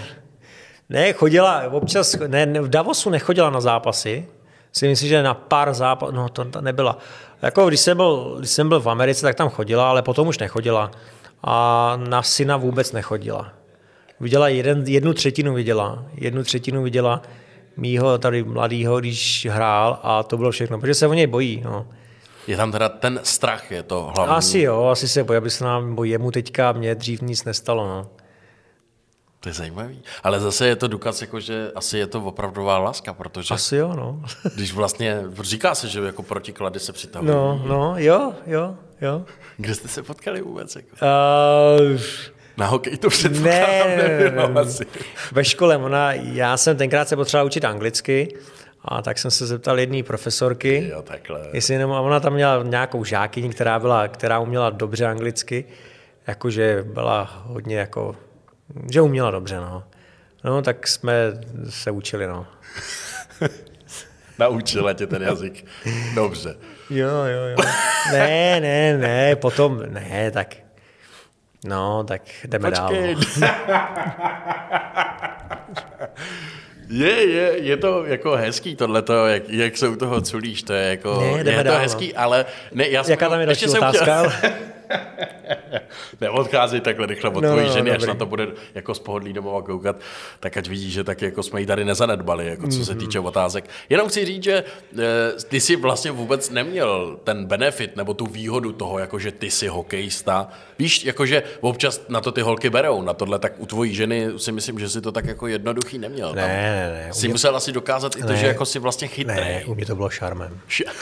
ne 0.89 1.13
chodila, 1.13 1.63
občas, 1.71 2.15
ne, 2.27 2.45
v 2.45 2.69
Davosu 2.69 3.09
nechodila 3.09 3.49
na 3.49 3.61
zápasy, 3.61 4.25
si 4.71 4.87
myslím, 4.87 5.09
že 5.09 5.23
na 5.23 5.33
pár 5.33 5.73
zápasů, 5.73 6.11
no 6.11 6.29
to, 6.29 6.45
to 6.45 6.61
nebyla. 6.61 6.97
Jako 7.41 7.67
když 7.67 7.79
jsem, 7.79 7.97
byl, 7.97 8.35
když 8.39 8.51
jsem 8.51 8.69
byl 8.69 8.79
v 8.79 8.89
Americe, 8.89 9.21
tak 9.21 9.35
tam 9.35 9.49
chodila, 9.49 9.89
ale 9.89 10.01
potom 10.01 10.27
už 10.27 10.39
nechodila. 10.39 10.91
A 11.43 11.99
na 12.09 12.23
syna 12.23 12.57
vůbec 12.57 12.91
nechodila. 12.91 13.53
Viděla 14.19 14.47
jeden, 14.47 14.83
jednu 14.87 15.13
třetinu 15.13 15.53
viděla, 15.53 16.05
jednu 16.15 16.43
třetinu 16.43 16.83
viděla 16.83 17.21
mýho 17.77 18.17
tady 18.17 18.43
mladýho, 18.43 18.99
když 18.99 19.47
hrál 19.51 19.99
a 20.03 20.23
to 20.23 20.37
bylo 20.37 20.51
všechno, 20.51 20.79
protože 20.79 20.93
se 20.93 21.07
o 21.07 21.13
něj 21.13 21.27
bojí. 21.27 21.61
No. 21.65 21.87
Je 22.47 22.57
tam 22.57 22.71
teda 22.71 22.89
ten 22.89 23.19
strach, 23.23 23.71
je 23.71 23.83
to 23.83 24.11
hlavní. 24.15 24.35
Asi 24.35 24.59
jo, 24.59 24.85
asi 24.85 25.07
se 25.07 25.23
bojí, 25.23 25.37
aby 25.37 25.49
se 25.49 25.63
nám, 25.63 25.95
bo 25.95 26.03
jemu 26.03 26.31
teďka, 26.31 26.71
mě 26.71 26.95
dřív 26.95 27.21
nic 27.21 27.43
nestalo. 27.43 27.87
No. 27.87 28.07
To 29.39 29.49
je 29.49 29.53
zajímavý. 29.53 30.01
Ale 30.23 30.39
zase 30.39 30.67
je 30.67 30.75
to 30.75 30.87
důkaz, 30.87 31.21
jako, 31.21 31.39
že 31.39 31.71
asi 31.75 31.97
je 31.97 32.07
to 32.07 32.21
opravdová 32.21 32.77
láska, 32.77 33.13
protože 33.13 33.53
Asi 33.53 33.75
jo, 33.75 33.93
no. 33.95 34.21
když 34.55 34.73
vlastně, 34.73 35.23
říká 35.41 35.75
se, 35.75 35.87
že 35.87 35.99
jako 35.99 36.23
protiklady 36.23 36.79
se 36.79 36.93
přitahují. 36.93 37.31
No, 37.31 37.63
no, 37.67 37.93
jo, 37.97 38.33
jo, 38.47 38.75
jo. 39.01 39.25
Kde 39.57 39.75
jste 39.75 39.87
se 39.87 40.03
potkali 40.03 40.41
vůbec? 40.41 40.75
Jako? 40.75 40.87
Uh, 41.93 42.01
Na 42.57 42.65
hokej 42.67 42.97
to 42.97 43.09
předpokládám 43.09 43.87
ne, 43.87 43.97
ne, 43.97 44.19
nebylo 44.23 44.47
ne, 44.47 44.61
asi. 44.61 44.85
Ve 45.31 45.45
škole, 45.45 45.77
ona, 45.77 46.13
já 46.13 46.57
jsem 46.57 46.77
tenkrát 46.77 47.07
se 47.09 47.15
potřeboval 47.15 47.45
učit 47.45 47.65
anglicky, 47.65 48.35
a 48.85 49.01
tak 49.01 49.17
jsem 49.17 49.31
se 49.31 49.47
zeptal 49.47 49.79
jedné 49.79 50.03
profesorky, 50.03 50.87
Jo, 50.91 51.01
takhle. 51.01 51.41
jestli 51.53 51.73
jenom, 51.73 51.91
a 51.91 52.01
ona 52.01 52.19
tam 52.19 52.33
měla 52.33 52.63
nějakou 52.63 53.03
žákyni, 53.03 53.49
která, 53.49 53.79
byla, 53.79 54.07
která 54.07 54.39
uměla 54.39 54.69
dobře 54.69 55.05
anglicky, 55.05 55.65
jakože 56.27 56.83
byla 56.93 57.43
hodně 57.45 57.77
jako, 57.77 58.15
že 58.91 59.01
uměla 59.01 59.31
dobře, 59.31 59.57
no. 59.57 59.83
No, 60.43 60.61
tak 60.61 60.87
jsme 60.87 61.13
se 61.69 61.91
učili, 61.91 62.27
no. 62.27 62.47
Naučila 64.39 64.93
tě 64.93 65.07
ten 65.07 65.21
jazyk. 65.21 65.65
Dobře. 66.15 66.55
Jo, 66.89 67.07
jo, 67.07 67.45
jo. 67.51 67.57
Ne, 68.11 68.59
ne, 68.61 68.97
ne, 68.97 69.35
potom, 69.35 69.81
ne, 69.89 70.31
tak, 70.31 70.55
no, 71.65 72.03
tak 72.03 72.21
jdeme 72.47 72.71
Počkej. 72.71 73.15
dál. 73.15 73.51
No. 76.91 77.05
Je, 77.05 77.25
je, 77.29 77.51
je 77.57 77.77
to 77.77 78.05
jako 78.05 78.31
hezký 78.35 78.75
tohleto, 78.75 79.27
jak, 79.27 79.49
jak 79.49 79.77
se 79.77 79.87
u 79.87 79.95
toho 79.95 80.21
culíš, 80.21 80.63
to 80.63 80.73
je 80.73 80.89
jako, 80.89 81.21
Ne, 81.43 81.51
je 81.51 81.57
to 81.57 81.63
dál, 81.63 81.73
no. 81.75 81.79
hezký, 81.81 82.13
ale 82.15 82.45
ne, 82.71 82.89
já 82.89 83.03
jsem, 83.03 83.11
Jaká 83.11 83.29
tam 83.29 83.39
je 83.39 83.45
další 83.45 83.67
otázka? 83.69 84.23
Chtěl, 84.29 84.51
neodcházej 86.21 86.81
takhle 86.81 87.05
rychle 87.07 87.29
od 87.29 87.41
No, 87.43 87.49
tvojí 87.51 87.67
no, 87.67 87.73
ženy, 87.73 87.91
až 87.91 87.97
dobrý. 87.97 88.07
na 88.07 88.15
to 88.15 88.25
bude 88.25 88.47
jako 88.75 88.95
z 88.95 88.99
pohodlí 88.99 89.33
domova 89.33 89.61
koukat, 89.61 89.95
tak 90.39 90.57
ať 90.57 90.67
vidí, 90.67 90.91
že 90.91 91.03
tak 91.03 91.21
jako 91.21 91.43
jsme 91.43 91.59
ji 91.59 91.65
tady 91.65 91.85
nezanedbali, 91.85 92.47
jako 92.47 92.67
co 92.67 92.75
Mhm. 92.75 92.85
se 92.85 92.95
týče 92.95 93.19
otázek. 93.19 93.69
Jenom 93.89 94.07
chci 94.09 94.25
říct, 94.25 94.43
že 94.43 94.63
eh, 94.99 95.03
ty 95.47 95.59
si 95.59 95.75
vlastně 95.75 96.11
vůbec 96.11 96.49
neměl 96.49 97.19
ten 97.23 97.45
benefit 97.45 97.95
nebo 97.95 98.13
tu 98.13 98.25
výhodu 98.25 98.71
toho, 98.71 98.99
jako 98.99 99.19
že 99.19 99.31
ty 99.31 99.51
jsi 99.51 99.67
hokejista. 99.67 100.49
Víš, 100.79 101.05
jakože 101.05 101.43
občas 101.61 102.01
na 102.09 102.21
to 102.21 102.31
ty 102.31 102.41
holky 102.41 102.69
berou, 102.69 103.01
na 103.01 103.13
tohle, 103.13 103.39
tak 103.39 103.53
u 103.57 103.65
tvojí 103.65 103.95
ženy 103.95 104.27
si 104.37 104.51
myslím, 104.51 104.79
že 104.79 104.89
si 104.89 105.01
to 105.01 105.11
tak 105.11 105.25
jako 105.25 105.47
jednoduchý 105.47 105.97
neměl. 105.97 106.33
Ne, 106.35 106.47
ne, 106.47 107.03
ne. 107.07 107.13
si 107.13 107.27
musel 107.27 107.55
asi 107.55 107.71
dokázat 107.71 108.15
i 108.15 108.21
to, 108.21 108.27
Ne. 108.27 108.37
že 108.37 108.47
jako 108.47 108.65
si 108.65 108.79
vlastně 108.79 109.07
chytrý. 109.07 109.35
Ne, 109.35 109.63
u 109.65 109.75
mě 109.75 109.85
to 109.85 109.95
bylo 109.95 110.09
šarmem. 110.09 110.59
Š- 110.67 110.83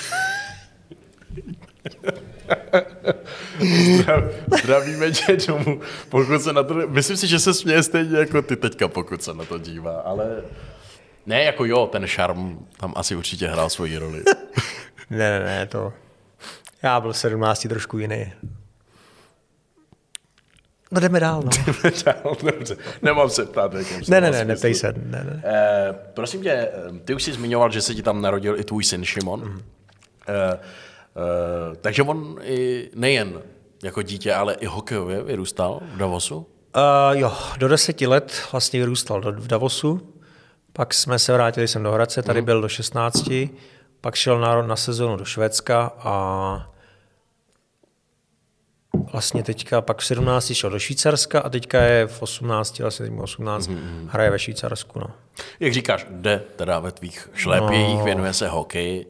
Zdrav, 3.95 4.23
zdravíme 4.63 5.11
tě 5.11 5.37
domů, 5.47 5.81
pokud 6.09 6.41
se 6.41 6.53
na 6.53 6.63
to... 6.63 6.73
Myslím 6.73 7.17
si, 7.17 7.27
že 7.27 7.39
se 7.39 7.53
směje 7.53 7.83
stejně 7.83 8.17
jako 8.17 8.41
ty 8.41 8.55
teďka, 8.55 8.87
pokud 8.87 9.23
se 9.23 9.33
na 9.33 9.45
to 9.45 9.57
dívá, 9.57 9.99
ale... 9.99 10.41
Ne, 11.25 11.43
jako 11.43 11.65
jo, 11.65 11.87
ten 11.91 12.07
šarm 12.07 12.65
tam 12.77 12.93
asi 12.95 13.15
určitě 13.15 13.47
hrál 13.47 13.69
svoji 13.69 13.97
roli. 13.97 14.23
Ne, 15.09 15.39
ne, 15.39 15.45
ne, 15.45 15.65
to... 15.65 15.93
Já 16.83 16.99
byl 17.01 17.13
v 17.13 17.17
17 17.17 17.67
trošku 17.67 17.97
jiný. 17.97 18.33
No 20.91 20.99
jdeme 21.01 21.19
dál, 21.19 21.41
no. 21.43 21.49
Dál, 22.05 22.37
Dobře, 22.43 22.77
nemám 23.01 23.29
se 23.29 23.45
ptát, 23.45 23.73
jakým 23.73 24.01
ne, 24.09 24.21
ne, 24.21 24.31
ne, 24.31 24.37
smyslu. 24.37 24.47
neptej 24.47 24.73
se. 24.73 24.93
Ne, 24.97 25.23
ne. 25.23 25.41
Eh, 25.45 25.95
prosím 26.13 26.41
tě, 26.41 26.51
eh, 26.51 26.71
ty 27.05 27.13
už 27.13 27.23
jsi 27.23 27.33
zmiňoval, 27.33 27.71
že 27.71 27.81
se 27.81 27.95
ti 27.95 28.03
tam 28.03 28.21
narodil 28.21 28.59
i 28.59 28.63
tvůj 28.63 28.83
syn 28.83 29.05
Šimon. 29.05 29.61
Eh, 30.27 30.33
eh, 30.53 30.59
takže 31.81 32.03
on 32.03 32.39
i 32.43 32.89
nejen 32.95 33.41
jako 33.83 34.01
dítě, 34.01 34.33
ale 34.33 34.53
i 34.53 34.65
hokejově 34.65 35.23
vyrůstal 35.23 35.79
v 35.93 35.97
Davosu. 35.97 36.37
Uh, 36.37 36.43
jo, 37.11 37.33
do 37.57 37.67
deseti 37.67 38.07
let 38.07 38.47
vlastně 38.51 38.79
vyrůstal 38.79 39.21
do, 39.21 39.31
v 39.31 39.47
Davosu, 39.47 40.13
pak 40.73 40.93
jsme 40.93 41.19
se 41.19 41.33
vrátili 41.33 41.67
sem 41.67 41.83
do 41.83 41.91
Hradce, 41.91 42.21
tady 42.21 42.41
byl 42.41 42.61
do 42.61 42.69
16, 42.69 43.29
pak 44.01 44.15
šel 44.15 44.39
na, 44.39 44.61
na 44.61 44.75
sezónu 44.75 45.17
do 45.17 45.25
Švédska 45.25 45.91
a 45.99 46.71
vlastně 49.11 49.43
teďka 49.43 49.81
pak 49.81 49.97
v 49.99 50.05
17 50.05 50.53
šel 50.53 50.69
do 50.69 50.79
Švýcarska 50.79 51.39
a 51.39 51.49
teďka 51.49 51.81
je 51.81 52.07
v 52.07 52.21
18, 52.21 52.79
vlastně 52.79 53.05
teď 53.05 53.13
mu 53.15 53.21
18, 53.21 53.69
hraje 54.07 54.29
ve 54.29 54.39
Švýcarsku. 54.39 54.99
No. 54.99 55.07
Jak 55.59 55.73
říkáš, 55.73 56.05
jde 56.09 56.41
teda 56.55 56.79
ve 56.79 56.91
tvých 56.91 57.29
šlépějích, 57.33 58.01
věnuje 58.03 58.33
se 58.33 58.47
hokeji 58.47 59.05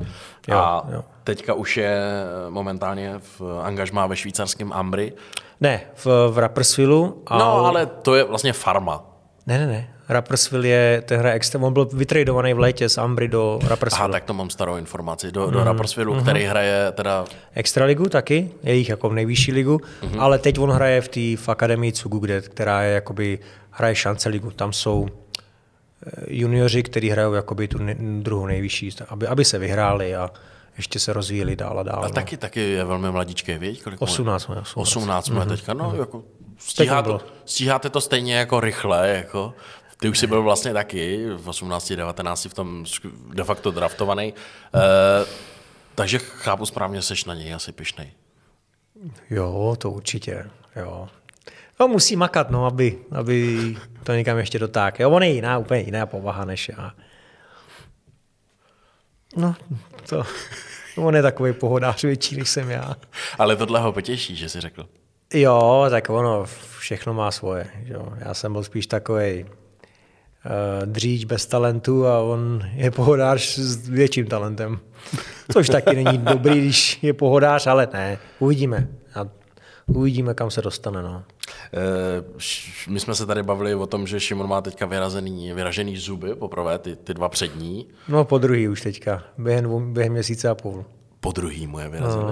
a 0.51 0.83
Jo, 0.87 0.93
jo. 0.95 1.03
teďka 1.23 1.53
už 1.53 1.77
je 1.77 2.01
momentálně 2.49 3.13
v 3.39 3.41
angažmá 3.63 4.07
ve 4.07 4.15
švýcarském 4.15 4.73
Ambry. 4.73 5.13
Ne, 5.61 5.81
v, 5.95 6.05
v 6.31 6.37
Rapperswillu. 6.37 7.23
A 7.27 7.37
No, 7.37 7.65
ale 7.65 7.85
to 7.85 8.15
je 8.15 8.23
vlastně 8.23 8.53
farma. 8.53 9.03
Ne, 9.47 9.57
ne, 9.57 9.67
ne. 9.67 9.93
Rapperswil 10.09 10.65
je, 10.65 11.03
hraje 11.15 11.35
extra, 11.35 11.61
on 11.61 11.73
byl 11.73 11.85
vytradovaný 11.93 12.53
v 12.53 12.59
létě 12.59 12.89
z 12.89 12.97
Ambry 12.97 13.27
do 13.27 13.59
Aha, 13.61 13.69
Rapperswillu. 13.69 14.11
tak 14.11 14.23
to 14.23 14.33
mám 14.33 14.49
starou 14.49 14.75
informaci. 14.75 15.31
Do, 15.31 15.49
do 15.51 15.63
Rapperswillu, 15.63 16.21
který 16.21 16.43
hraje 16.43 16.91
teda... 16.91 17.25
Extraligu 17.53 18.09
taky, 18.09 18.51
jejich 18.63 18.89
jako 18.89 19.09
nejvyšší 19.13 19.51
ligu, 19.51 19.81
Mhm. 20.01 20.11
mm-hmm. 20.13 20.21
ale 20.21 20.39
teď 20.39 20.59
on 20.59 20.69
hraje 20.71 21.01
v 21.01 21.07
té 21.07 21.43
v 21.43 21.49
akademii 21.49 21.91
Cugu, 21.91 22.19
kde, 22.19 22.41
která 22.41 22.81
je 22.81 22.93
jakoby, 22.93 23.39
hraje 23.71 23.95
šance 23.95 24.29
ligu. 24.29 24.51
Tam 24.51 24.73
jsou 24.73 25.07
eh, 26.07 26.11
junioři, 26.27 26.83
kteří 26.83 27.09
hrajou 27.09 27.33
jakoby 27.33 27.67
tu 27.67 27.77
ne, 27.77 27.95
druhou 27.99 28.45
nejvyšší, 28.45 28.89
aby, 29.09 29.27
aby 29.27 29.45
se 29.45 29.59
vyhráli 29.59 30.15
a 30.15 30.29
ještě 30.77 30.99
se 30.99 31.13
rozvíjeli 31.13 31.55
dál 31.55 31.79
a 31.79 31.83
dál. 31.83 31.99
A 32.03 32.07
no. 32.07 32.13
taky, 32.13 32.37
taky 32.37 32.59
je 32.61 32.83
velmi 32.85 33.11
mladíčký, 33.11 33.57
věď? 33.57 33.83
Kolik 33.83 33.99
mu 33.99 34.07
je? 34.07 34.11
18 34.11 34.47
mu 34.47 34.55
je, 34.55 34.61
18. 34.61 34.77
18 34.77 35.29
mm-hmm. 35.29 35.47
teďka, 35.47 35.73
no 35.73 35.93
jako 35.99 36.23
stíhá 36.57 36.95
mu 36.95 37.01
to, 37.03 37.09
bylo. 37.09 37.21
stíháte 37.45 37.89
to 37.89 38.01
stejně 38.01 38.35
jako 38.35 38.59
rychle, 38.59 39.09
jako 39.09 39.53
ty 39.99 40.09
už 40.09 40.19
jsi 40.19 40.27
byl 40.27 40.43
vlastně 40.43 40.73
taky 40.73 41.29
v 41.35 41.47
18, 41.47 41.91
19 41.91 42.45
v 42.45 42.53
tom 42.53 42.85
de 43.33 43.43
facto 43.43 43.71
draftovaný, 43.71 44.33
e, 44.33 44.33
takže 45.95 46.19
chápu 46.19 46.65
správně, 46.65 47.01
seš 47.01 47.25
na 47.25 47.35
něj 47.35 47.53
asi 47.53 47.71
pišnej. 47.71 48.11
Jo, 49.29 49.75
to 49.77 49.91
určitě, 49.91 50.49
jo. 50.75 51.09
No, 51.79 51.87
musí 51.87 52.15
makat, 52.15 52.49
no, 52.49 52.65
aby, 52.65 52.97
aby 53.11 53.57
to 54.03 54.13
někam 54.13 54.37
ještě 54.37 54.59
dotáhl. 54.59 54.95
Jo, 54.99 55.11
on 55.11 55.23
je 55.23 55.29
jiná, 55.29 55.57
úplně 55.57 55.81
jiná 55.81 56.05
povaha 56.05 56.45
než 56.45 56.69
já. 56.69 56.91
No, 59.35 59.55
to, 60.09 60.23
on 60.97 61.15
je 61.15 61.21
takový 61.21 61.53
pohodář 61.53 62.03
větší, 62.03 62.37
než 62.37 62.49
jsem 62.49 62.69
já. 62.69 62.95
Ale 63.37 63.55
tohle 63.55 63.79
ho 63.79 63.93
potěší, 63.93 64.35
že 64.35 64.49
jsi 64.49 64.61
řekl. 64.61 64.89
Jo, 65.33 65.87
tak 65.89 66.09
ono 66.09 66.45
všechno 66.79 67.13
má 67.13 67.31
svoje. 67.31 67.67
Jo. 67.85 68.13
Já 68.17 68.33
jsem 68.33 68.53
byl 68.53 68.63
spíš 68.63 68.87
takový 68.87 69.45
dříč 70.85 71.25
bez 71.25 71.45
talentu 71.45 72.07
a 72.07 72.19
on 72.19 72.61
je 72.73 72.91
pohodář 72.91 73.57
s 73.57 73.89
větším 73.89 74.25
talentem. 74.25 74.79
Což 75.53 75.67
taky 75.69 75.95
není 76.03 76.17
dobrý, 76.17 76.61
když 76.61 76.99
je 77.03 77.13
pohodář, 77.13 77.67
ale 77.67 77.87
ne, 77.93 78.17
uvidíme. 78.39 78.87
A 79.15 79.25
uvidíme, 79.87 80.33
kam 80.33 80.51
se 80.51 80.61
dostane. 80.61 81.01
No. 81.01 81.23
E, 81.73 82.37
š- 82.37 82.87
my 82.89 82.99
jsme 82.99 83.15
se 83.15 83.25
tady 83.25 83.43
bavili 83.43 83.75
o 83.75 83.87
tom, 83.87 84.07
že 84.07 84.19
Šimon 84.19 84.49
má 84.49 84.61
teďka 84.61 84.85
vyrazený, 84.85 85.53
vyražený 85.53 85.97
zuby 85.97 86.35
poprvé, 86.35 86.79
ty, 86.79 86.95
ty 86.95 87.13
dva 87.13 87.29
přední. 87.29 87.87
no 88.07 88.25
po 88.25 88.37
druhý 88.37 88.67
už 88.67 88.81
teďka, 88.81 89.23
během, 89.37 89.93
během 89.93 90.13
měsíce 90.13 90.49
a 90.49 90.55
půl. 90.55 90.85
Po 91.19 91.31
druhý 91.31 91.67
mu 91.67 91.79
je 91.79 91.89
vyrazili. 91.89 92.23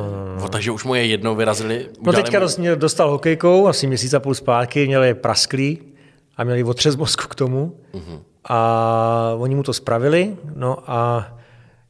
No. 0.41 0.49
Takže 0.49 0.71
už 0.71 0.83
mu 0.83 0.95
je 0.95 1.05
jednou 1.05 1.35
vyrazili. 1.35 1.87
No 2.01 2.13
teďka 2.13 2.39
mu- 2.39 2.75
dostal 2.75 3.09
hokejkou, 3.11 3.67
asi 3.67 3.87
měsíc 3.87 4.13
a 4.13 4.19
půl 4.19 4.33
zpátky, 4.33 4.87
měl 4.87 5.03
je 5.03 5.15
prasklý 5.15 5.79
a 6.37 6.43
měli 6.43 6.63
otřes 6.63 6.95
mozku 6.95 7.27
k 7.27 7.35
tomu. 7.35 7.79
Uh-huh. 7.93 8.19
A 8.49 9.35
oni 9.37 9.55
mu 9.55 9.63
to 9.63 9.73
spravili, 9.73 10.37
no 10.55 10.77
a 10.91 11.27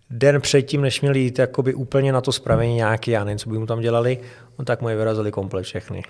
den 0.09 0.41
předtím, 0.41 0.81
než 0.81 1.01
měli 1.01 1.19
jít 1.19 1.39
jakoby 1.39 1.73
úplně 1.73 2.11
na 2.11 2.21
to 2.21 2.31
spravení 2.31 2.75
nějaký, 2.75 3.11
já 3.11 3.23
nevím, 3.23 3.39
co 3.39 3.49
by 3.49 3.57
mu 3.57 3.65
tam 3.65 3.79
dělali, 3.79 4.19
no 4.59 4.65
tak 4.65 4.81
mu 4.81 4.89
je 4.89 4.95
vyrazili 4.95 5.31
komplet 5.31 5.65
všechny. 5.65 6.03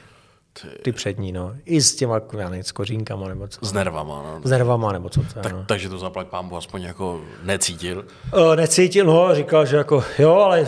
Ty 0.82 0.92
přední, 0.92 1.32
no. 1.32 1.54
I 1.66 1.82
s 1.82 1.96
těma, 1.96 2.22
já 2.38 2.50
nevím, 2.50 2.64
s 2.64 2.72
kořínkama 2.72 3.28
nebo 3.28 3.48
co. 3.48 3.66
S 3.66 3.74
nervama, 3.74 4.24
no. 4.24 4.42
S 4.44 4.50
nervama 4.50 4.92
nebo 4.92 5.10
co 5.10 5.20
to 5.20 5.40
je, 5.40 5.44
Tak, 5.44 5.52
no. 5.52 5.64
takže 5.68 5.90
to 5.90 5.98
zaplať 5.98 6.28
pámbu 6.28 6.58
aspoň 6.58 6.82
jako 6.82 7.22
necítil. 7.44 8.06
O, 8.32 8.56
necítil, 8.56 9.06
no, 9.06 9.36
říkal, 9.36 9.66
že 9.66 9.78
jako, 9.78 10.04
jo, 10.20 10.34
ale 10.34 10.68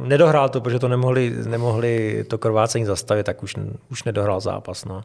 nedohrál 0.00 0.48
to, 0.48 0.60
protože 0.60 0.78
to 0.78 0.88
nemohli, 0.88 1.34
nemohli 1.46 2.24
to 2.28 2.38
krvácení 2.38 2.84
zastavit, 2.84 3.26
tak 3.26 3.42
už, 3.42 3.54
už 3.90 4.04
nedohrál 4.04 4.40
zápas, 4.40 4.84
no. 4.84 5.04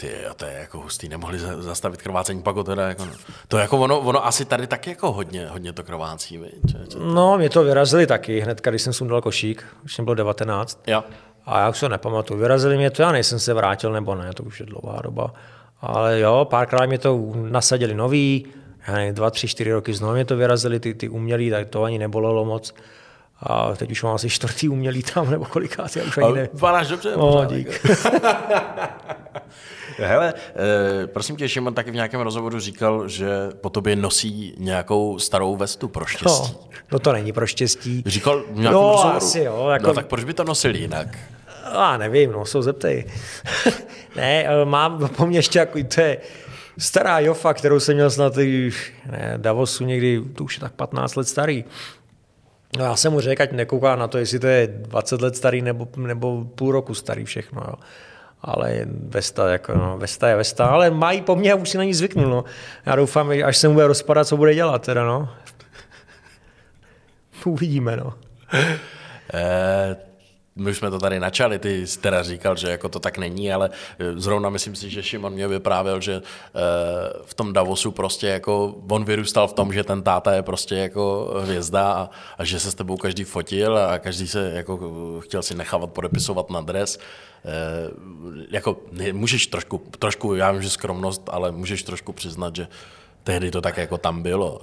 Ty, 0.00 0.26
a 0.26 0.34
to 0.34 0.44
je 0.44 0.52
jako 0.52 0.78
hustý, 0.78 1.08
nemohli 1.08 1.38
za- 1.38 1.62
zastavit 1.62 2.02
krvácení, 2.02 2.42
pak 2.42 2.56
teda 2.64 2.88
jako, 2.88 3.06
to 3.48 3.58
jako 3.58 3.78
ono, 3.78 4.00
ono 4.00 4.26
asi 4.26 4.44
tady 4.44 4.66
taky 4.66 4.90
jako 4.90 5.12
hodně, 5.12 5.46
hodně 5.48 5.72
to 5.72 5.82
krvácí, 5.82 6.38
viď? 6.38 6.52
Že, 6.70 6.78
že, 6.92 6.98
No, 7.14 7.38
mě 7.38 7.50
to 7.50 7.62
vyrazili 7.64 8.06
taky, 8.06 8.40
hned 8.40 8.60
když 8.60 8.82
jsem 8.82 8.92
sundal 8.92 9.20
košík, 9.22 9.64
už 9.84 9.94
jsem 9.94 10.04
byl 10.04 10.14
19. 10.14 10.82
jo. 10.86 11.04
A 11.46 11.60
já 11.60 11.68
už 11.68 11.78
se 11.78 11.88
nepamatuju, 11.88 12.40
vyrazili 12.40 12.76
mě 12.76 12.90
to, 12.90 13.02
já 13.02 13.12
nejsem 13.12 13.38
se 13.38 13.54
vrátil 13.54 13.92
nebo 13.92 14.14
ne, 14.14 14.30
to 14.34 14.42
už 14.42 14.60
je 14.60 14.66
dlouhá 14.66 15.02
doba. 15.02 15.32
Ale 15.80 16.20
jo, 16.20 16.46
párkrát 16.50 16.86
mě 16.86 16.98
to 16.98 17.20
nasadili 17.34 17.94
nový, 17.94 18.46
já 18.88 18.94
nevím, 18.94 19.14
dva, 19.14 19.30
tři, 19.30 19.48
čtyři 19.48 19.72
roky 19.72 19.94
znovu 19.94 20.14
mě 20.14 20.24
to 20.24 20.36
vyrazili, 20.36 20.80
ty, 20.80 20.94
ty 20.94 21.08
umělí, 21.08 21.50
tak 21.50 21.68
to 21.68 21.82
ani 21.82 21.98
nebolelo 21.98 22.44
moc. 22.44 22.74
A 23.42 23.72
teď 23.76 23.90
už 23.90 24.02
mám 24.02 24.14
asi 24.14 24.30
čtvrtý 24.30 24.68
umělý 24.68 25.02
tam, 25.02 25.30
nebo 25.30 25.44
kolikát, 25.44 25.96
já 25.96 26.04
už 26.04 26.18
ani 26.18 26.32
nevím. 26.32 26.48
dobře, 26.88 27.12
No, 27.16 27.44
dík. 27.48 27.86
Hele, 30.06 30.34
eh, 31.02 31.06
prosím 31.06 31.36
tě, 31.36 31.48
Šimon 31.48 31.74
taky 31.74 31.90
v 31.90 31.94
nějakém 31.94 32.20
rozhovoru 32.20 32.60
říkal, 32.60 33.08
že 33.08 33.28
po 33.60 33.70
tobě 33.70 33.96
nosí 33.96 34.54
nějakou 34.58 35.18
starou 35.18 35.56
vestu 35.56 35.88
pro 35.88 36.04
štěstí. 36.06 36.52
No, 36.56 36.68
no 36.92 36.98
to 36.98 37.12
není 37.12 37.32
pro 37.32 37.46
štěstí. 37.46 38.02
Říkal 38.06 38.40
v 38.50 38.58
nějakém 38.58 38.72
No, 38.82 38.90
rozhovoru. 38.90 39.16
asi 39.16 39.38
jo, 39.40 39.68
jako- 39.68 39.86
No 39.86 39.94
tak 39.94 40.06
proč 40.06 40.24
by 40.24 40.34
to 40.34 40.44
nosili 40.44 40.78
jinak? 40.78 41.18
A 41.72 41.96
nevím, 41.96 42.32
no, 42.32 42.44
jsou 42.46 42.62
zeptej. 42.62 43.04
ne, 44.16 44.44
eh, 44.46 44.64
mám 44.64 45.08
po 45.08 45.26
mně 45.26 45.38
ještě 45.38 45.58
jako, 45.58 45.78
to 45.94 46.00
je 46.00 46.18
stará 46.78 47.20
Jofa, 47.20 47.54
kterou 47.54 47.80
jsem 47.80 47.94
měl 47.94 48.10
snad 48.10 48.38
i, 48.38 48.70
ne, 49.10 49.34
Davosu 49.36 49.84
někdy, 49.84 50.22
to 50.36 50.44
už 50.44 50.54
je 50.56 50.60
tak 50.60 50.72
15 50.72 51.16
let 51.16 51.28
starý. 51.28 51.64
No 52.78 52.84
já 52.84 52.96
jsem 52.96 53.12
mu 53.12 53.20
řekl, 53.20 53.42
ať 53.42 53.52
nekouká 53.52 53.96
na 53.96 54.08
to, 54.08 54.18
jestli 54.18 54.38
to 54.38 54.46
je 54.46 54.66
20 54.66 55.20
let 55.22 55.36
starý 55.36 55.62
nebo, 55.62 55.88
nebo 55.96 56.44
půl 56.54 56.72
roku 56.72 56.94
starý 56.94 57.24
všechno. 57.24 57.62
Jo. 57.68 57.74
Ale 58.42 58.80
Vesta, 58.86 59.48
jako, 59.48 59.74
no, 59.74 59.98
Vesta 59.98 60.28
je 60.28 60.36
Vesta, 60.36 60.66
ale 60.66 60.90
mají 60.90 61.22
po 61.22 61.36
mně, 61.36 61.54
už 61.54 61.70
si 61.70 61.78
na 61.78 61.84
ní 61.84 61.94
zvyknul. 61.94 62.30
No. 62.30 62.44
Já 62.86 62.96
doufám, 62.96 63.32
až 63.44 63.56
se 63.56 63.68
mu 63.68 63.74
bude 63.74 63.86
rozpadat, 63.86 64.26
co 64.26 64.36
bude 64.36 64.54
dělat. 64.54 64.82
Teda, 64.82 65.04
no. 65.04 65.28
Uvidíme. 67.44 67.96
No. 67.96 68.14
Eh, 69.34 69.96
my 70.56 70.70
už 70.70 70.78
jsme 70.78 70.90
to 70.90 70.98
tady 70.98 71.20
načali, 71.20 71.58
ty 71.58 71.86
jsi 71.86 71.98
teda 71.98 72.22
říkal, 72.22 72.56
že 72.56 72.70
jako 72.70 72.88
to 72.88 73.00
tak 73.00 73.18
není, 73.18 73.52
ale 73.52 73.70
eh, 73.98 74.12
zrovna 74.16 74.50
myslím 74.50 74.76
si, 74.76 74.90
že 74.90 75.02
Šimon 75.02 75.32
mě 75.32 75.48
vyprávěl, 75.48 76.00
že 76.00 76.14
eh, 76.14 76.20
v 77.24 77.34
tom 77.34 77.52
Davosu 77.52 77.90
prostě 77.90 78.26
jako 78.26 78.74
on 78.88 79.04
vyrůstal 79.04 79.48
v 79.48 79.52
tom, 79.52 79.72
že 79.72 79.84
ten 79.84 80.02
táta 80.02 80.32
je 80.32 80.42
prostě 80.42 80.74
jako 80.74 81.34
hvězda 81.42 81.92
a, 81.92 82.10
a 82.38 82.44
že 82.44 82.60
se 82.60 82.70
s 82.70 82.74
tebou 82.74 82.96
každý 82.96 83.24
fotil 83.24 83.78
a 83.78 83.98
každý 83.98 84.28
se 84.28 84.52
jako 84.54 85.20
chtěl 85.20 85.42
si 85.42 85.54
nechávat 85.54 85.90
podepisovat 85.90 86.50
na 86.50 86.60
dres. 86.60 86.98
Eh, 87.44 87.90
jako 88.50 88.80
můžeš 89.12 89.46
trošku, 89.46 89.78
trošku, 89.98 90.34
já 90.34 90.52
vím, 90.52 90.62
že 90.62 90.70
skromnost, 90.70 91.22
ale 91.32 91.52
můžeš 91.52 91.82
trošku 91.82 92.12
přiznat, 92.12 92.56
že 92.56 92.68
tehdy 93.24 93.50
to 93.50 93.60
tak 93.60 93.76
jako 93.76 93.98
tam 93.98 94.22
bylo. 94.22 94.60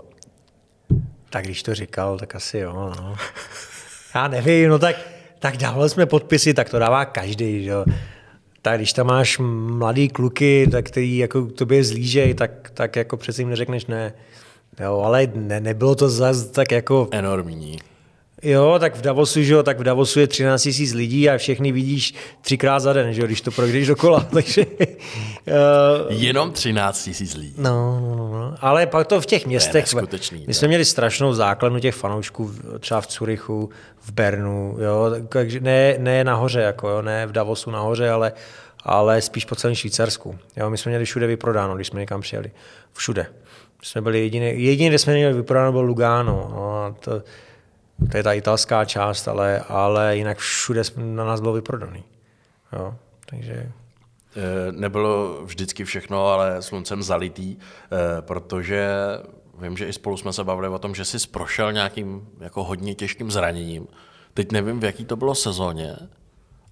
Tak 1.29 1.45
když 1.45 1.63
to 1.63 1.75
říkal, 1.75 2.17
tak 2.17 2.35
asi 2.35 2.57
jo. 2.57 2.73
No. 2.73 3.15
Já 4.15 4.27
nevím, 4.27 4.69
no 4.69 4.79
tak, 4.79 4.95
tak 5.39 5.57
dávali 5.57 5.89
jsme 5.89 6.05
podpisy, 6.05 6.53
tak 6.53 6.69
to 6.69 6.79
dává 6.79 7.05
každý. 7.05 7.65
Jo. 7.65 7.85
Tak 8.61 8.77
když 8.77 8.93
tam 8.93 9.07
máš 9.07 9.38
mladý 9.77 10.09
kluky, 10.09 10.67
tak 10.71 10.85
který 10.85 11.17
jako 11.17 11.45
k 11.45 11.51
tobě 11.51 11.83
zlížej, 11.83 12.33
tak, 12.33 12.69
tak 12.73 12.95
jako 12.95 13.17
přece 13.17 13.41
jim 13.41 13.49
neřekneš 13.49 13.85
ne. 13.85 14.13
Jo, 14.79 15.01
ale 15.05 15.27
ne, 15.35 15.59
nebylo 15.59 15.95
to 15.95 16.09
zase 16.09 16.49
tak 16.49 16.71
jako, 16.71 17.07
Enormní. 17.11 17.79
Jo, 18.43 18.77
tak 18.79 18.95
v 18.95 19.01
Davosu, 19.01 19.43
že 19.43 19.53
jo, 19.53 19.63
tak 19.63 19.79
v 19.79 19.83
Davosu 19.83 20.19
je 20.19 20.27
13 20.27 20.65
000 20.65 20.91
lidí 20.95 21.29
a 21.29 21.38
všechny 21.38 21.71
vidíš 21.71 22.13
třikrát 22.41 22.79
za 22.79 22.93
den, 22.93 23.13
že 23.13 23.21
jo, 23.21 23.27
když 23.27 23.41
to 23.41 23.51
projdeš 23.51 23.88
dokola, 23.88 24.19
takže 24.33 24.65
uh, 24.65 25.55
Jenom 26.09 26.51
13 26.51 27.03
tisíc 27.03 27.35
lidí. 27.35 27.53
No, 27.57 27.99
no, 27.99 28.15
no, 28.15 28.31
no. 28.31 28.55
Ale 28.61 28.88
pak 28.88 29.07
to 29.07 29.21
v 29.21 29.25
těch 29.25 29.45
městech. 29.45 29.83
neskutečný, 29.83 30.43
my 30.47 30.53
jsme 30.53 30.67
měli 30.67 30.85
strašnou 30.85 31.33
základnu 31.33 31.79
těch 31.79 31.95
fanoušků, 31.95 32.51
třeba 32.79 33.01
v 33.01 33.07
Curychu, 33.07 33.69
v 33.99 34.11
Bernu, 34.11 34.77
jo, 34.79 35.11
takže 35.29 35.59
ne, 35.59 35.95
ne 35.97 36.23
nahoře, 36.23 36.59
jako, 36.59 36.89
jo, 36.89 37.01
ne 37.01 37.25
v 37.27 37.31
Davosu 37.31 37.71
nahoře, 37.71 38.09
ale, 38.09 38.33
ale 38.83 39.21
spíš 39.21 39.45
po 39.45 39.55
celém 39.55 39.75
Švýcarsku. 39.75 40.38
Jo, 40.57 40.69
my 40.69 40.77
jsme 40.77 40.89
měli 40.89 41.05
všude 41.05 41.27
vyprodáno, 41.27 41.75
když 41.75 41.88
jsme 41.88 41.99
někam 41.99 42.21
přijeli. 42.21 42.51
Všude. 42.93 43.25
My 43.79 43.85
jsme 43.85 44.01
byli 44.01 44.19
jediný, 44.19 44.63
jediný, 44.63 44.89
kde 44.89 44.99
jsme 44.99 45.13
měli 45.13 45.33
vyprodáno, 45.33 45.71
byl 45.71 45.81
Lugano. 45.81 46.51
No, 46.55 46.83
a 46.83 46.95
to, 46.99 47.21
to 48.11 48.17
je 48.17 48.23
ta 48.23 48.33
italská 48.33 48.85
část, 48.85 49.27
ale, 49.27 49.59
ale 49.59 50.17
jinak 50.17 50.37
všude 50.37 50.81
na 50.95 51.25
nás 51.25 51.41
bylo 51.41 51.53
vyprodaný. 51.53 52.03
Jo, 52.73 52.95
takže 53.25 53.71
Eh, 54.37 54.71
Nebylo 54.71 55.41
vždycky 55.45 55.85
všechno, 55.85 56.27
ale 56.27 56.61
sluncem 56.61 57.03
zalitý, 57.03 57.57
eh, 57.57 58.21
protože 58.21 58.89
vím, 59.61 59.77
že 59.77 59.87
i 59.87 59.93
spolu 59.93 60.17
jsme 60.17 60.33
se 60.33 60.43
bavili 60.43 60.67
o 60.67 60.79
tom, 60.79 60.95
že 60.95 61.05
jsi 61.05 61.27
prošel 61.27 61.73
nějakým 61.73 62.27
jako 62.39 62.63
hodně 62.63 62.95
těžkým 62.95 63.31
zraněním. 63.31 63.87
Teď 64.33 64.51
nevím, 64.51 64.79
v 64.79 64.83
jaký 64.83 65.05
to 65.05 65.15
bylo 65.15 65.35
sezóně, 65.35 65.95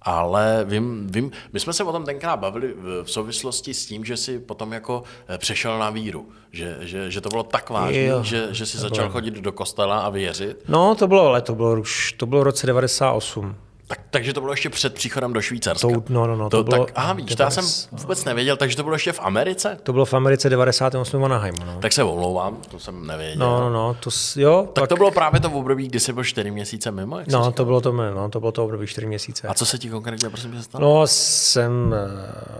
ale 0.06 0.64
vím, 0.64 1.06
vím, 1.10 1.30
my 1.52 1.60
jsme 1.60 1.72
se 1.72 1.84
o 1.84 1.92
tom 1.92 2.04
tenkrát 2.04 2.36
bavili 2.36 2.74
v 3.02 3.10
souvislosti 3.10 3.74
s 3.74 3.86
tím, 3.86 4.04
že 4.04 4.16
jsi 4.16 4.38
potom 4.38 4.72
jako 4.72 5.02
eh, 5.28 5.38
přešel 5.38 5.78
na 5.78 5.90
víru, 5.90 6.28
že, 6.52 6.76
že, 6.80 7.10
že 7.10 7.20
to 7.20 7.28
bylo 7.28 7.42
tak 7.42 7.70
vážné, 7.70 8.08
že, 8.22 8.48
že 8.50 8.66
jsi 8.66 8.78
začal 8.78 9.08
chodit 9.08 9.34
do 9.34 9.52
kostela 9.52 9.98
a 9.98 10.08
věřit. 10.10 10.64
No, 10.68 10.94
to 10.94 11.08
bylo, 11.08 11.26
ale 11.26 11.42
to 11.42 11.54
bylo 11.54 11.80
už, 11.80 12.12
to 12.12 12.26
bylo 12.26 12.40
v 12.40 12.44
roce 12.44 12.66
98. 12.66 13.56
Tak, 13.88 14.00
takže 14.10 14.32
to 14.32 14.40
bylo 14.40 14.52
ještě 14.52 14.70
před 14.70 14.94
příchodem 14.94 15.32
do 15.32 15.40
Švýcarska. 15.40 15.88
To- 15.88 16.02
no, 16.08 16.26
no, 16.26 16.36
no, 16.36 16.50
to, 16.50 16.56
to 16.56 16.64
bylo 16.70 16.84
tak, 16.86 16.94
aha, 16.98 17.12
víš, 17.12 17.34
to 17.34 17.42
já 17.42 17.50
jsem 17.50 17.64
90. 17.64 18.00
vůbec 18.00 18.24
nevěděl, 18.24 18.56
takže 18.56 18.76
to 18.76 18.82
bylo 18.82 18.94
ještě 18.94 19.12
v 19.12 19.20
Americe? 19.22 19.78
To 19.82 19.92
bylo 19.92 20.04
v 20.04 20.14
Americe 20.14 20.50
98 20.50 21.20
v 21.20 21.24
Anaheimu, 21.24 21.64
no. 21.66 21.78
Tak 21.80 21.92
se 21.92 22.02
omlouvám, 22.02 22.56
to 22.70 22.78
jsem 22.78 23.06
nevěděl. 23.06 23.36
No, 23.38 23.60
no, 23.60 23.70
no, 23.70 23.96
to, 24.00 24.10
jo, 24.36 24.68
Tak 24.72 24.88
to 24.88 24.96
bylo 24.96 25.10
právě 25.10 25.40
to 25.40 25.50
v 25.50 25.56
období, 25.56 25.88
kdy 25.88 26.00
jsi 26.00 26.12
byl 26.12 26.24
čtyři 26.24 26.50
měsíce 26.50 26.90
mimo, 26.90 27.18
jak 27.18 27.28
no, 27.28 27.52
to 27.52 27.64
bylo 27.64 27.80
to, 27.80 27.92
no, 27.92 28.28
to 28.28 28.40
bylo 28.40 28.52
to 28.52 28.64
období 28.64 28.86
4 28.86 29.06
měsíce. 29.06 29.48
A 29.48 29.54
co 29.54 29.66
se 29.66 29.78
ti 29.78 29.90
konkrétně, 29.90 30.28
prosím, 30.28 30.52
tě 30.52 30.62
stalo? 30.62 30.84
No, 30.84 31.06
jsem 31.06 31.94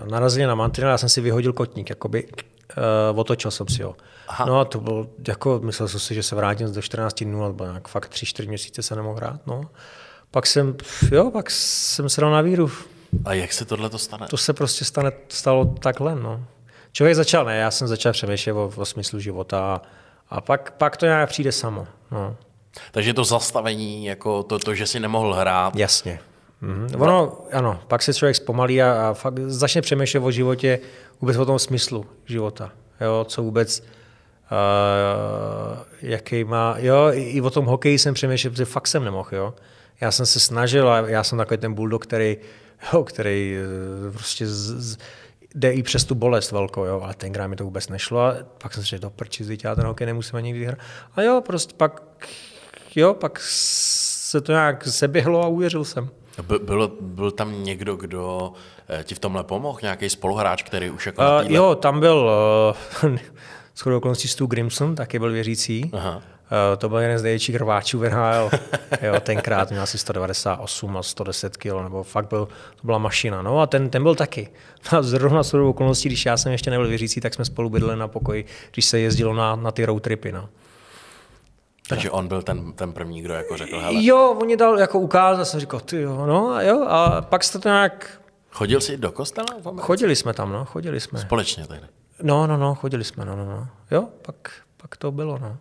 uh, 0.03 0.11
narazil 0.11 0.49
na 0.49 0.55
mantinel, 0.55 0.91
já 0.91 0.99
jsem 0.99 1.09
si 1.09 1.21
vyhodil 1.21 1.53
kotník, 1.53 1.91
jakoby 1.91 2.29
uh, 3.13 3.21
otočil 3.21 3.51
jsem 3.51 3.69
si 3.69 3.83
ho. 3.83 3.97
Aha. 4.29 4.45
No 4.45 4.61
a 4.61 4.65
to 4.65 4.81
bylo, 4.81 5.07
jako 5.29 5.61
myslel 5.65 5.89
jsem 5.89 6.01
si, 6.01 6.15
že 6.15 6.23
se 6.23 6.37
vrátím 6.37 6.73
do 6.73 6.83
14 6.83 7.25
dnů, 7.25 7.57
nějak 7.61 7.89
fakt 7.89 8.13
3-4 8.13 8.49
měsíce 8.49 8.83
se 8.83 8.97
nemohl 8.97 9.17
hrát, 9.17 9.47
no. 9.47 9.61
Pak 10.37 10.47
jsem, 10.47 10.77
jo, 11.13 11.31
pak 11.31 11.51
jsem 11.51 12.09
se 12.09 12.21
dal 12.21 12.31
na 12.31 12.41
víru. 12.41 12.71
A 13.25 13.35
jak 13.35 13.53
se 13.53 13.65
tohle 13.65 13.91
to 13.91 13.99
stane? 13.99 14.27
To 14.31 14.37
se 14.37 14.53
prostě 14.53 14.85
stane, 14.85 15.13
stalo 15.29 15.65
takhle, 15.65 16.15
no. 16.15 16.45
Člověk 16.93 17.17
začal, 17.17 17.45
ne, 17.45 17.57
já 17.57 17.71
jsem 17.71 17.89
začal 17.89 18.13
přemýšlet 18.13 18.53
o, 18.53 18.73
o 18.77 18.85
smyslu 18.85 19.21
života 19.21 19.61
a, 19.61 19.83
a 20.31 20.41
pak, 20.41 20.71
pak 20.71 20.97
to 20.97 21.07
nějak 21.07 21.29
přijde 21.29 21.53
samo, 21.53 21.87
no. 22.11 22.37
Takže 22.91 23.15
to 23.15 23.25
zastavení, 23.25 24.07
jako 24.07 24.43
to, 24.43 24.59
to 24.59 24.75
že 24.75 24.87
jsi 24.87 25.01
nemohl 25.01 25.35
hrát, 25.35 25.77
Jasně. 25.77 26.21
Mhm. 26.61 27.03
Ono, 27.03 27.39
ano, 27.53 27.81
pak 27.89 28.03
se 28.03 28.15
člověk 28.15 28.37
zpomalí 28.37 28.83
a, 28.83 29.09
a 29.09 29.15
fakt 29.15 29.39
začne 29.39 29.83
přemýšlet 29.83 30.21
o 30.21 30.31
životě, 30.31 30.79
vůbec 31.21 31.37
o 31.37 31.47
tom 31.47 31.59
smyslu 31.59 32.07
života. 32.27 32.73
Jo, 33.01 33.25
co 33.29 33.43
vůbec, 33.43 33.81
uh, 33.81 33.87
jaký 36.03 36.45
má, 36.45 36.75
jo, 36.79 37.09
i, 37.13 37.23
i 37.23 37.41
o 37.41 37.51
tom 37.51 37.65
hokeji 37.65 37.99
jsem 37.99 38.15
přemýšlel, 38.15 38.51
protože 38.51 38.65
fakt 38.65 38.87
jsem 38.87 39.05
nemohl, 39.05 39.29
jo. 39.33 39.55
Já 40.01 40.11
jsem 40.11 40.27
se 40.27 40.41
snažil 40.41 40.89
a 40.89 40.99
já 41.09 41.25
jsem 41.25 41.39
takový 41.39 41.59
ten 41.59 41.75
bulldog, 41.75 42.03
který, 42.03 42.37
jo, 42.93 43.05
který 43.05 43.57
eh, 44.09 44.11
prostě 44.11 44.47
z, 44.47 44.53
z, 44.93 44.99
jde 45.55 45.73
i 45.73 45.83
přes 45.83 46.05
tu 46.05 46.15
bolest 46.15 46.53
velkou, 46.53 46.85
jo, 46.85 47.01
ale 47.01 47.15
tenkrát 47.15 47.47
mi 47.47 47.57
to 47.57 47.65
vůbec 47.65 47.89
nešlo 47.89 48.21
a 48.21 48.35
pak 48.63 48.75
jsem 48.75 48.83
si 48.83 48.89
řekl, 48.89 49.03
do 49.03 49.11
prči, 49.11 49.43
vždyť 49.43 49.65
já 49.65 49.75
ten 49.75 49.87
hokej 49.87 50.07
nemusím 50.07 50.37
ani 50.37 50.47
nikdy 50.53 50.65
hrát. 50.67 50.79
A 51.15 51.23
jo, 51.23 51.43
prostě 51.47 51.75
pak, 51.77 52.03
jo, 52.97 53.15
pak 53.15 53.41
se 53.43 54.41
to 54.41 54.53
nějak 54.53 54.85
seběhlo 54.87 55.43
a 55.43 55.47
uvěřil 55.47 55.85
jsem. 55.85 56.09
By- 56.43 56.59
byl, 56.59 56.97
byl 57.01 57.31
tam 57.31 57.65
někdo, 57.65 57.97
kdo 57.97 58.53
eh, 58.89 59.05
ti 59.05 59.15
v 59.15 59.19
tomhle 59.19 59.45
pomohl, 59.45 59.79
nějaký 59.83 60.11
spoluhráč, 60.11 60.63
který 60.63 60.91
už 60.91 61.07
jako 61.07 61.23
Uh, 61.23 61.29
téhle- 61.43 61.57
jo, 61.57 61.75
tam 61.75 62.01
byl 62.01 62.31
uh, 63.05 63.17
shodou 63.77 63.97
okolností 63.97 64.29
Stu 64.29 64.47
Grimson, 64.47 64.95
taky 64.95 65.19
byl 65.19 65.33
věřící. 65.33 65.91
Aha. 65.95 66.23
Uh, 66.51 66.79
to 66.79 66.89
byl 66.89 66.99
jeden 66.99 67.19
z 67.19 67.23
největších 67.23 67.57
rváčů 67.57 67.99
v 67.99 68.11
NHL. 68.11 68.51
jo, 69.03 69.21
tenkrát 69.21 69.71
měl 69.71 69.83
asi 69.83 69.99
198 69.99 70.97
a 70.97 71.03
110 71.03 71.57
kg, 71.57 71.83
nebo 71.83 72.03
fakt 72.03 72.29
byl, 72.29 72.47
to 72.77 72.83
byla 72.87 72.99
mašina. 72.99 73.43
No 73.43 73.61
a 73.61 73.67
ten, 73.67 73.91
ten 73.91 74.03
byl 74.03 74.15
taky. 74.15 74.49
A 74.91 75.03
zrovna 75.03 75.43
shodou 75.43 75.71
okolností, 75.71 76.09
když 76.09 76.27
já 76.27 76.37
jsem 76.37 76.53
ještě 76.53 76.71
nebyl 76.71 76.89
věřící, 76.89 77.21
tak 77.21 77.35
jsme 77.35 77.45
spolu 77.45 77.71
bydleli 77.71 77.99
na 77.99 78.09
pokoji, 78.09 78.45
když 78.73 78.85
se 78.85 78.99
jezdilo 78.99 79.35
na, 79.35 79.57
na 79.57 79.71
ty 79.71 79.85
road 79.85 80.03
tripy. 80.03 80.33
No. 80.33 80.49
Takže 81.89 82.11
on 82.11 82.29
byl 82.29 82.43
ten, 82.43 82.73
ten 82.73 82.93
první, 82.93 83.23
kdo 83.23 83.35
jako 83.35 83.57
řekl, 83.57 83.81
hele, 83.81 84.05
Jo, 84.05 84.37
on 84.41 84.47
mě 84.47 84.57
dal 84.57 84.79
jako 84.79 84.99
ukázat, 84.99 85.45
jsem 85.45 85.61
říkal, 85.61 85.81
ty 85.81 86.01
jo, 86.01 86.27
no 86.27 86.51
a 86.51 86.63
jo, 86.63 86.87
a 86.89 87.21
pak 87.21 87.45
se 87.45 87.59
to 87.59 87.69
nějak, 87.69 88.21
chodil 88.51 88.81
jsi 88.81 88.97
do 88.97 89.13
kostela? 89.13 89.47
chodili 89.79 90.17
jsme 90.17 90.35
tam, 90.35 90.53
no, 90.53 90.65
chodili 90.65 91.01
jsme. 91.01 91.19
Společně 91.19 91.67
tedy. 91.67 91.81
No, 92.23 92.47
no, 92.47 92.57
no, 92.57 92.75
chodili 92.75 93.05
jsme, 93.05 93.25
no, 93.25 93.37
no, 93.37 93.45
no. 93.45 93.69
Jo, 93.91 94.09
pak, 94.23 94.37
pak 94.77 94.97
to 94.97 95.13
bylo, 95.13 95.39
no. 95.39 95.57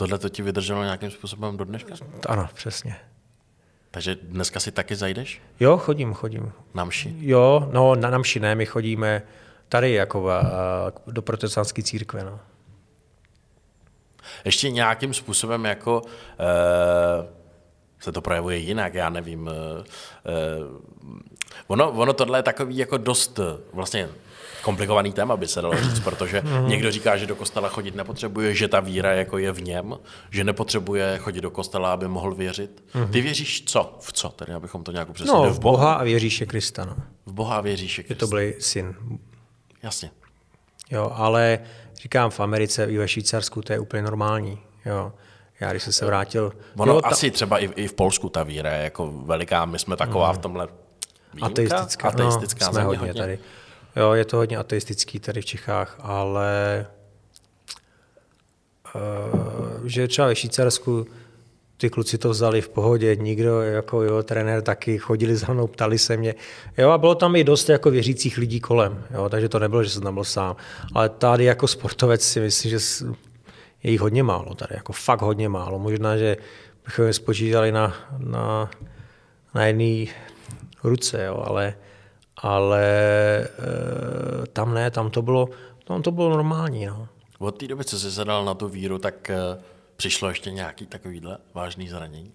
Tohle 0.00 0.18
to 0.18 0.28
ti 0.28 0.42
vydrželo 0.42 0.82
nějakým 0.82 1.10
způsobem 1.10 1.56
do 1.56 1.64
dneška? 1.64 1.94
Ano, 2.28 2.48
přesně. 2.54 2.96
Takže 3.90 4.16
dneska 4.22 4.60
si 4.60 4.72
taky 4.72 4.96
zajdeš 4.96 5.42
Jo, 5.60 5.76
chodím, 5.76 6.14
chodím. 6.14 6.52
na 6.74 6.84
mši? 6.84 7.14
Jo, 7.18 7.68
no 7.72 7.94
na 7.94 8.10
namši 8.10 8.40
ne, 8.40 8.54
my 8.54 8.66
chodíme 8.66 9.22
tady 9.68 9.92
jako 9.92 10.30
a, 10.30 10.42
do 11.06 11.22
protestantské 11.22 11.82
církve. 11.82 12.24
No. 12.24 12.40
Ještě 14.44 14.70
nějakým 14.70 15.14
způsobem 15.14 15.64
jako 15.64 16.02
eh, 16.38 17.26
se 18.00 18.12
to 18.12 18.20
projevuje 18.20 18.56
jinak, 18.56 18.94
já 18.94 19.10
nevím. 19.10 19.46
Uh, 19.46 19.52
ono, 21.66 21.90
ono 21.90 22.12
tohle 22.12 22.38
je 22.38 22.42
takový 22.42 22.76
jako 22.76 22.96
dost 22.96 23.40
vlastně 23.72 24.08
komplikovaný 24.62 25.12
téma, 25.12 25.36
by 25.36 25.48
se 25.48 25.62
dalo 25.62 25.82
říct, 25.82 26.00
protože 26.00 26.40
mm. 26.40 26.68
někdo 26.68 26.90
říká, 26.90 27.16
že 27.16 27.26
do 27.26 27.36
kostela 27.36 27.68
chodit 27.68 27.94
nepotřebuje, 27.94 28.54
že 28.54 28.68
ta 28.68 28.80
víra 28.80 29.12
jako 29.12 29.38
je 29.38 29.52
v 29.52 29.62
něm, 29.62 29.98
že 30.30 30.44
nepotřebuje 30.44 31.18
chodit 31.18 31.40
do 31.40 31.50
kostela, 31.50 31.92
aby 31.92 32.08
mohl 32.08 32.34
věřit. 32.34 32.84
Mm. 32.94 33.08
Ty 33.08 33.20
věříš 33.20 33.64
co? 33.64 33.96
V 34.00 34.12
co? 34.12 34.28
Tedy 34.28 34.52
abychom 34.52 34.84
to 34.84 34.92
nějak 34.92 35.10
upřesnili. 35.10 35.46
No, 35.46 35.54
v 35.54 35.60
Boha 35.60 35.92
a 35.92 36.04
věříše 36.04 36.46
Krista. 36.46 36.84
No. 36.84 36.96
V 37.26 37.32
Boha 37.32 37.56
a 37.56 37.62
Krista. 37.62 38.02
Je 38.08 38.14
to 38.14 38.26
byl 38.26 38.52
syn. 38.58 38.94
Jasně. 39.82 40.10
Jo, 40.90 41.12
ale 41.14 41.58
říkám, 42.02 42.30
v 42.30 42.40
Americe 42.40 42.84
i 42.84 42.98
ve 42.98 43.08
Švýcarsku 43.08 43.62
to 43.62 43.72
je 43.72 43.78
úplně 43.78 44.02
normální. 44.02 44.58
Jo. 44.86 45.12
Já 45.60 45.70
když 45.70 45.82
jsem 45.82 45.92
se 45.92 46.06
vrátil... 46.06 46.52
Ono 46.76 46.92
jo, 46.92 47.00
ta... 47.00 47.08
asi 47.08 47.30
třeba 47.30 47.58
i, 47.58 47.64
i 47.76 47.88
v 47.88 47.92
Polsku 47.92 48.28
ta 48.28 48.42
víra 48.42 48.72
je 48.72 48.84
jako 48.84 49.12
veliká, 49.12 49.64
my 49.64 49.78
jsme 49.78 49.96
taková 49.96 50.32
mm. 50.32 50.38
v 50.38 50.38
tomhle 50.38 50.68
výjimka? 51.34 51.46
Ateistická, 51.46 52.08
ateistická 52.08 52.66
no, 52.66 52.72
jsme 52.72 52.82
hodně, 52.82 52.98
hodně 52.98 53.14
tady. 53.14 53.38
Jo, 53.96 54.12
je 54.12 54.24
to 54.24 54.36
hodně 54.36 54.56
ateistický 54.56 55.20
tady 55.20 55.40
v 55.40 55.44
Čechách, 55.44 55.96
ale 56.00 56.86
uh, 58.94 59.86
že 59.86 60.08
třeba 60.08 60.28
ve 60.28 60.36
Švýcarsku 60.36 61.06
ty 61.76 61.90
kluci 61.90 62.18
to 62.18 62.30
vzali 62.30 62.60
v 62.60 62.68
pohodě, 62.68 63.16
nikdo, 63.16 63.60
jako 63.60 64.02
jo, 64.02 64.22
trenér 64.22 64.62
taky, 64.62 64.98
chodili 64.98 65.36
za 65.36 65.52
mnou, 65.52 65.66
ptali 65.66 65.98
se 65.98 66.16
mě. 66.16 66.34
Jo, 66.78 66.90
a 66.90 66.98
bylo 66.98 67.14
tam 67.14 67.36
i 67.36 67.44
dost 67.44 67.68
jako 67.68 67.90
věřících 67.90 68.38
lidí 68.38 68.60
kolem, 68.60 69.04
jo, 69.10 69.28
takže 69.28 69.48
to 69.48 69.58
nebylo, 69.58 69.84
že 69.84 69.90
jsem 69.90 70.02
tam 70.02 70.14
byl 70.14 70.24
sám. 70.24 70.56
Ale 70.94 71.08
tady 71.08 71.44
jako 71.44 71.68
sportovec 71.68 72.22
si 72.22 72.40
myslím, 72.40 72.70
že 72.70 72.78
je 73.82 73.90
jich 73.90 74.00
hodně 74.00 74.22
málo 74.22 74.54
tady, 74.54 74.74
jako 74.74 74.92
fakt 74.92 75.22
hodně 75.22 75.48
málo. 75.48 75.78
Možná, 75.78 76.16
že 76.16 76.36
bychom 76.84 77.04
je 77.04 77.12
spočítali 77.12 77.72
na, 77.72 77.94
na, 78.18 78.70
na 79.54 79.66
jedné 79.66 80.12
ruce, 80.84 81.24
jo, 81.24 81.44
ale 81.46 81.74
ale 82.40 82.84
e, 83.40 84.46
tam 84.52 84.74
ne, 84.74 84.90
tam 84.90 85.10
to 85.10 85.22
bylo, 85.22 85.48
tam 85.84 86.02
to 86.02 86.10
bylo 86.10 86.30
normální. 86.30 86.86
No. 86.86 87.08
Od 87.38 87.58
té 87.58 87.66
doby, 87.66 87.84
co 87.84 87.98
jsi 87.98 88.10
zadal 88.10 88.44
na 88.44 88.54
tu 88.54 88.68
víru, 88.68 88.98
tak 88.98 89.30
e, 89.30 89.36
přišlo 89.96 90.28
ještě 90.28 90.50
nějaký 90.50 90.86
takovýhle 90.86 91.38
vážný 91.54 91.88
zranění? 91.88 92.32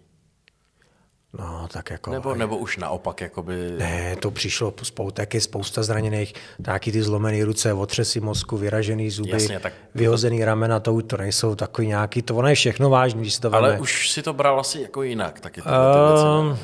No, 1.39 1.68
tak 1.72 1.89
jako... 1.89 2.12
Nebo, 2.12 2.36
nebo 2.36 2.58
už 2.58 2.78
naopak, 2.78 3.22
jakoby... 3.22 3.72
Ne, 3.78 4.16
to 4.16 4.32
přišlo, 4.32 4.74
spou, 4.84 5.12
taky 5.12 5.41
spousta 5.41 5.84
zraněných, 5.84 6.34
taky 6.62 6.91
ty 6.91 7.03
zlomené 7.03 7.45
ruce, 7.45 7.74
otřesy 7.74 8.20
mozku, 8.20 8.58
vyražený 8.58 9.10
zuby, 9.10 9.32
Jasně, 9.32 9.60
tak... 9.60 9.74
vyhozený 9.95 10.45
ramena, 10.45 10.80
to, 10.80 11.01
to 11.01 11.18
nejsou 11.18 11.56
takový 11.56 11.88
nějaký, 11.88 12.22
to 12.22 12.36
ono 12.36 12.47
je 12.47 12.56
všechno 12.56 12.89
vážný, 12.89 13.22
když 13.22 13.34
si 13.34 13.41
to 13.41 13.56
Ale 13.56 13.70
veme. 13.70 13.82
už 13.82 14.10
si 14.12 14.22
to 14.22 14.34
bral 14.34 14.60
asi 14.60 14.82
jako 14.82 15.03
jinak, 15.03 15.39
taky 15.39 15.62
tyhle 15.62 16.39
um, 16.39 16.47
věci, 16.47 16.62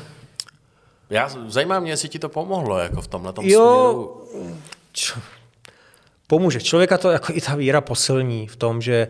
já, 1.12 1.30
zajímá 1.46 1.80
mě, 1.80 1.92
jestli 1.92 2.08
ti 2.08 2.18
to 2.18 2.28
pomohlo 2.28 2.78
jako 2.78 3.00
v 3.00 3.08
tomhle 3.08 3.32
tom 3.32 3.44
jo, 3.44 3.50
směru. 3.50 4.54
Č- 4.92 5.20
pomůže. 6.26 6.60
Člověka 6.60 6.98
to 6.98 7.10
jako 7.10 7.32
i 7.32 7.40
ta 7.40 7.54
víra 7.54 7.80
posilní 7.80 8.46
v 8.46 8.56
tom, 8.56 8.82
že 8.82 9.08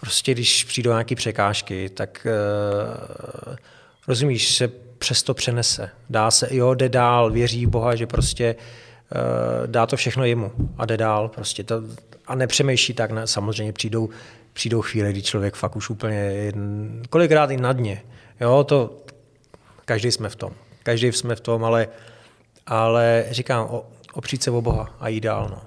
prostě 0.00 0.34
když 0.34 0.64
přijdou 0.64 0.90
nějaké 0.90 1.14
překážky, 1.14 1.88
tak 1.88 2.26
uh, 3.46 3.54
rozumíš, 4.08 4.56
se 4.56 4.68
přesto 4.98 5.34
přenese. 5.34 5.90
Dá 6.10 6.30
se, 6.30 6.48
jo, 6.50 6.74
jde 6.74 6.88
dál, 6.88 7.30
věří 7.30 7.66
Boha, 7.66 7.96
že 7.96 8.06
prostě 8.06 8.54
uh, 8.54 9.66
dá 9.66 9.86
to 9.86 9.96
všechno 9.96 10.24
jemu 10.24 10.52
a 10.78 10.86
jde 10.86 10.96
dál. 10.96 11.28
Prostě 11.28 11.64
to, 11.64 11.82
a 12.26 12.34
nepřemýšlí 12.34 12.94
tak, 12.94 13.10
ne, 13.10 13.26
samozřejmě 13.26 13.72
přijdou, 13.72 14.08
přijdou 14.52 14.82
chvíle, 14.82 15.12
kdy 15.12 15.22
člověk 15.22 15.54
fakt 15.54 15.76
už 15.76 15.90
úplně, 15.90 16.18
jedn, 16.18 17.02
kolikrát 17.10 17.50
i 17.50 17.56
na 17.56 17.72
dně. 17.72 18.02
Jo, 18.40 18.64
to, 18.64 18.96
každý 19.84 20.10
jsme 20.10 20.28
v 20.28 20.36
tom. 20.36 20.52
Každý 20.82 21.12
jsme 21.12 21.36
v 21.36 21.40
tom, 21.40 21.64
ale, 21.64 21.88
ale 22.66 23.24
říkám, 23.30 23.66
o, 23.70 23.84
opřít 24.12 24.42
se 24.42 24.50
o 24.50 24.62
Boha 24.62 24.94
a 25.00 25.08
jít 25.08 25.20
dál. 25.20 25.48
No. 25.50 25.62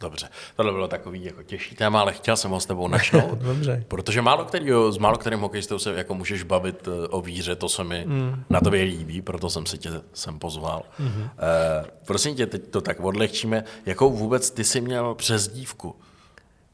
Dobře, 0.00 0.28
tohle 0.56 0.72
bylo 0.72 0.88
takový 0.88 1.24
jako 1.24 1.42
těžší 1.42 1.74
téma, 1.74 2.00
ale 2.00 2.12
chtěl 2.12 2.36
jsem 2.36 2.50
ho 2.50 2.60
s 2.60 2.66
tebou 2.66 2.88
načnout, 2.88 3.38
Dobře. 3.42 3.84
protože 3.88 4.22
málo 4.22 4.44
který, 4.44 4.70
s 4.90 4.98
málo 4.98 5.18
kterým 5.18 5.40
hokejistou 5.40 5.78
se 5.78 5.94
jako 5.94 6.14
můžeš 6.14 6.42
bavit 6.42 6.88
eh, 6.88 7.08
o 7.08 7.20
víře, 7.20 7.56
to 7.56 7.68
se 7.68 7.84
mi 7.84 8.04
mm. 8.06 8.44
na 8.50 8.60
tobě 8.60 8.82
líbí, 8.82 9.22
proto 9.22 9.50
jsem 9.50 9.66
se 9.66 9.78
tě 9.78 9.90
sem 10.12 10.38
pozval. 10.38 10.82
Mm-hmm. 11.00 11.22
Uh, 11.22 11.28
prosím 12.06 12.34
tě, 12.34 12.46
teď 12.46 12.68
to 12.68 12.80
tak 12.80 13.00
odlehčíme, 13.00 13.64
jakou 13.86 14.10
vůbec 14.10 14.50
ty 14.50 14.64
jsi 14.64 14.80
měl 14.80 15.14
přezdívku? 15.14 15.94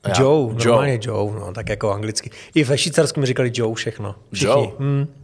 Já, 0.09 0.15
Joe, 0.23 0.53
Joe, 0.53 0.67
normálně 0.67 1.01
Joe, 1.03 1.41
no, 1.41 1.53
tak 1.53 1.69
jako 1.69 1.93
anglicky. 1.93 2.31
I 2.55 2.65
ve 2.65 2.79
Švýcarsku 2.79 3.21
mi 3.21 3.27
říkali 3.27 3.53
Joe 3.55 3.75
všechno. 3.75 4.15
Všichni. 4.33 4.53
Joe? 4.53 4.73
Mm. 4.79 5.15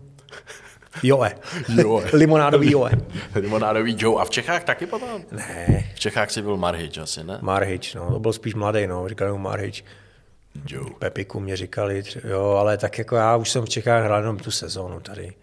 Joe. 1.03 1.31
Joe. 1.69 2.05
Limonádový 2.13 2.71
Joe. 2.71 2.91
Limonádový 3.35 3.97
Joe. 3.99 4.23
A 4.23 4.25
v 4.25 4.31
Čechách 4.31 4.65
taky 4.65 4.87
potom? 4.87 5.23
Ne. 5.33 5.91
V 5.95 6.01
Čechách 6.01 6.31
si 6.31 6.43
byl 6.43 6.57
Marhič 6.57 6.99
asi, 6.99 7.25
ne? 7.25 7.39
Marhič, 7.41 7.95
no. 7.95 8.11
To 8.13 8.19
byl 8.19 8.33
spíš 8.33 8.55
mladý, 8.55 8.87
no. 8.87 9.09
Říkali 9.09 9.33
mu 9.33 9.39
Marhič. 9.39 9.85
Joe. 10.69 10.91
Pepiku 10.99 11.41
mě 11.41 11.57
říkali, 11.57 12.03
jo, 12.25 12.51
ale 12.51 12.77
tak 12.77 12.99
jako 12.99 13.17
já 13.17 13.37
už 13.37 13.51
jsem 13.51 13.65
v 13.65 13.69
Čechách 13.69 14.05
hrál 14.05 14.21
jenom 14.21 14.39
tu 14.39 14.51
sezónu 14.51 15.01
tady. 15.01 15.35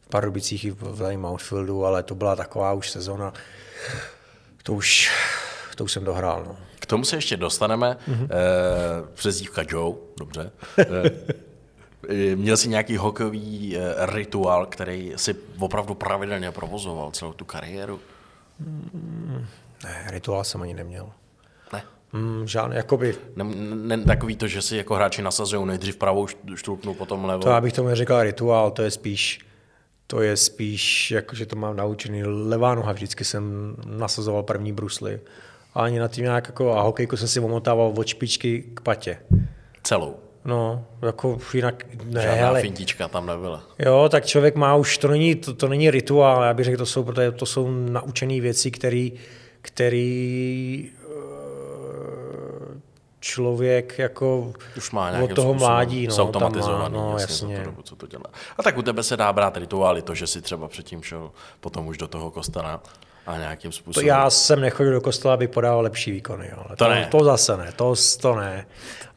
V 0.00 0.08
Pardubicích 0.08 0.64
i 0.64 0.70
v 0.70 1.16
Mountfieldu, 1.16 1.84
ale 1.84 2.02
to 2.02 2.14
byla 2.14 2.36
taková 2.36 2.72
už 2.72 2.90
sezóna, 2.90 3.32
to 4.62 4.72
už, 4.72 5.12
to 5.74 5.84
už 5.84 5.92
jsem 5.92 6.04
dohrál, 6.04 6.44
no. 6.46 6.56
K 6.78 6.86
tomu 6.86 7.04
se 7.04 7.16
ještě 7.16 7.36
dostaneme. 7.36 7.96
Mm-hmm. 8.08 8.24
E, 8.24 8.28
přezdívka 9.14 9.62
Joe, 9.68 9.96
dobře. 10.18 10.50
E, 10.78 10.86
měl 12.34 12.56
jsi 12.56 12.68
nějaký 12.68 12.96
hokejový 12.96 13.76
eh, 13.76 14.06
rituál, 14.06 14.66
který 14.66 15.12
si 15.16 15.34
opravdu 15.58 15.94
pravidelně 15.94 16.50
provozoval 16.50 17.10
celou 17.10 17.32
tu 17.32 17.44
kariéru? 17.44 18.00
Mm, 18.60 19.46
ne, 19.84 20.04
rituál 20.06 20.44
jsem 20.44 20.62
ani 20.62 20.74
neměl. 20.74 21.10
Ne? 21.72 21.82
Mm, 22.12 22.46
žádný, 22.46 22.76
jakoby... 22.76 23.16
Ne, 23.36 23.44
ne, 23.96 24.04
takový 24.04 24.36
to, 24.36 24.46
že 24.46 24.62
si 24.62 24.76
jako 24.76 24.94
hráči 24.94 25.22
nasazují 25.22 25.66
nejdřív 25.66 25.96
pravou 25.96 26.26
štulpnu, 26.54 26.94
potom 26.94 27.24
levou. 27.24 27.42
To 27.42 27.48
já 27.48 27.60
bych 27.60 27.72
tomu 27.72 27.88
neřekl 27.88 28.22
rituál, 28.22 28.70
to 28.70 28.82
je 28.82 28.90
spíš 28.90 29.44
to 30.06 30.22
je 30.22 30.36
spíš, 30.36 31.10
jako, 31.10 31.36
že 31.36 31.46
to 31.46 31.56
mám 31.56 31.76
naučený. 31.76 32.24
Levá 32.24 32.74
noha, 32.74 32.92
vždycky 32.92 33.24
jsem 33.24 33.76
nasazoval 33.86 34.42
první 34.42 34.72
brusly. 34.72 35.20
A 35.74 35.82
ani 35.82 35.98
na 35.98 36.08
tím 36.08 36.24
nějak 36.24 36.46
jako, 36.46 36.72
a 36.72 36.82
hokejku 36.82 37.16
jsem 37.16 37.28
si 37.28 37.40
omotával 37.40 37.92
od 37.96 38.06
špičky 38.06 38.64
k 38.74 38.80
patě. 38.80 39.18
Celou? 39.82 40.16
No, 40.44 40.84
jako 41.02 41.38
jinak 41.54 41.84
ne, 42.04 42.22
Žádná 42.22 42.48
ale... 42.48 42.60
fintička 42.60 43.08
tam 43.08 43.26
nebyla. 43.26 43.62
Jo, 43.78 44.08
tak 44.10 44.26
člověk 44.26 44.54
má 44.54 44.74
už, 44.74 44.98
to 44.98 45.08
není, 45.08 45.34
to, 45.34 45.54
to 45.54 45.68
není 45.68 45.90
rituál, 45.90 46.42
já 46.42 46.54
bych 46.54 46.64
řekl, 46.64 46.78
to 46.78 46.86
jsou, 46.86 47.04
protože 47.04 47.32
to 47.32 47.46
jsou 47.46 47.70
naučené 47.70 48.40
věci, 48.40 48.70
který, 48.70 49.12
který 49.62 50.90
eh, 50.94 51.10
člověk 53.20 53.98
jako 53.98 54.52
už 54.76 54.90
má 54.90 55.18
od 55.22 55.34
toho 55.34 55.54
mládí. 55.54 56.06
No, 56.06 56.16
automatizovaný, 56.16 56.94
no, 56.94 57.16
jasně. 57.18 57.62
Dobu, 57.64 57.82
co 57.82 57.96
to 57.96 58.06
dělá. 58.06 58.24
A 58.58 58.62
tak 58.62 58.78
u 58.78 58.82
tebe 58.82 59.02
se 59.02 59.16
dá 59.16 59.32
brát 59.32 59.56
rituály, 59.56 60.02
to, 60.02 60.14
že 60.14 60.26
si 60.26 60.42
třeba 60.42 60.68
předtím 60.68 61.02
šel 61.02 61.30
potom 61.60 61.86
už 61.86 61.98
do 61.98 62.08
toho 62.08 62.30
kostela 62.30 62.82
a 63.26 63.38
nějakým 63.38 63.72
způsobem. 63.72 64.04
To 64.04 64.08
já 64.08 64.30
jsem 64.30 64.60
nechodil 64.60 64.92
do 64.92 65.00
kostela, 65.00 65.34
aby 65.34 65.48
podával 65.48 65.80
lepší 65.80 66.10
výkony. 66.10 66.48
Jo. 66.52 66.64
To, 66.68 66.76
to, 66.76 66.90
ne. 66.90 67.08
to 67.10 67.24
zase 67.24 67.56
ne, 67.56 67.72
to, 67.76 67.94
to 68.20 68.34
ne. 68.34 68.66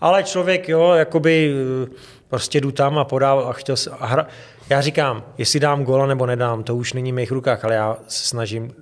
Ale 0.01 0.23
člověk, 0.23 0.69
jo, 0.69 0.91
jakoby 0.91 1.53
eh, 1.85 1.89
prostě 2.27 2.61
jdu 2.61 2.71
tam 2.71 2.97
a 2.97 3.05
podával 3.05 3.47
a 3.47 3.53
chtěl 3.53 3.77
se, 3.77 3.89
a 3.89 4.05
hra, 4.05 4.27
já 4.69 4.81
říkám, 4.81 5.23
jestli 5.37 5.59
dám 5.59 5.83
gola 5.83 6.05
nebo 6.05 6.25
nedám, 6.25 6.63
to 6.63 6.75
už 6.75 6.93
není 6.93 7.11
v 7.11 7.15
mých 7.15 7.31
rukách, 7.31 7.65
ale 7.65 7.75
já 7.75 7.97
se 8.07 8.27
snažím 8.27 8.73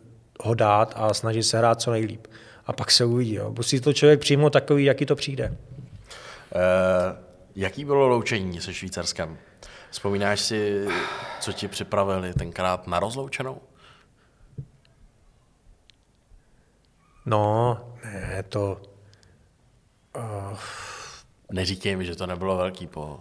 ho 0.44 0.54
dát 0.54 0.94
a 0.98 1.14
snažím 1.14 1.44
se 1.44 1.58
hrát 1.58 1.82
co 1.82 1.92
nejlíp. 1.92 2.28
A 2.68 2.74
pak 2.74 2.92
se 2.92 3.06
uvidí. 3.06 3.34
Jo. 3.34 3.54
Musí 3.58 3.80
to 3.80 3.94
člověk 3.94 4.20
přijmout 4.20 4.50
takový, 4.50 4.84
jaký 4.84 5.06
to 5.06 5.16
přijde. 5.16 5.48
Uh, 5.50 5.52
jaký 7.56 7.86
bylo 7.86 8.08
loučení 8.08 8.62
se 8.62 8.74
Švýcarskem? 8.74 9.38
Vzpomínáš 9.92 10.40
si, 10.40 10.88
co 11.40 11.54
ti 11.54 11.68
připravili 11.68 12.34
tenkrát 12.34 12.88
na 12.88 13.00
rozloučenou? 13.00 13.62
No, 17.26 17.78
ne, 18.04 18.44
to... 18.50 18.82
Uh, 20.18 20.58
Neříkej 21.52 21.96
mi, 21.96 22.06
že 22.06 22.16
to 22.16 22.28
nebylo 22.28 22.58
velký 22.58 22.88
po... 22.88 23.20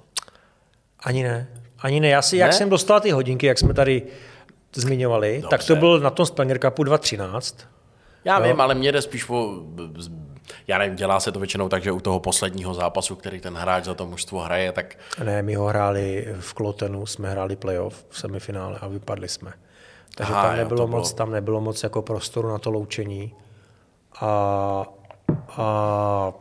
Ani 1.01 1.23
ne. 1.23 1.49
Ani 1.79 2.01
ne. 2.01 2.09
Já 2.09 2.23
si, 2.23 2.37
ne? 2.37 2.43
jak 2.43 2.53
jsem 2.53 2.71
dostal 2.71 3.01
ty 3.01 3.11
hodinky, 3.11 3.47
jak 3.47 3.59
jsme 3.59 3.75
tady 3.75 4.03
zmiňovali, 4.75 5.33
Dobře. 5.33 5.49
tak 5.49 5.67
to 5.67 5.77
byl 5.77 6.01
na 6.01 6.11
tom 6.11 6.27
Splanger 6.27 6.59
Cupu 6.59 6.85
2013. 6.85 7.59
Já 8.25 8.39
jo. 8.39 8.45
vím, 8.45 8.61
ale 8.61 8.75
mě 8.75 8.93
jde 8.93 9.03
spíš 9.03 9.25
po... 9.25 9.55
Já 10.67 10.79
nevím, 10.79 10.97
dělá 10.97 11.21
se 11.21 11.33
to 11.33 11.39
většinou 11.39 11.69
tak, 11.69 11.83
že 11.83 11.93
u 11.93 12.01
toho 12.01 12.21
posledního 12.21 12.75
zápasu, 12.75 13.17
který 13.17 13.41
ten 13.41 13.55
hráč 13.55 13.85
za 13.85 13.95
to 13.95 14.07
mužstvo 14.07 14.41
hraje, 14.41 14.73
tak... 14.73 14.97
Ne, 15.25 15.43
my 15.43 15.55
ho 15.55 15.67
hráli 15.67 16.35
v 16.41 16.55
Klotenu, 16.55 17.07
jsme 17.07 17.31
hráli 17.31 17.57
playoff 17.57 18.07
v 18.09 18.19
semifinále 18.19 18.79
a 18.81 18.89
vypadli 18.89 19.29
jsme. 19.29 19.53
Takže 20.15 20.33
Aha, 20.33 20.49
tam, 20.49 20.57
nebylo 20.57 20.83
jo, 20.83 20.87
moc, 20.87 21.13
bylo... 21.13 21.17
tam 21.17 21.33
nebylo 21.33 21.61
moc 21.61 21.83
jako 21.83 22.03
prostoru 22.03 22.49
na 22.49 22.59
to 22.59 22.71
loučení. 22.71 23.35
A, 24.21 24.85
a 25.57 26.33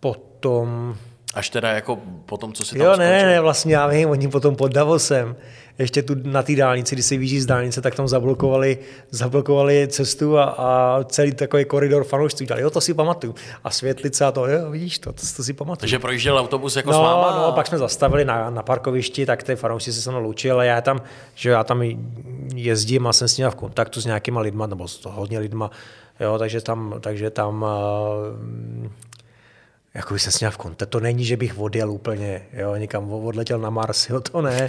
potom... 0.00 0.94
Až 1.34 1.50
teda 1.50 1.72
jako 1.72 1.98
po 2.26 2.36
tom, 2.36 2.52
co 2.52 2.64
si 2.64 2.78
tam 2.78 2.86
Jo, 2.86 2.96
ne, 2.96 3.22
ne, 3.22 3.40
vlastně 3.40 3.74
já 3.74 3.86
vím, 3.86 4.10
oni 4.10 4.28
potom 4.28 4.56
pod 4.56 4.72
Davosem, 4.72 5.36
ještě 5.78 6.02
tu 6.02 6.14
na 6.22 6.42
té 6.42 6.56
dálnici, 6.56 6.94
když 6.94 7.06
se 7.06 7.16
vyjíždí 7.16 7.40
z 7.40 7.46
dálnice, 7.46 7.80
tak 7.80 7.94
tam 7.94 8.08
zablokovali, 8.08 8.78
zablokovali 9.10 9.88
cestu 9.90 10.38
a, 10.38 10.44
a 10.44 11.04
celý 11.04 11.32
takový 11.32 11.64
koridor 11.64 12.04
fanoušců 12.04 12.44
dělali, 12.44 12.62
jo, 12.62 12.70
to 12.70 12.80
si 12.80 12.94
pamatuju. 12.94 13.34
A 13.64 13.70
světlice 13.70 14.24
a 14.24 14.32
to, 14.32 14.46
jo, 14.46 14.70
vidíš 14.70 14.98
to, 14.98 15.12
to, 15.12 15.22
to 15.36 15.44
si 15.44 15.52
pamatuju. 15.52 15.80
Takže 15.80 15.98
projížděl 15.98 16.38
autobus 16.38 16.76
jako 16.76 16.90
No, 16.90 16.96
s 16.98 17.00
váma? 17.00 17.42
no, 17.46 17.52
pak 17.52 17.66
jsme 17.66 17.78
zastavili 17.78 18.24
na, 18.24 18.50
na 18.50 18.62
parkovišti, 18.62 19.26
tak 19.26 19.42
ty 19.42 19.56
fanoušci 19.56 19.92
se 19.92 20.02
se 20.02 20.10
mnou 20.10 20.20
loučili, 20.22 20.50
ale 20.52 20.66
já 20.66 20.80
tam, 20.80 21.02
že 21.34 21.50
já 21.50 21.64
tam 21.64 21.82
jezdím 22.54 23.06
a 23.06 23.12
jsem 23.12 23.28
s 23.28 23.38
nimi 23.38 23.50
v 23.50 23.54
kontaktu 23.54 24.00
s 24.00 24.06
nějakýma 24.06 24.40
lidma, 24.40 24.66
nebo 24.66 24.88
s 24.88 25.04
hodně 25.04 25.38
lidma, 25.38 25.70
jo, 26.20 26.38
takže 26.38 26.60
tam, 26.60 26.94
takže 27.00 27.30
tam 27.30 27.66
jako 29.94 30.18
jsem 30.18 30.32
s 30.32 30.40
ním 30.40 30.50
v 30.50 30.56
kontaktu. 30.56 30.90
To 30.90 31.00
není, 31.00 31.24
že 31.24 31.36
bych 31.36 31.58
odjel 31.58 31.90
úplně, 31.90 32.46
jo, 32.52 32.76
někam 32.76 33.12
odletěl 33.12 33.58
na 33.58 33.70
Mars, 33.70 34.08
jo, 34.10 34.20
to 34.20 34.42
ne. 34.42 34.68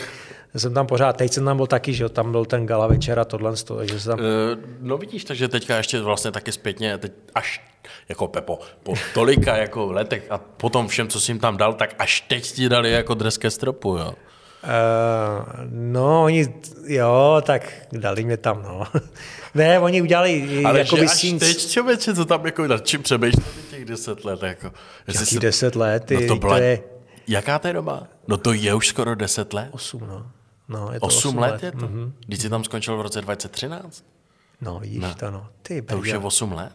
Já 0.54 0.60
jsem 0.60 0.74
tam 0.74 0.88
pořád, 0.88 1.18
teď 1.18 1.34
jsem 1.34 1.46
tam 1.46 1.58
byl 1.58 1.68
taky, 1.68 1.94
že 1.94 2.04
jo, 2.04 2.10
tam 2.10 2.32
byl 2.32 2.46
ten 2.46 2.66
gala 2.66 2.88
večer 2.88 3.20
a 3.20 3.26
tohle, 3.26 3.54
takže 3.78 4.00
jsem 4.00 4.18
tam... 4.18 4.20
Eh, 4.26 4.58
No 4.80 4.98
vidíš, 4.98 5.24
takže 5.24 5.48
teďka 5.48 5.78
ještě 5.78 6.02
vlastně 6.02 6.32
taky 6.32 6.52
zpětně, 6.52 6.98
teď 6.98 7.12
až 7.36 7.62
jako 8.10 8.28
Pepo, 8.28 8.60
po 8.84 8.94
tolika 9.14 9.58
jako 9.58 9.92
letech 9.92 10.26
a 10.30 10.38
potom 10.38 10.88
všem, 10.88 11.08
co 11.08 11.20
jsi 11.20 11.32
jim 11.32 11.40
tam 11.40 11.58
dal, 11.58 11.74
tak 11.74 11.96
až 12.00 12.22
teď 12.22 12.52
ti 12.52 12.70
dali 12.70 12.92
jako 12.92 13.14
dres 13.14 13.38
ke 13.38 13.52
stropu, 13.52 13.98
jo. 13.98 14.14
Uh, 14.66 15.46
no, 15.70 16.24
oni, 16.24 16.54
jo, 16.88 17.42
tak 17.46 17.74
dali 17.92 18.24
mě 18.24 18.38
tam, 18.38 18.64
no. 18.64 18.84
ne, 19.56 19.80
oni 19.80 20.02
udělali 20.02 20.64
Ale 20.66 20.80
jako 20.80 20.98
že 20.98 21.06
až 21.06 21.26
teď, 21.40 21.68
člověče, 21.68 22.16
co 22.16 22.26
tam 22.26 22.46
jako, 22.46 22.68
nad 22.68 22.86
čím 22.88 23.04
přemýšleli 23.04 23.46
těch 23.70 23.86
deset 23.86 24.26
let, 24.26 24.44
jako. 24.44 24.72
Jaký 25.08 25.26
si- 25.26 25.40
deset 25.40 25.76
let, 25.76 26.04
ty, 26.06 26.16
no 26.16 26.28
to, 26.28 26.36
byla, 26.36 26.58
to 26.58 26.64
je 26.64 26.80
Jaká 27.28 27.60
to 27.60 27.68
je 27.68 27.74
doba? 27.74 28.04
No 28.28 28.38
to 28.38 28.54
je 28.54 28.74
už 28.74 28.88
skoro 28.88 29.16
deset 29.16 29.54
let. 29.54 29.70
osm, 29.72 30.00
no. 30.08 30.28
no 30.70 30.90
je 30.94 31.00
to 31.00 31.06
Osm 31.06 31.30
osm 31.30 31.38
let 31.38 31.64
je 31.64 31.72
to? 31.72 31.78
Mm-hmm. 31.78 32.12
Když 32.28 32.40
jsi 32.40 32.50
tam 32.50 32.64
skončil 32.64 32.98
v 32.98 33.02
roce 33.02 33.22
2013? 33.22 34.04
No, 34.62 34.80
vidíš 34.80 35.00
Ne. 35.02 35.16
to, 35.20 35.32
no. 35.32 35.48
Ty, 35.62 35.82
To 35.82 35.98
už 35.98 36.08
je 36.08 36.18
osm 36.18 36.52
let. 36.52 36.74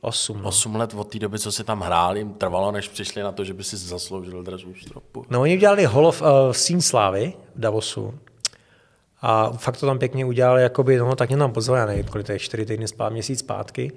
Osm, 0.00 0.42
no. 0.42 0.48
Osm 0.48 0.76
let 0.76 0.94
od 0.94 1.12
té 1.12 1.18
doby, 1.18 1.38
co 1.38 1.52
si 1.52 1.64
tam 1.64 1.80
hrál, 1.80 2.16
jim 2.16 2.34
trvalo, 2.34 2.72
než 2.72 2.88
přišli 2.88 3.22
na 3.22 3.32
to, 3.32 3.44
že 3.44 3.54
by 3.54 3.64
si 3.64 3.76
zasloužil 3.76 4.42
dres 4.42 4.64
u 4.64 4.74
stropu. 4.74 5.24
No, 5.30 5.40
oni 5.40 5.56
udělali 5.56 5.84
Hall 5.84 6.06
of 6.06 6.22
uh, 6.22 6.28
Scene 6.52 6.82
Slávy 6.82 7.32
v 7.54 7.60
Davosu. 7.60 8.14
A 9.22 9.50
fakt 9.50 9.76
to 9.76 9.86
tam 9.86 9.98
pěkně 9.98 10.24
udělali, 10.24 10.62
jakoby, 10.62 10.96
no, 10.96 11.16
tak 11.16 11.28
mě 11.28 11.38
tam 11.38 11.52
pozvali, 11.52 11.80
já 11.80 11.86
nevím, 11.86 12.04
kolik 12.04 12.26
to 12.26 12.32
je, 12.32 12.38
čtyři 12.38 12.66
týdny 12.66 12.88
zpátky, 12.88 13.12
měsíc 13.12 13.38
zpátky. 13.38 13.92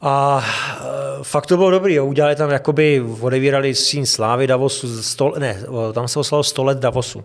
A 0.00 0.36
uh, 0.36 1.22
fakt 1.22 1.46
to 1.46 1.56
bylo 1.56 1.70
dobrý, 1.70 1.94
jo. 1.94 2.06
udělali 2.06 2.36
tam, 2.36 2.50
jakoby, 2.50 3.04
odevírali 3.20 3.74
Scene 3.74 4.06
Slávy 4.06 4.46
Davosu, 4.46 5.02
sto, 5.02 5.32
ne, 5.38 5.62
tam 5.92 6.08
se 6.08 6.18
oslalo 6.18 6.44
100 6.44 6.64
let 6.64 6.78
Davosu. 6.78 7.24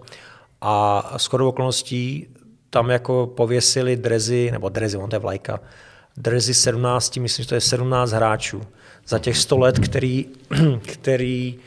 A 0.62 1.04
shodou 1.20 1.50
okolností 1.50 2.28
tam 2.70 2.90
jako 2.90 3.28
pověsili 3.36 3.96
drezy, 3.96 4.52
nebo 4.52 4.70
drezy, 4.70 4.98
on 4.98 5.10
to 5.10 5.16
je 5.16 5.20
vlajka, 5.20 5.60
drezy 6.18 6.54
17, 6.54 7.18
myslím, 7.18 7.44
že 7.44 7.50
to 7.50 7.56
je 7.56 7.62
17 7.62 8.12
hráčů 8.12 8.62
za 9.08 9.20
těch 9.20 9.38
100 9.38 9.58
let, 9.58 9.80
který, 9.80 10.26
který 10.94 11.60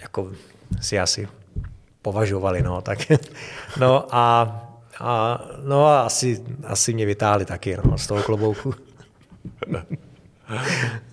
jako 0.00 0.32
si 0.80 0.98
asi 0.98 1.28
považovali, 2.02 2.62
no, 2.62 2.80
tak, 2.82 2.98
no 3.80 4.14
a, 4.14 4.56
a 5.00 5.44
no 5.64 5.86
a 5.86 6.00
asi, 6.00 6.44
asi 6.64 6.94
mě 6.94 7.06
vytáhli 7.06 7.44
taky, 7.44 7.76
no, 7.84 7.98
z 7.98 8.06
toho 8.06 8.22
klobouku. 8.22 8.74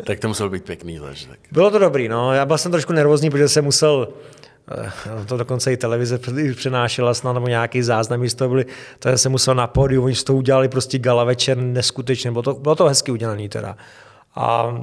Tak 0.03 0.19
to 0.19 0.27
musel 0.27 0.49
být 0.49 0.63
pěkný 0.63 0.97
zážitek. 0.97 1.39
Bylo 1.51 1.71
to 1.71 1.79
dobrý, 1.79 2.07
no, 2.07 2.33
já 2.33 2.45
byl 2.45 2.57
jsem 2.57 2.71
trošku 2.71 2.93
nervózní, 2.93 3.29
protože 3.29 3.49
jsem 3.49 3.65
musel, 3.65 4.07
to 5.25 5.37
dokonce 5.37 5.73
i 5.73 5.77
televize 5.77 6.19
přenášela 6.55 7.13
snad, 7.13 7.33
nebo 7.33 7.47
nějaký 7.47 7.81
záznam 7.81 8.29
z 8.29 8.33
toho 8.33 8.49
byly, 8.49 8.65
takže 8.99 9.17
jsem 9.17 9.31
musel 9.31 9.55
na 9.55 9.67
pódiu, 9.67 10.03
oni 10.03 10.15
z 10.15 10.23
toho 10.23 10.37
udělali 10.37 10.67
prostě 10.69 10.99
gala 10.99 11.23
večer 11.23 11.57
neskutečně, 11.57 12.31
bylo 12.31 12.41
to, 12.43 12.53
bylo 12.53 12.75
to 12.75 12.85
hezky 12.85 13.11
udělané 13.11 13.49
teda. 13.49 13.77
A 14.35 14.75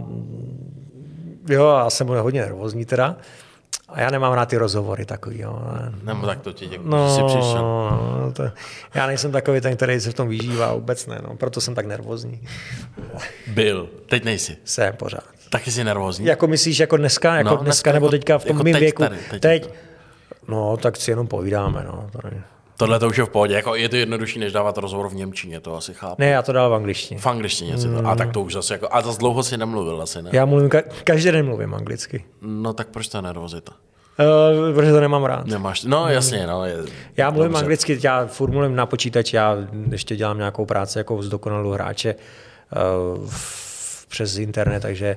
jo, 1.48 1.68
já 1.78 1.90
jsem 1.90 2.06
byl 2.06 2.22
hodně 2.22 2.40
nervózní 2.40 2.84
teda. 2.84 3.16
A 3.88 4.00
já 4.00 4.10
nemám 4.10 4.32
rád 4.32 4.46
ty 4.48 4.56
rozhovory 4.56 5.04
takový, 5.04 5.40
jo. 5.40 5.58
Nebo 6.02 6.26
tak 6.26 6.40
to 6.40 6.52
ti 6.52 6.66
děkuji, 6.66 6.88
No, 6.88 7.08
že 7.08 7.14
jsi 7.14 7.22
přišel. 7.24 7.62
no, 7.62 8.32
to, 8.32 8.42
já 8.94 9.06
nejsem 9.06 9.32
takový 9.32 9.60
ten, 9.60 9.76
který 9.76 10.00
se 10.00 10.10
v 10.10 10.14
tom 10.14 10.28
vyžívá 10.28 10.74
vůbec 10.74 11.06
ne, 11.06 11.20
no, 11.28 11.36
proto 11.36 11.60
jsem 11.60 11.74
tak 11.74 11.86
nervózní. 11.86 12.40
Byl, 13.46 13.88
teď 14.08 14.24
nejsi. 14.24 14.56
Jsem 14.64 14.94
pořád. 14.96 15.41
Taky 15.52 15.70
jsi 15.70 15.84
nervózní? 15.84 16.26
Jako 16.26 16.46
myslíš, 16.46 16.78
jako 16.78 16.96
dneska, 16.96 17.36
jako 17.36 17.48
No, 17.50 17.56
dneska 17.56 17.64
dneska, 17.64 17.92
nebo 17.92 18.06
jako- 18.06 18.10
teďka 18.10 18.38
v 18.38 18.44
tom 18.44 18.56
jako 18.56 18.64
mém 18.64 18.72
teď 18.72 18.80
věku? 18.80 19.02
tady, 19.02 19.16
teď 19.30 19.42
teď, 19.42 19.62
jako. 19.62 19.74
No, 20.48 20.76
tak 20.76 20.96
si 20.96 21.10
jenom 21.10 21.26
povídáme, 21.26 21.84
no. 21.86 22.10
Ne. 22.24 22.44
Tohle 22.76 22.98
to 22.98 23.08
už 23.08 23.18
je 23.18 23.24
v 23.24 23.28
pohodě, 23.28 23.54
jako 23.54 23.74
je 23.74 23.88
to 23.88 23.96
jednodušší, 23.96 24.38
než 24.38 24.52
dávat 24.52 24.78
rozhovor 24.78 25.08
v 25.08 25.14
Němčině, 25.14 25.60
to 25.60 25.76
asi 25.76 25.94
chápu. 25.94 26.14
ne, 26.18 26.26
já 26.26 26.42
to 26.42 26.52
dal 26.52 26.70
v 26.70 26.74
angličtině. 26.74 27.20
V 27.20 27.26
angličtině 27.26 27.78
si 27.78 27.88
to, 27.88 28.06
a 28.06 28.16
tak 28.16 28.32
to 28.32 28.40
už 28.40 28.52
zase 28.52 28.74
jako, 28.74 28.88
a 28.90 29.02
zase 29.02 29.18
dlouho 29.18 29.42
si 29.42 29.56
nemluvil 29.56 30.02
asi, 30.02 30.22
ne? 30.22 30.30
Já 30.32 30.44
mluvím, 30.44 30.68
ka- 30.68 30.82
každý 31.04 31.30
den 31.30 31.46
mluvím 31.46 31.74
anglicky. 31.74 32.24
No 32.42 32.72
tak 32.72 32.88
proč 32.88 33.08
ta 33.08 33.20
nervozita? 33.20 33.72
Uh, 34.18 34.74
protože 34.74 34.92
to 34.92 35.00
nemám 35.00 35.24
rád. 35.24 35.46
Nemáš, 35.46 35.84
no 35.84 36.08
jasně, 36.08 36.46
no. 36.46 36.64
Je, 36.64 36.76
Já 37.16 37.30
mluvím 37.30 37.48
dobře. 37.52 37.64
anglicky, 37.64 37.98
já 38.02 38.26
furt 38.26 38.50
na 38.68 38.86
počítači, 38.86 39.36
já 39.36 39.56
ještě 39.90 40.16
dělám 40.16 40.38
nějakou 40.38 40.66
práci 40.66 40.98
jako 40.98 41.22
zdokonalou 41.22 41.70
hráče 41.70 42.14
uh, 43.14 43.30
přes 44.12 44.38
internet, 44.38 44.80
takže 44.80 45.16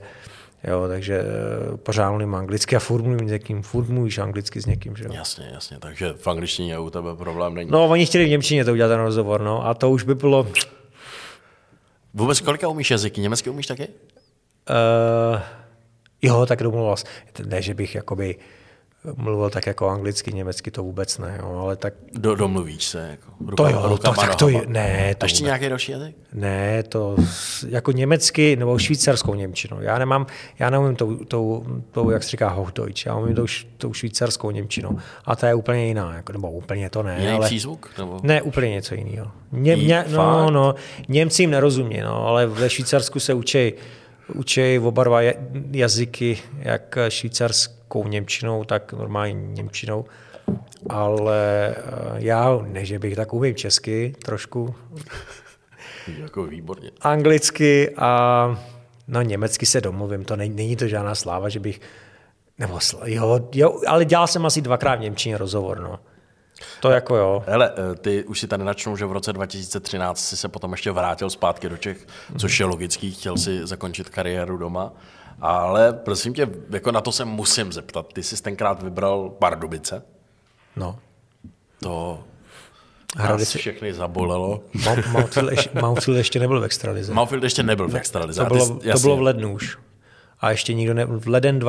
jo, 0.63 0.87
takže 0.87 1.21
uh, 1.21 1.77
pořád 1.77 2.09
mluvím 2.09 2.35
anglicky 2.35 2.75
a 2.75 2.79
furt 2.79 3.03
mluvím 3.03 3.29
s 3.29 3.31
někým, 3.31 3.61
furt 3.61 3.89
mluvíš 3.89 4.17
anglicky 4.17 4.61
s 4.61 4.65
někým, 4.65 4.95
že 4.95 5.03
jo. 5.03 5.09
Jasně, 5.13 5.49
jasně, 5.53 5.77
takže 5.79 6.13
v 6.17 6.27
angličtině 6.27 6.79
u 6.79 6.89
tebe 6.89 7.15
problém 7.15 7.53
není. 7.53 7.71
No, 7.71 7.87
oni 7.87 8.05
chtěli 8.05 8.25
v 8.25 8.29
Němčině 8.29 8.65
to 8.65 8.71
udělat 8.71 8.89
ten 8.89 8.99
rozhovor, 8.99 9.41
no, 9.41 9.67
a 9.67 9.73
to 9.73 9.91
už 9.91 10.03
by 10.03 10.15
bylo, 10.15 10.47
Vůbec 12.15 12.41
kolika 12.41 12.67
umíš 12.67 12.91
jazyky? 12.91 13.21
Německy 13.21 13.49
umíš 13.49 13.67
taky? 13.67 13.87
Uh, 13.87 15.39
jo, 16.21 16.45
tak 16.45 16.63
domluvil. 16.63 16.95
Ne, 17.45 17.61
že 17.61 17.73
bych 17.73 17.95
jakoby 17.95 18.35
mluvil 19.15 19.49
tak 19.49 19.65
jako 19.67 19.87
anglicky, 19.89 20.33
německy, 20.33 20.71
to 20.71 20.83
vůbec 20.83 21.17
ne, 21.17 21.37
jo, 21.41 21.57
ale 21.59 21.75
tak 21.75 21.93
Do, 22.13 22.35
domluvíš 22.35 22.83
se, 22.85 23.07
jako 23.11 23.31
to 23.55 23.63
ruka- 23.63 23.71
jo, 23.71 23.81
to, 23.81 23.87
rukama, 23.89 24.15
tak 24.15 24.35
to 24.35 24.49
je, 24.49 24.61
ne, 24.67 25.11
A 25.11 25.15
to 25.15 25.25
ještě 25.25 25.37
vůbec. 25.39 25.45
nějaký 25.45 25.69
další 25.69 25.91
jazyk? 25.91 26.15
Ne, 26.33 26.83
to 26.83 27.15
jako 27.69 27.91
německy 27.91 28.55
nebo 28.55 28.77
švýcarskou 28.77 29.33
němčinou. 29.33 29.77
Já 29.81 29.99
nemám, 29.99 30.25
já 30.59 30.69
neumím 30.69 30.95
tou, 30.95 31.15
tou, 31.15 31.65
tou 31.91 32.09
jak 32.09 32.23
se 32.23 32.29
říká 32.29 32.49
Hochdeutsch, 32.49 33.05
já 33.05 33.15
umím 33.15 33.35
tou, 33.35 33.45
tou 33.77 33.93
švýcarskou 33.93 34.51
němčinou. 34.51 34.97
A 35.25 35.35
ta 35.35 35.47
je 35.47 35.53
úplně 35.55 35.87
jiná, 35.87 36.13
jako, 36.15 36.31
nebo 36.33 36.51
úplně 36.51 36.89
to 36.89 37.03
ne, 37.03 37.17
Jiný 37.19 37.31
ale... 37.31 37.45
přízvuk? 37.47 37.89
Nebo? 37.97 38.19
Ne, 38.23 38.41
úplně 38.41 38.69
něco 38.69 38.95
jiného. 38.95 39.31
Ně, 39.51 39.75
ně, 39.75 40.05
no, 40.09 40.51
no, 40.51 40.75
Němci 41.07 41.43
jim 41.43 41.51
nerozumí, 41.51 41.99
no, 42.01 42.27
ale 42.27 42.47
ve 42.47 42.69
Švýcarsku 42.69 43.19
se 43.19 43.33
učí, 43.33 43.73
učí 44.33 44.79
oba 44.79 45.03
dva 45.03 45.21
ja- 45.21 45.37
jazyky, 45.71 46.37
jak 46.59 46.97
švýcarskou 47.09 48.07
němčinou, 48.07 48.63
tak 48.63 48.93
normální 48.93 49.53
němčinou. 49.53 50.05
Ale 50.89 51.75
eh, 51.77 51.83
já, 52.15 52.59
ne, 52.63 52.85
že 52.85 52.99
bych 52.99 53.15
tak 53.15 53.33
umím 53.33 53.55
česky 53.55 54.13
trošku, 54.25 54.75
Jako 56.19 56.43
výborně. 56.43 56.91
anglicky 57.01 57.89
a 57.97 58.59
no 59.07 59.21
německy 59.21 59.65
se 59.65 59.81
domluvím, 59.81 60.25
to 60.25 60.35
není, 60.35 60.55
není 60.55 60.75
to 60.75 60.87
žádná 60.87 61.15
sláva, 61.15 61.49
že 61.49 61.59
bych, 61.59 61.81
nebo 62.59 62.77
sl- 62.77 62.99
jo, 63.05 63.49
jo, 63.53 63.81
ale 63.87 64.05
dělal 64.05 64.27
jsem 64.27 64.45
asi 64.45 64.61
dvakrát 64.61 64.95
v 64.95 65.01
Němčině 65.01 65.37
rozhovor, 65.37 65.79
no. 65.79 65.99
To 66.79 66.89
jako 66.89 67.15
jo. 67.15 67.43
Hele, 67.47 67.71
eh, 67.91 67.95
ty 67.95 68.23
už 68.23 68.39
si 68.39 68.47
tady 68.47 68.63
načnou, 68.63 68.97
že 68.97 69.05
v 69.05 69.11
roce 69.11 69.33
2013 69.33 70.19
si 70.19 70.37
se 70.37 70.47
potom 70.47 70.71
ještě 70.71 70.91
vrátil 70.91 71.29
zpátky 71.29 71.69
do 71.69 71.77
Čech, 71.77 72.07
což 72.37 72.59
je 72.59 72.65
logický, 72.65 73.11
chtěl 73.11 73.37
si 73.37 73.67
zakončit 73.67 74.09
kariéru 74.09 74.57
doma. 74.57 74.91
Ale 75.41 75.93
prosím 75.93 76.33
tě, 76.33 76.47
jako 76.69 76.91
na 76.91 77.01
to 77.01 77.11
se 77.11 77.25
musím 77.25 77.73
zeptat. 77.73 78.13
Ty 78.13 78.23
jsi 78.23 78.41
tenkrát 78.43 78.83
vybral 78.83 79.29
Pardubice. 79.29 80.03
No. 80.75 80.99
To 81.81 82.19
nás 83.19 83.41
si- 83.43 83.57
všechny 83.57 83.93
zabolelo. 83.93 84.61
Mount- 84.75 85.11
Mountfield 85.11 85.51
ještě, 85.51 85.69
Mountfield 85.81 86.17
ještě 86.17 86.39
nebyl 86.39 86.61
v 86.61 86.63
extralize. 86.63 87.13
Mountfield 87.13 87.43
ještě 87.43 87.63
nebyl 87.63 87.87
v 87.87 87.95
extralize. 87.95 88.41
To 88.41 88.45
a 88.45 88.49
ty 88.49 88.55
bylo, 88.55 88.79
to 88.93 88.99
bylo 88.99 89.17
v 89.17 89.21
lednu 89.21 89.53
už. 89.53 89.77
A 90.39 90.51
ještě 90.51 90.73
nikdo 90.73 90.93
ne, 90.93 91.05
v 91.05 91.27
leden 91.27 91.59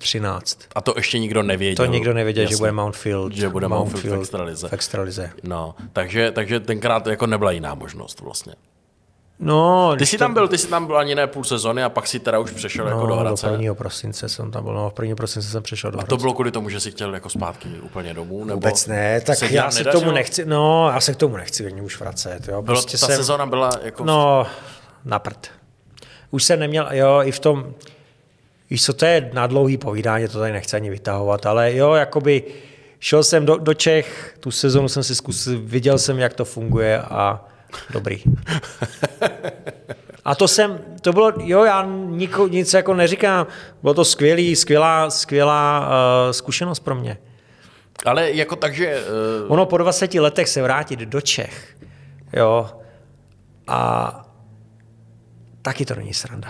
2013. 0.00 0.58
A 0.74 0.80
to 0.80 0.94
ještě 0.96 1.18
nikdo 1.18 1.42
nevěděl. 1.42 1.86
To 1.86 1.92
nikdo 1.92 2.14
nevěděl, 2.14 2.42
Jasně. 2.42 2.56
že 2.56 2.58
bude 2.58 2.72
Mountfield, 2.72 3.32
Že 3.32 3.48
bude 3.48 3.68
Mountfield 3.68 4.16
v 4.18 4.20
extralize. 4.20 4.68
V 4.68 4.72
extralize. 4.72 5.30
No, 5.42 5.74
takže, 5.92 6.30
takže 6.32 6.60
tenkrát 6.60 7.06
jako 7.06 7.26
nebyla 7.26 7.50
jiná 7.50 7.74
možnost 7.74 8.20
vlastně. 8.20 8.54
No, 9.42 9.94
Ty 9.98 10.06
jsi 10.06 10.18
tam 10.18 10.34
byl, 10.34 10.48
ty 10.48 10.58
jsi 10.58 10.68
tam 10.68 10.86
byl 10.86 10.98
ani 10.98 11.14
ne 11.14 11.26
půl 11.26 11.44
sezony 11.44 11.82
a 11.84 11.88
pak 11.88 12.06
si 12.06 12.20
teda 12.20 12.38
už 12.38 12.50
přešel 12.50 12.86
jako 12.86 13.00
do 13.00 13.06
no, 13.06 13.14
do 13.14 13.20
Hradce. 13.20 13.50
1. 13.50 13.74
prosince 13.74 14.28
jsem 14.28 14.50
tam 14.50 14.64
byl. 14.64 14.74
No, 14.74 14.90
v 14.90 15.02
1. 15.02 15.16
prosince 15.16 15.48
jsem 15.48 15.62
přešel 15.62 15.90
do 15.90 15.98
A 15.98 16.00
Hradce. 16.00 16.08
to 16.08 16.16
bylo 16.16 16.34
kvůli 16.34 16.50
tomu, 16.50 16.68
že 16.68 16.80
jsi 16.80 16.90
chtěl 16.90 17.14
jako 17.14 17.28
zpátky 17.30 17.68
úplně 17.82 18.14
domů? 18.14 18.44
Nebo 18.44 18.54
Vůbec 18.54 18.86
ne, 18.86 19.20
tak 19.20 19.36
se 19.38 19.46
já 19.52 19.70
se 19.70 19.84
k 19.84 19.92
tomu 19.92 20.10
nechci, 20.10 20.44
no, 20.44 20.90
já 20.94 21.00
se 21.00 21.14
k 21.14 21.16
tomu 21.16 21.36
nechci 21.36 21.66
ani 21.66 21.80
už 21.80 22.00
vracet, 22.00 22.48
jo. 22.48 22.62
Bylo, 22.62 22.76
Prostě 22.76 22.98
ta 22.98 23.06
jsem, 23.06 23.16
sezóna 23.16 23.46
byla 23.46 23.70
jako... 23.82 24.04
no, 24.04 24.46
na 25.04 25.18
prd. 25.18 25.48
Už 26.30 26.44
jsem 26.44 26.60
neměl, 26.60 26.88
jo, 26.92 27.20
i 27.22 27.32
v 27.32 27.38
tom, 27.40 27.74
víš 28.70 28.84
co, 28.84 28.92
to 28.92 29.04
je 29.04 29.30
na 29.32 29.46
dlouhý 29.46 29.76
povídání, 29.76 30.28
to 30.28 30.38
tady 30.38 30.52
nechci 30.52 30.76
ani 30.76 30.90
vytahovat, 30.90 31.46
ale 31.46 31.74
jo, 31.74 31.94
jakoby 31.94 32.42
šel 32.98 33.24
jsem 33.24 33.46
do, 33.46 33.56
do 33.56 33.74
Čech, 33.74 34.36
tu 34.40 34.50
sezonu 34.50 34.88
jsem 34.88 35.02
si 35.02 35.14
zkusil, 35.14 35.60
viděl 35.64 35.98
jsem, 35.98 36.18
jak 36.18 36.34
to 36.34 36.44
funguje 36.44 37.02
a 37.02 37.44
dobrý. 37.90 38.22
A 40.24 40.34
to 40.34 40.48
jsem, 40.48 40.80
to 41.00 41.12
bylo, 41.12 41.32
jo, 41.36 41.64
já 41.64 41.86
niko, 42.08 42.48
nic 42.48 42.74
jako 42.74 42.94
neříkám, 42.94 43.46
bylo 43.82 43.94
to 43.94 44.04
skvělý, 44.04 44.56
skvělá, 44.56 45.10
skvělá 45.10 45.80
uh, 45.80 46.32
zkušenost 46.32 46.80
pro 46.80 46.94
mě. 46.94 47.18
Ale 48.04 48.32
jako 48.32 48.56
takže... 48.56 49.04
Uh... 49.46 49.52
Ono 49.52 49.66
po 49.66 49.78
20 49.78 50.14
letech 50.14 50.48
se 50.48 50.62
vrátit 50.62 51.00
do 51.00 51.20
Čech, 51.20 51.76
jo, 52.32 52.70
a 53.66 54.12
taky 55.62 55.86
to 55.86 55.94
není 55.94 56.14
sranda. 56.14 56.48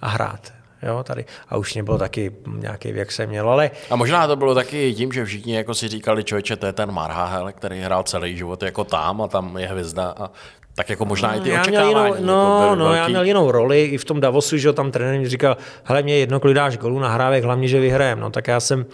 A 0.00 0.08
hrát. 0.08 0.57
Jo, 0.82 1.02
tady. 1.04 1.24
A 1.48 1.56
už 1.56 1.74
mě 1.74 1.82
bylo 1.82 1.98
taky 1.98 2.32
nějaký 2.46 2.92
věk 2.92 3.12
jsem 3.12 3.28
měl, 3.28 3.50
ale... 3.50 3.70
A 3.90 3.96
možná 3.96 4.26
to 4.26 4.36
bylo 4.36 4.54
taky 4.54 4.94
tím, 4.94 5.12
že 5.12 5.24
všichni 5.24 5.56
jako 5.56 5.74
si 5.74 5.88
říkali, 5.88 6.24
člověče, 6.24 6.56
to 6.56 6.66
je 6.66 6.72
ten 6.72 6.92
Marhahel, 6.92 7.52
který 7.52 7.80
hrál 7.80 8.02
celý 8.02 8.36
život 8.36 8.62
jako 8.62 8.84
tam 8.84 9.22
a 9.22 9.28
tam 9.28 9.58
je 9.58 9.66
hvězda 9.66 10.14
a 10.18 10.30
tak 10.74 10.90
jako 10.90 11.04
možná 11.04 11.34
i 11.34 11.40
ty 11.40 11.48
já 11.48 11.60
očekávání. 11.60 11.94
Měl 11.94 12.06
jinou, 12.06 12.26
no, 12.26 12.62
jako 12.62 12.74
no, 12.74 12.84
velký... 12.84 12.98
já 12.98 13.08
měl 13.08 13.24
jinou 13.24 13.50
roli 13.50 13.84
i 13.84 13.98
v 13.98 14.04
tom 14.04 14.20
Davosu, 14.20 14.56
že 14.56 14.72
tam 14.72 14.90
trenér 14.90 15.20
mi 15.20 15.28
říkal, 15.28 15.56
hele, 15.84 16.02
mě 16.02 16.18
jedno, 16.18 16.40
kolik 16.40 16.56
dáš 16.56 16.76
golů 16.76 16.98
na 16.98 17.08
hrávek, 17.08 17.44
hlavně, 17.44 17.68
že 17.68 17.80
vyhrajem. 17.80 18.20
No, 18.20 18.30
tak 18.30 18.48
já 18.48 18.60
jsem, 18.60 18.86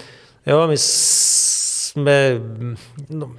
jo, 0.47 0.67
my 0.67 0.75
jsme, 0.77 2.41
no, 3.11 3.33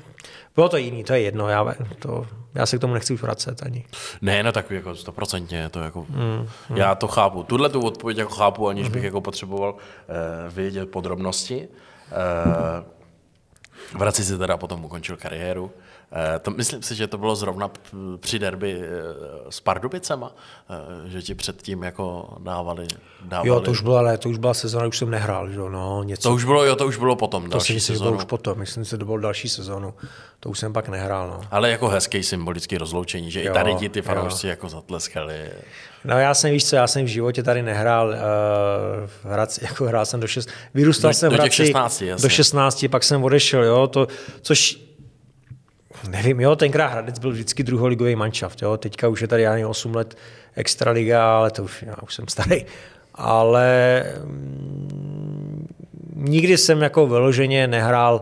bylo 0.56 0.70
to 0.70 0.78
jiný, 0.78 1.04
to 1.04 1.14
je 1.14 1.22
jedno, 1.22 1.50
já, 1.50 1.76
to, 2.00 2.28
já 2.54 2.66
se 2.66 2.78
k 2.78 2.82
tomu 2.82 2.94
nechci 2.94 3.14
už 3.14 3.22
vracet 3.22 3.64
ani. 3.64 3.86
Ne, 4.22 4.44
no 4.44 4.52
tak 4.52 4.72
jako 4.72 4.96
stoprocentně, 4.96 5.70
to 5.70 5.80
jako, 5.80 6.06
mm, 6.10 6.48
mm. 6.70 6.78
já 6.78 6.96
to 6.96 7.08
chápu. 7.08 7.44
Tuhle 7.44 7.70
tu 7.70 7.82
odpověď 7.82 8.18
jako 8.18 8.34
chápu, 8.34 8.68
aniž 8.68 8.88
mm. 8.88 8.94
bych 8.94 9.04
jako 9.04 9.22
potřeboval 9.22 9.74
uh, 9.74 10.54
vědět 10.54 10.92
podrobnosti. 10.92 11.68
Uh, 12.12 12.96
Vrací 13.94 14.24
si 14.24 14.38
teda 14.38 14.58
potom 14.58 14.86
ukončil 14.86 15.18
kariéru. 15.18 15.72
Eh, 16.16 16.40
to, 16.40 16.52
myslím 16.52 16.84
si, 16.84 16.96
že 16.96 17.08
to 17.08 17.18
bylo 17.18 17.36
zrovna 17.36 17.72
při 18.20 18.40
derby 18.40 18.82
eh, 18.82 18.88
s 19.50 19.60
Pardubicema, 19.60 20.32
eh, 20.70 21.10
že 21.10 21.22
ti 21.22 21.36
předtím 21.36 21.84
jako 21.84 22.38
dávali, 22.40 22.88
dávali... 23.22 23.50
Jo, 23.50 23.60
to 23.60 23.72
už 23.72 23.82
byla, 23.82 24.00
ale 24.00 24.18
to 24.18 24.30
už 24.30 24.38
byla 24.38 24.54
sezóna, 24.54 24.88
už 24.88 24.98
jsem 24.98 25.10
nehrál, 25.10 25.50
že 25.50 25.58
no, 25.58 26.04
něco. 26.04 26.30
To 26.30 26.36
už 26.36 26.46
bylo, 26.46 26.66
jo, 26.66 26.76
to 26.76 26.88
už 26.88 26.98
bylo 26.98 27.16
potom, 27.16 27.50
To 27.50 27.60
si 27.60 27.74
myslím, 27.74 27.96
že 27.96 28.04
bylo 28.04 28.16
už 28.16 28.24
potom, 28.24 28.60
myslím 28.60 28.86
si, 28.86 28.92
že 28.92 28.98
to 28.98 29.06
bylo 29.06 29.18
další 29.18 29.50
sezónu, 29.50 29.94
to 30.40 30.50
už 30.50 30.60
jsem 30.60 30.74
pak 30.74 30.90
nehrál, 30.90 31.28
no. 31.28 31.42
Ale 31.52 31.70
jako 31.70 31.88
hezký 31.88 32.24
symbolický 32.24 32.78
rozloučení, 32.78 33.32
že 33.32 33.44
jo, 33.44 33.52
i 33.52 33.54
tady 33.54 33.76
ti 33.76 33.90
ty 33.90 34.02
fanoušci 34.02 34.48
jako 34.48 34.70
zatleskali. 34.70 35.50
No 36.04 36.20
já 36.20 36.34
jsem, 36.34 36.52
víš 36.52 36.66
co, 36.66 36.76
já 36.76 36.88
jsem 36.88 37.06
v 37.06 37.08
životě 37.08 37.44
tady 37.44 37.64
nehrál, 37.64 38.08
uh, 38.08 39.32
hrát, 39.32 39.50
jako 39.62 39.86
hrál 39.86 40.06
jsem 40.06 40.20
do 40.20 40.28
6, 40.28 40.50
vyrůstal 40.74 41.10
do, 41.10 41.14
jsem 41.14 41.30
do 41.30 41.38
v 41.38 41.40
Hradci 41.40 41.66
16, 41.66 42.04
do 42.22 42.30
16, 42.30 42.86
pak 42.92 43.04
jsem 43.04 43.24
odešel, 43.24 43.64
jo, 43.64 43.88
to, 43.88 44.08
což 44.42 44.85
nevím, 46.10 46.40
jo, 46.40 46.56
tenkrát 46.56 46.88
Hradec 46.88 47.20
byl 47.20 47.32
vždycky 47.32 47.64
druholigový 47.64 48.16
manšaft, 48.16 48.62
jo, 48.62 48.78
teďka 48.78 49.08
už 49.08 49.22
je 49.22 49.28
tady 49.28 49.48
ani 49.48 49.66
8 49.66 49.96
let 49.96 50.18
extraliga, 50.56 51.38
ale 51.38 51.52
to 51.52 51.64
už, 51.64 51.84
já 51.88 51.96
už 52.04 52.14
jsem 52.14 52.28
starý, 52.28 52.66
ale 53.16 54.04
mm, 54.24 55.68
nikdy 56.16 56.58
jsem 56.58 56.82
jako 56.82 57.08
vyloženě 57.08 57.68
nehrál 57.68 58.22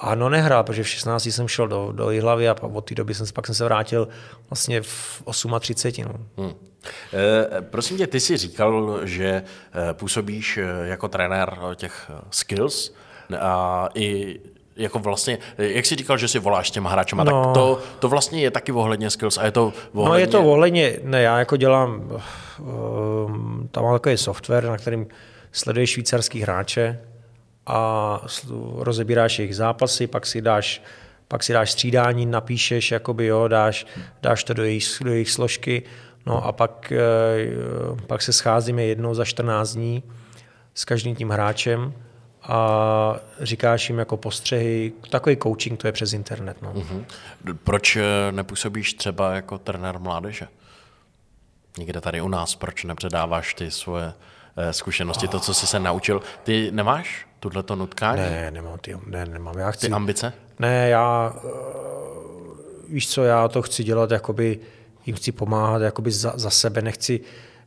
ano, 0.00 0.28
nehrál, 0.28 0.64
protože 0.64 0.82
v 0.82 0.88
16 0.88 1.26
jsem 1.26 1.48
šel 1.48 1.68
do, 1.68 1.92
do 1.92 2.10
Jihlavy 2.10 2.48
a 2.48 2.62
od 2.62 2.84
té 2.84 2.94
doby 2.94 3.14
jsem, 3.14 3.26
pak 3.34 3.46
jsem 3.46 3.54
se 3.54 3.64
vrátil 3.64 4.08
vlastně 4.50 4.80
v 4.82 5.22
38. 5.60 6.04
No. 6.04 6.44
Hmm. 6.44 6.54
E, 7.14 7.62
prosím 7.62 7.96
tě, 7.96 8.06
ty 8.06 8.20
jsi 8.20 8.36
říkal, 8.36 9.00
že 9.04 9.28
eh, 9.28 9.94
působíš 9.94 10.56
eh, 10.58 10.88
jako 10.88 11.08
trenér 11.08 11.56
těch 11.74 12.10
skills 12.30 12.94
a 13.40 13.88
i 13.94 14.40
jako 14.78 14.98
vlastně, 14.98 15.38
jak 15.58 15.86
jsi 15.86 15.96
říkal, 15.96 16.18
že 16.18 16.28
si 16.28 16.38
voláš 16.38 16.70
těma 16.70 16.90
hráčema, 16.90 17.24
no. 17.24 17.44
tak 17.44 17.54
to, 17.54 17.80
to 17.98 18.08
vlastně 18.08 18.40
je 18.40 18.50
taky 18.50 18.72
ohledně 18.72 19.10
skills 19.10 19.38
a 19.38 19.44
je 19.44 19.50
to 19.50 19.72
ohledně... 19.94 20.08
No 20.08 20.18
je 20.18 20.26
to 20.26 20.44
ohledně, 20.44 20.96
ne, 21.02 21.22
já 21.22 21.38
jako 21.38 21.56
dělám, 21.56 22.20
um, 22.58 23.68
tam 23.70 23.84
mám 23.84 23.94
takový 23.94 24.16
software, 24.16 24.64
na 24.64 24.76
kterým 24.76 25.06
sleduješ 25.52 25.90
švýcarský 25.90 26.40
hráče 26.40 27.00
a 27.66 28.20
rozebíráš 28.76 29.38
jejich 29.38 29.56
zápasy, 29.56 30.06
pak 30.06 30.26
si 30.26 30.42
dáš 30.42 30.82
pak 31.28 31.42
si 31.42 31.52
dáš 31.52 31.72
střídání, 31.72 32.26
napíšeš, 32.26 32.90
jakoby 32.90 33.26
jo, 33.26 33.48
dáš, 33.48 33.86
dáš 34.22 34.44
to 34.44 34.54
do 34.54 34.64
jejich, 34.64 34.84
do 35.04 35.12
jejich 35.12 35.30
složky, 35.30 35.82
no 36.26 36.44
a 36.44 36.52
pak, 36.52 36.92
eh, 36.92 38.06
pak 38.06 38.22
se 38.22 38.32
scházíme 38.32 38.82
jednou 38.82 39.14
za 39.14 39.24
14 39.24 39.74
dní 39.74 40.02
s 40.74 40.84
každým 40.84 41.16
tím 41.16 41.30
hráčem 41.30 41.92
a 42.48 43.16
říkáš 43.40 43.88
jim 43.88 43.98
jako 43.98 44.16
postřehy, 44.16 44.92
takový 45.10 45.36
coaching 45.36 45.80
to 45.80 45.86
je 45.86 45.92
přes 45.92 46.12
internet. 46.12 46.62
No. 46.62 46.72
Uh-huh. 46.72 47.04
Proč 47.64 47.96
eh, 47.96 48.02
nepůsobíš 48.30 48.94
třeba 48.94 49.34
jako 49.34 49.58
trenér 49.58 49.98
mládeže? 49.98 50.48
Někde 51.78 52.00
tady 52.00 52.20
u 52.20 52.28
nás, 52.28 52.54
proč 52.54 52.84
nepředáváš 52.84 53.54
ty 53.54 53.70
svoje 53.70 54.12
eh, 54.56 54.72
zkušenosti, 54.72 55.28
to, 55.28 55.40
co 55.40 55.54
jsi 55.54 55.66
se 55.66 55.80
naučil. 55.80 56.22
Ty 56.42 56.70
nemáš 56.72 57.26
tuhle 57.40 57.62
to 57.62 57.76
nutkání? 57.76 58.20
Ne, 58.20 58.50
nemám, 58.50 58.78
ty, 58.78 58.96
ne, 59.06 59.26
nemám. 59.26 59.58
Já 59.58 59.70
chci, 59.70 59.86
ty 59.86 59.92
ambice? 59.92 60.32
Ne, 60.58 60.88
já, 60.88 61.34
uh, 61.44 61.48
víš 62.88 63.08
co, 63.08 63.24
já 63.24 63.48
to 63.48 63.62
chci 63.62 63.84
dělat, 63.84 64.10
jakoby 64.10 64.60
jim 65.06 65.16
chci 65.16 65.32
pomáhat 65.32 65.82
jakoby 65.82 66.10
za, 66.10 66.32
za 66.36 66.50
sebe, 66.50 66.82
nechci, 66.82 67.20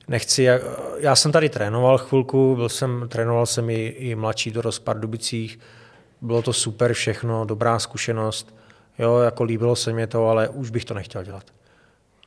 nechci, 0.08 0.48
já 0.98 1.16
jsem 1.16 1.32
tady 1.32 1.50
trénoval 1.50 1.98
chvilku, 1.98 2.56
byl 2.56 2.70
jsem, 2.70 3.06
trénoval 3.10 3.46
jsem 3.46 3.70
i, 3.70 3.86
i 3.86 4.16
mladší 4.16 4.52
do 4.52 4.62
Pardubicích, 4.84 5.60
bylo 6.22 6.42
to 6.42 6.54
super 6.54 6.94
všechno, 6.94 7.46
dobrá 7.46 7.80
zkušenost, 7.80 8.56
jo, 9.00 9.18
jako 9.18 9.44
líbilo 9.44 9.76
se 9.76 9.94
mi 9.94 10.08
to, 10.08 10.30
ale 10.30 10.50
už 10.50 10.70
bych 10.70 10.86
to 10.86 10.94
nechtěl 10.94 11.24
dělat. 11.24 11.44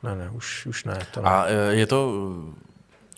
Ne, 0.03 0.15
ne, 0.15 0.29
už, 0.29 0.65
už 0.65 0.83
ne. 0.83 0.99
To 1.13 1.21
ne. 1.21 1.29
A 1.29 1.45
e, 1.47 1.75
je 1.75 1.87
to 1.87 2.13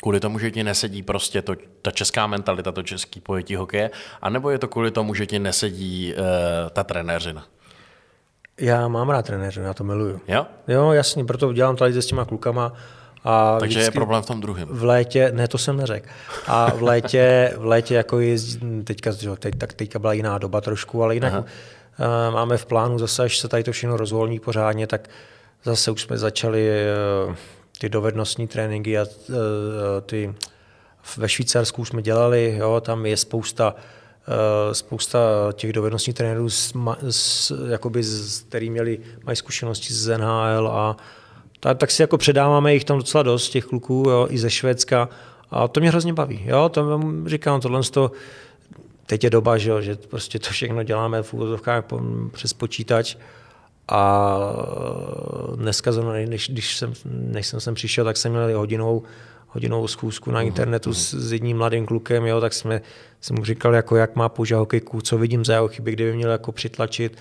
kvůli 0.02 0.20
tomu, 0.20 0.40
že 0.40 0.52
ti 0.52 0.64
nesedí 0.64 1.04
prostě 1.04 1.42
to, 1.42 1.56
ta 1.82 1.92
česká 1.92 2.28
mentalita, 2.28 2.72
to 2.72 2.84
český 2.84 3.20
pojetí 3.20 3.56
hokeje, 3.56 3.92
anebo 4.22 4.50
je 4.50 4.60
to 4.60 4.68
kvůli 4.68 4.92
tomu, 4.92 5.14
že 5.14 5.26
ti 5.26 5.40
nesedí 5.40 6.14
uh, 6.14 6.24
ta 6.70 6.84
trenéřina? 6.84 7.46
Já 8.60 8.88
mám 8.88 9.10
rád 9.10 9.26
trenéřinu, 9.26 9.66
já 9.66 9.74
to 9.74 9.84
miluju. 9.84 10.22
Jo? 10.28 10.46
Jo, 10.68 10.92
jasně, 10.92 11.26
proto 11.26 11.54
dělám 11.54 11.76
tady 11.76 12.02
s 12.02 12.06
těma 12.06 12.26
klukama, 12.26 12.74
a 13.24 13.58
Takže 13.60 13.80
je 13.80 13.92
problém 13.92 14.24
v 14.24 14.26
tom 14.26 14.42
druhém. 14.42 14.68
V 14.72 14.84
létě, 14.84 15.32
ne, 15.36 15.48
to 15.48 15.58
jsem 15.58 15.78
neřekl. 15.78 16.10
A 16.48 16.72
v 16.76 16.82
létě, 16.82 17.54
v 17.58 17.66
létě 17.66 17.96
jako 17.96 18.20
jezdí, 18.20 18.84
teďka, 18.84 19.12
teď, 19.40 19.56
tak 19.58 19.74
teďka 19.74 20.00
byla 20.00 20.14
jiná 20.14 20.38
doba 20.38 20.62
trošku, 20.62 21.04
ale 21.04 21.14
jinak 21.14 21.34
Aha. 21.34 21.46
Uh, 22.00 22.34
máme 22.34 22.58
v 22.58 22.66
plánu 22.66 23.00
zase, 23.00 23.24
až 23.24 23.38
se 23.38 23.48
tady 23.48 23.64
to 23.64 23.72
všechno 23.72 23.98
rozvolní 23.98 24.40
pořádně, 24.40 24.88
tak 24.88 25.10
zase 25.64 25.92
už 25.92 26.02
jsme 26.02 26.18
začali 26.18 26.70
uh, 27.28 27.36
ty 27.80 27.90
dovednostní 27.90 28.48
tréninky 28.48 28.98
a 29.00 29.02
uh, 29.30 29.36
ty 30.06 30.34
ve 31.18 31.30
Švýcarsku 31.30 31.86
jsme 31.86 32.02
dělali, 32.02 32.56
jo, 32.58 32.82
tam 32.82 33.06
je 33.06 33.18
spousta 33.18 33.76
spousta 34.72 35.20
těch 35.54 35.74
dovednostních 35.74 36.16
trenérů, 36.16 36.50
s, 36.50 36.74
s, 37.10 37.54
jakoby, 37.70 38.04
s, 38.04 38.42
který 38.42 38.70
měli, 38.70 39.00
mají 39.24 39.36
zkušenosti 39.36 39.94
z 39.94 40.18
NHL 40.18 40.68
a 40.68 40.98
tak, 41.60 41.78
tak 41.78 41.92
si 41.92 42.02
jako 42.02 42.18
předáváme 42.18 42.74
jich 42.74 42.84
tam 42.84 42.98
docela 42.98 43.24
dost, 43.24 43.50
těch 43.50 43.66
kluků, 43.66 44.04
jo, 44.10 44.28
i 44.30 44.38
ze 44.38 44.50
Švédska. 44.50 45.10
A 45.52 45.68
to 45.68 45.80
mě 45.80 45.90
hrozně 45.90 46.14
baví. 46.14 46.42
Jo? 46.46 46.70
To 46.70 47.02
říkám, 47.26 47.62
tohle 47.62 47.82
to, 47.84 48.12
teď 49.06 49.24
je 49.24 49.30
doba, 49.30 49.58
že, 49.58 49.70
jo, 49.70 49.82
že 49.82 49.96
prostě 49.96 50.40
to 50.40 50.50
všechno 50.50 50.84
děláme 50.84 51.24
v 51.24 51.34
úvodovkách 51.34 51.84
přes 52.32 52.54
počítač. 52.54 53.16
A 53.88 54.38
dneska, 55.56 55.92
než, 56.26 56.50
když 56.50 56.78
jsem, 56.78 56.94
než 57.06 57.48
jsem 57.48 57.60
sem 57.60 57.74
přišel, 57.74 58.06
tak 58.06 58.18
jsem 58.18 58.32
měl 58.32 58.58
hodinou, 58.58 59.04
hodinovou 59.48 59.88
schůzku 59.88 60.32
na 60.32 60.40
mhm, 60.40 60.48
internetu 60.48 60.94
s, 60.94 61.14
s 61.14 61.32
jedním 61.32 61.58
mladým 61.58 61.86
klukem, 61.86 62.26
jo, 62.26 62.42
tak 62.42 62.54
jsme, 62.54 62.82
jsem 63.22 63.36
mu 63.36 63.46
říkal, 63.46 63.74
jako, 63.74 63.96
jak 63.96 64.16
má 64.16 64.30
použít 64.30 64.54
hokejku, 64.54 65.02
co 65.02 65.18
vidím 65.18 65.46
za 65.46 65.54
jeho 65.54 65.68
chyby, 65.68 65.92
kdyby 65.92 66.14
měl 66.14 66.32
jako 66.32 66.52
přitlačit, 66.52 67.18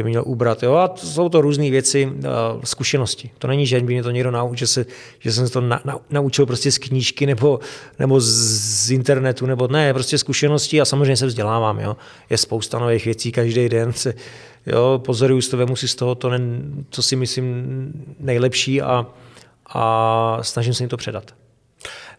by 0.00 0.08
měl 0.08 0.22
ubrat. 0.26 0.62
Jo? 0.62 0.74
A 0.74 0.88
to 0.88 1.06
jsou 1.06 1.28
to 1.28 1.40
různé 1.40 1.70
věci, 1.70 2.06
uh, 2.06 2.22
zkušenosti. 2.64 3.30
To 3.38 3.48
není, 3.48 3.66
že 3.66 3.80
by 3.80 3.92
mě 3.92 4.02
to 4.02 4.10
někdo 4.10 4.30
naučil, 4.30 4.66
že, 4.66 4.86
že 5.18 5.32
jsem 5.32 5.46
se 5.46 5.52
to 5.52 5.60
na, 5.60 5.80
na, 5.84 5.98
naučil 6.10 6.46
prostě 6.46 6.72
z 6.72 6.78
knížky 6.78 7.26
nebo, 7.26 7.60
nebo 7.98 8.20
z, 8.20 8.90
internetu, 8.90 9.46
nebo 9.46 9.68
ne, 9.68 9.94
prostě 9.94 10.18
zkušenosti 10.18 10.80
a 10.80 10.84
samozřejmě 10.84 11.16
se 11.16 11.26
vzdělávám. 11.26 11.80
Jo? 11.80 11.96
Je 12.30 12.38
spousta 12.38 12.78
nových 12.78 13.04
věcí 13.04 13.32
každý 13.32 13.68
den. 13.68 13.92
Se, 13.92 14.14
jo, 14.66 15.02
pozoruju 15.04 15.40
to, 15.50 15.56
vemu 15.56 15.76
si 15.76 15.88
z 15.88 15.94
toho, 15.94 16.14
to, 16.14 16.30
ne, 16.30 16.38
co 16.90 17.02
si 17.02 17.16
myslím 17.16 17.64
nejlepší 18.20 18.82
a, 18.82 19.06
a 19.66 20.38
snažím 20.42 20.74
se 20.74 20.82
jim 20.82 20.88
to 20.88 20.96
předat. 20.96 21.41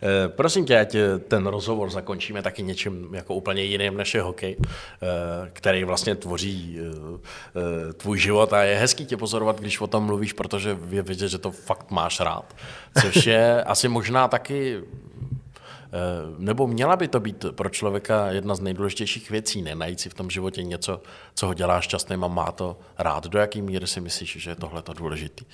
Eh, 0.03 0.29
prosím 0.29 0.65
tě, 0.65 0.79
ať 0.79 0.95
eh, 0.95 1.19
ten 1.19 1.47
rozhovor 1.47 1.89
zakončíme 1.89 2.41
taky 2.41 2.63
něčím 2.63 3.13
jako 3.13 3.35
úplně 3.35 3.63
jiným 3.63 3.97
než 3.97 4.13
je 4.13 4.21
hokej, 4.21 4.57
eh, 4.59 5.49
který 5.53 5.83
vlastně 5.83 6.15
tvoří 6.15 6.77
tvůj 7.97 8.19
život 8.19 8.53
a 8.53 8.63
je 8.63 8.77
hezký 8.77 9.05
tě 9.05 9.17
pozorovat, 9.17 9.59
když 9.59 9.81
o 9.81 9.87
tom 9.87 10.03
mluvíš, 10.03 10.33
protože 10.33 10.77
je 10.89 11.01
vidět, 11.01 11.27
že 11.27 11.37
to 11.37 11.51
fakt 11.51 11.91
máš 11.91 12.19
rád. 12.19 12.55
Což 13.01 13.25
je 13.25 13.63
asi 13.73 13.87
možná 13.87 14.27
taky 14.27 14.81
nebo 16.37 16.67
měla 16.67 16.95
by 16.95 17.07
to 17.07 17.19
být 17.19 17.45
pro 17.51 17.69
člověka 17.69 18.31
jedna 18.31 18.55
z 18.55 18.59
nejdůležitějších 18.59 19.29
věcí, 19.29 19.61
ne 19.61 19.75
najít 19.75 19.99
si 19.99 20.09
v 20.09 20.13
tom 20.13 20.29
životě 20.29 20.63
něco, 20.63 21.01
co 21.35 21.47
ho 21.47 21.53
dělá 21.53 21.81
šťastným 21.81 22.23
a 22.23 22.27
má 22.27 22.51
to 22.51 22.77
rád. 22.97 23.27
Do 23.27 23.39
jaký 23.39 23.61
míry 23.61 23.87
si 23.87 24.01
myslíš, 24.01 24.37
že 24.37 24.51
je 24.51 24.55
tohle 24.55 24.81
to 24.81 24.93
důležitý? 24.93 25.45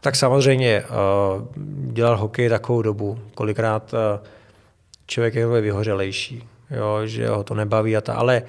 Tak 0.00 0.16
samozřejmě 0.16 0.82
dělal 1.92 2.16
hokej 2.16 2.48
takovou 2.48 2.82
dobu, 2.82 3.18
kolikrát 3.34 3.94
člověk 5.06 5.34
je 5.34 5.46
vyhořelejší, 5.46 6.48
jo, 6.70 7.00
že 7.04 7.28
ho 7.28 7.44
to 7.44 7.54
nebaví 7.54 7.96
a 7.96 8.00
ta, 8.00 8.14
ale 8.14 8.42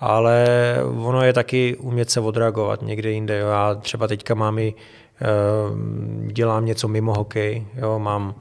ale 0.00 0.46
ono 1.04 1.22
je 1.22 1.32
taky 1.32 1.76
umět 1.76 2.10
se 2.10 2.20
odreagovat 2.20 2.82
někde 2.82 3.10
jinde. 3.10 3.38
Jo. 3.38 3.48
Já 3.48 3.74
třeba 3.74 4.08
teďka 4.08 4.34
mám 4.34 4.58
i, 4.58 4.74
eh, 5.20 5.26
dělám 6.32 6.66
něco 6.66 6.88
mimo 6.88 7.14
hokej, 7.14 7.66
jo. 7.74 7.98
mám, 7.98 8.34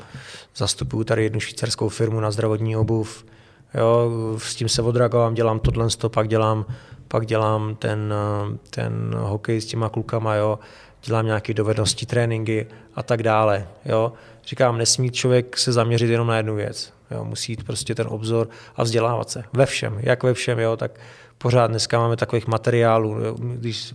zastupuju 0.56 1.04
tady 1.04 1.24
jednu 1.24 1.40
švýcarskou 1.40 1.90
firmu 1.90 2.20
na 2.20 2.32
zdravotní 2.32 2.78
obuv, 2.78 3.26
jo. 3.74 4.12
s 4.38 4.56
tím 4.56 4.70
se 4.70 4.82
odreagovám, 4.82 5.34
dělám 5.34 5.60
tohle, 5.60 5.88
pak 6.08 6.28
dělám, 6.28 6.66
pak 7.08 7.26
dělám 7.26 7.76
ten, 7.76 8.14
eh, 8.14 8.58
ten 8.70 9.16
hokej 9.18 9.62
s 9.62 9.66
těma 9.66 9.90
klukama, 9.90 10.36
jo. 10.36 10.60
Dělám 11.06 11.26
nějaké 11.26 11.54
dovednosti, 11.54 12.06
tréninky 12.06 12.68
a 12.96 13.04
tak 13.04 13.24
dále. 13.24 13.68
Jo. 13.86 14.14
Říkám, 14.46 14.78
nesmí 14.78 15.12
člověk 15.12 15.58
se 15.58 15.72
zaměřit 15.72 16.10
jenom 16.10 16.28
na 16.28 16.38
jednu 16.38 16.56
věc. 16.56 16.94
Jo. 17.12 17.26
Musí 17.26 17.52
jít 17.52 17.64
prostě 17.64 17.96
ten 17.96 18.08
obzor 18.10 18.50
a 18.76 18.84
vzdělávat 18.84 19.30
se. 19.30 19.44
Ve 19.54 19.66
všem, 19.66 19.98
jak 20.00 20.24
ve 20.24 20.34
všem, 20.34 20.60
jo, 20.60 20.78
tak 20.78 20.92
pořád 21.38 21.68
dneska 21.68 22.00
máme 22.00 22.16
takových 22.16 22.48
materiálů, 22.48 23.16
když 23.38 23.94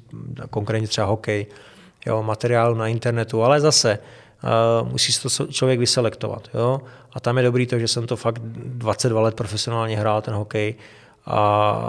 konkrétně 0.50 0.88
třeba 0.88 1.06
hokej, 1.06 1.46
jo, 2.06 2.22
materiálu 2.22 2.74
na 2.74 2.88
internetu, 2.88 3.42
ale 3.42 3.60
zase 3.60 3.98
uh, 4.82 4.88
musí 4.88 5.12
to 5.22 5.46
člověk 5.46 5.78
vyselektovat. 5.78 6.48
Jo? 6.54 6.80
A 7.12 7.20
tam 7.20 7.36
je 7.36 7.42
dobrý 7.42 7.66
to, 7.66 7.78
že 7.78 7.88
jsem 7.88 8.06
to 8.06 8.16
fakt 8.16 8.38
22 8.42 9.20
let 9.20 9.34
profesionálně 9.34 9.96
hrál, 9.96 10.22
ten 10.22 10.34
hokej, 10.34 10.74
a 11.26 11.82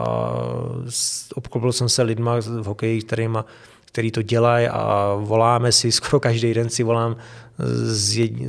obklopil 1.36 1.72
jsem 1.72 1.90
se 1.90 2.02
lidma 2.02 2.36
v 2.40 2.66
hokeji, 2.66 3.02
kterýma, 3.02 3.46
který 3.92 4.12
to 4.12 4.22
dělají 4.22 4.68
a 4.68 5.16
voláme 5.20 5.72
si, 5.72 5.92
skoro 6.02 6.20
každý 6.20 6.54
den 6.54 6.70
si 6.70 6.84
volám 6.84 7.16
s, 7.58 8.18
jedni, 8.18 8.48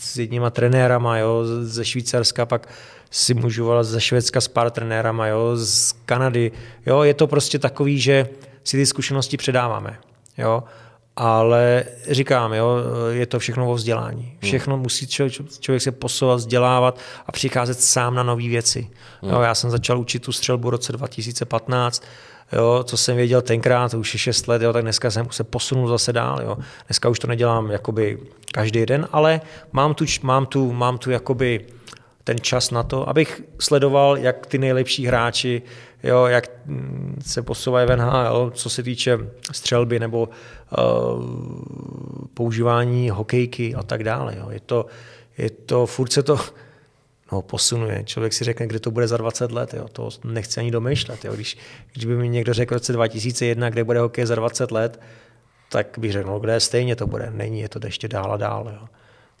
s 0.00 0.16
jedníma 0.16 0.50
trenérama 0.50 1.18
jo, 1.18 1.44
ze 1.62 1.84
Švýcarska, 1.84 2.46
pak 2.46 2.68
si 3.10 3.34
můžu 3.34 3.64
volat 3.64 3.86
ze 3.86 4.00
Švédska 4.00 4.40
s 4.40 4.48
pár 4.48 4.70
trenérama, 4.70 5.26
jo, 5.26 5.56
z 5.56 5.92
Kanady. 5.92 6.52
Jo, 6.86 7.02
je 7.02 7.14
to 7.14 7.26
prostě 7.26 7.58
takový, 7.58 8.00
že 8.00 8.28
si 8.64 8.76
ty 8.76 8.86
zkušenosti 8.86 9.36
předáváme. 9.36 9.98
Jo. 10.38 10.64
Ale 11.16 11.84
říkám, 12.10 12.52
jo, 12.52 12.76
je 13.10 13.26
to 13.26 13.38
všechno 13.38 13.70
o 13.70 13.74
vzdělání. 13.74 14.22
Hmm. 14.22 14.38
Všechno 14.40 14.76
musí 14.76 15.06
člověk, 15.06 15.34
člověk 15.60 15.82
se 15.82 15.92
posouvat, 15.92 16.38
vzdělávat 16.38 16.98
a 17.26 17.32
přicházet 17.32 17.80
sám 17.80 18.14
na 18.14 18.22
nové 18.22 18.48
věci. 18.48 18.90
Jo, 19.22 19.40
já 19.40 19.54
jsem 19.54 19.70
začal 19.70 20.00
učit 20.00 20.22
tu 20.22 20.32
střelbu 20.32 20.68
v 20.68 20.70
roce 20.70 20.92
2015, 20.92 22.02
jo, 22.52 22.84
co 22.84 22.96
jsem 22.96 23.16
věděl 23.16 23.42
tenkrát, 23.42 23.90
to 23.90 23.98
už 23.98 24.14
je 24.14 24.18
6 24.18 24.48
let, 24.48 24.62
jo, 24.62 24.72
tak 24.72 24.82
dneska 24.82 25.10
jsem 25.10 25.26
se 25.30 25.44
posunul 25.44 25.88
zase 25.88 26.12
dál. 26.12 26.40
Jo. 26.42 26.58
Dneska 26.86 27.08
už 27.08 27.18
to 27.18 27.26
nedělám 27.26 27.70
jakoby 27.70 28.18
každý 28.52 28.86
den, 28.86 29.08
ale 29.12 29.40
mám 29.72 29.94
tu, 29.94 30.04
mám 30.22 30.46
tu, 30.46 30.72
mám 30.72 30.98
tu 30.98 31.10
jakoby 31.10 31.66
ten 32.24 32.40
čas 32.40 32.70
na 32.70 32.82
to, 32.82 33.08
abych 33.08 33.42
sledoval, 33.58 34.18
jak 34.18 34.46
ty 34.46 34.58
nejlepší 34.58 35.06
hráči, 35.06 35.62
jo, 36.02 36.26
jak 36.26 36.50
mm, 36.66 37.18
se 37.26 37.42
posouvají 37.42 37.86
v 37.88 37.96
NHL, 37.96 38.52
co 38.54 38.70
se 38.70 38.82
týče 38.82 39.18
střelby 39.52 40.00
nebo 40.00 40.28
uh, 40.28 41.24
používání 42.34 43.10
hokejky 43.10 43.74
a 43.74 43.82
tak 43.82 44.04
dále. 44.04 44.36
Jo. 44.38 44.50
Je, 44.50 44.60
to, 44.60 44.86
je 45.38 45.50
to, 45.50 45.86
furt 45.86 46.12
se 46.12 46.22
to 46.22 46.38
no, 47.32 47.42
posunuje. 47.42 48.04
Člověk 48.04 48.32
si 48.32 48.44
řekne, 48.44 48.66
kde 48.66 48.80
to 48.80 48.90
bude 48.90 49.08
za 49.08 49.16
20 49.16 49.52
let. 49.52 49.74
Jo. 49.74 49.88
To 49.88 50.08
nechce 50.24 50.60
ani 50.60 50.70
domýšlet. 50.70 51.24
Jo. 51.24 51.34
Když, 51.34 51.58
když 51.92 52.04
by 52.04 52.16
mi 52.16 52.28
někdo 52.28 52.54
řekl 52.54 52.74
v 52.74 52.76
roce 52.76 52.92
2001, 52.92 53.70
kde 53.70 53.84
bude 53.84 54.00
hokej 54.00 54.26
za 54.26 54.34
20 54.34 54.70
let, 54.70 55.00
tak 55.68 55.98
bych 55.98 56.12
řekl, 56.12 56.28
no, 56.28 56.38
kde 56.38 56.60
stejně 56.60 56.96
to 56.96 57.06
bude. 57.06 57.30
Není, 57.30 57.60
je 57.60 57.68
to 57.68 57.80
ještě 57.84 58.08
dál 58.08 58.32
a 58.32 58.36
dál. 58.36 58.72
Jo. 58.80 58.88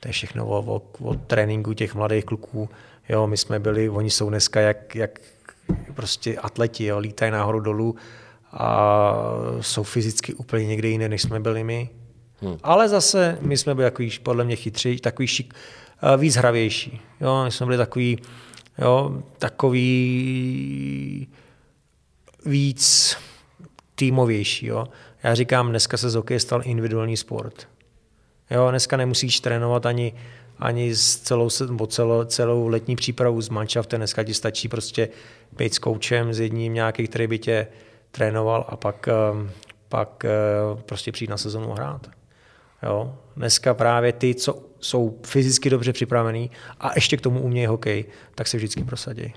To 0.00 0.08
je 0.08 0.12
všechno 0.12 0.46
o, 0.46 0.74
o, 0.76 0.82
o 1.08 1.14
tréninku 1.14 1.72
těch 1.72 1.94
mladých 1.94 2.24
kluků. 2.24 2.68
Jo, 3.08 3.26
my 3.26 3.36
jsme 3.36 3.58
byli, 3.58 3.88
oni 3.88 4.10
jsou 4.10 4.28
dneska 4.28 4.60
jak, 4.60 4.94
jak 4.94 5.20
prostě 5.94 6.36
atleti, 6.36 6.84
jo, 6.84 6.98
lítají 6.98 7.32
nahoru 7.32 7.60
dolů 7.60 7.96
a 8.52 9.14
jsou 9.60 9.82
fyzicky 9.82 10.34
úplně 10.34 10.66
někde 10.66 10.88
jiné, 10.88 11.08
než 11.08 11.22
jsme 11.22 11.40
byli 11.40 11.64
my. 11.64 11.90
Hmm. 12.40 12.56
Ale 12.62 12.88
zase 12.88 13.38
my 13.40 13.56
jsme 13.56 13.74
byli 13.74 13.86
takový, 13.86 14.10
podle 14.22 14.44
mě 14.44 14.56
chytří, 14.56 14.98
takový 14.98 15.26
šik, 15.26 15.54
víc 16.16 16.36
hravější. 16.36 17.00
Jo, 17.20 17.44
my 17.44 17.50
jsme 17.50 17.66
byli 17.66 17.78
takový, 17.78 18.18
jo, 18.78 19.22
takový 19.38 21.28
víc 22.46 23.16
týmovější. 23.94 24.66
Jo. 24.66 24.88
Já 25.22 25.34
říkám, 25.34 25.68
dneska 25.68 25.96
se 25.96 26.10
z 26.10 26.14
hokeje 26.14 26.40
stal 26.40 26.62
individuální 26.64 27.16
sport. 27.16 27.68
Jo, 28.50 28.70
dneska 28.70 28.96
nemusíš 28.96 29.40
trénovat 29.40 29.86
ani, 29.86 30.14
ani 30.62 30.94
s 30.94 31.16
celou, 31.16 31.50
celou, 31.86 32.24
celou 32.24 32.68
letní 32.68 32.96
přípravu 32.96 33.40
z 33.40 33.48
manšaftem. 33.48 34.00
Dneska 34.00 34.24
ti 34.24 34.34
stačí 34.34 34.68
prostě 34.68 35.08
být 35.56 35.74
s 35.74 35.78
koučem, 35.78 36.34
s 36.34 36.40
jedním 36.40 36.74
nějaký, 36.74 37.06
který 37.06 37.26
by 37.26 37.38
tě 37.38 37.66
trénoval 38.10 38.64
a 38.68 38.76
pak, 38.76 39.08
ehm, 39.08 39.50
pak 39.88 40.24
eh, 40.24 40.30
prostě 40.86 41.12
přijít 41.12 41.30
na 41.30 41.36
sezonu 41.36 41.72
hrát. 41.72 42.10
Jo? 42.82 43.14
Dneska 43.36 43.74
právě 43.74 44.12
ty, 44.12 44.34
co 44.34 44.62
jsou 44.80 45.18
fyzicky 45.26 45.70
dobře 45.70 45.92
připravený 45.92 46.50
a 46.80 46.90
ještě 46.94 47.16
k 47.16 47.20
tomu 47.20 47.40
umějí 47.40 47.66
hokej, 47.66 48.04
tak 48.34 48.48
se 48.48 48.56
vždycky 48.56 48.84
prosadí. 48.84 49.34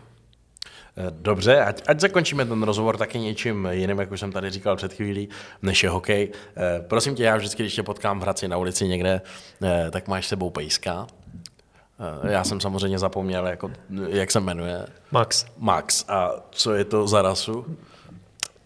Dobře, 1.10 1.62
ať, 1.62 1.82
ať 1.88 2.00
zakončíme 2.00 2.46
ten 2.46 2.64
rozhovor 2.64 2.98
taky 2.98 3.20
něčím 3.20 3.68
jiným, 3.72 4.00
jak 4.00 4.12
už 4.12 4.20
jsem 4.20 4.32
tady 4.32 4.50
říkal 4.50 4.76
před 4.76 4.94
chvílí, 4.94 5.30
než 5.62 5.84
je 5.84 5.90
hokej. 5.90 6.32
Eh, 6.58 6.82
prosím 6.88 7.16
tě, 7.16 7.24
já 7.24 7.38
vždycky, 7.38 7.64
když 7.64 7.76
tě 7.76 7.84
potkám 7.84 8.20
v 8.20 8.24
Hradci 8.24 8.48
na 8.48 8.58
ulici 8.58 8.88
někde, 8.88 9.22
eh, 9.64 9.92
tak 9.92 10.08
máš 10.08 10.28
sebou 10.28 10.50
pejska. 10.50 11.08
Eh, 12.26 12.32
já 12.32 12.44
jsem 12.44 12.60
samozřejmě 12.60 13.00
zapomněl, 13.00 13.48
jako, 13.48 13.72
jak 14.10 14.32
se 14.32 14.40
jmenuje. 14.40 14.86
Max. 15.12 15.46
Max. 15.58 16.06
A 16.08 16.32
co 16.52 16.74
je 16.74 16.86
to 16.86 17.08
za 17.08 17.22
rasu? 17.22 17.66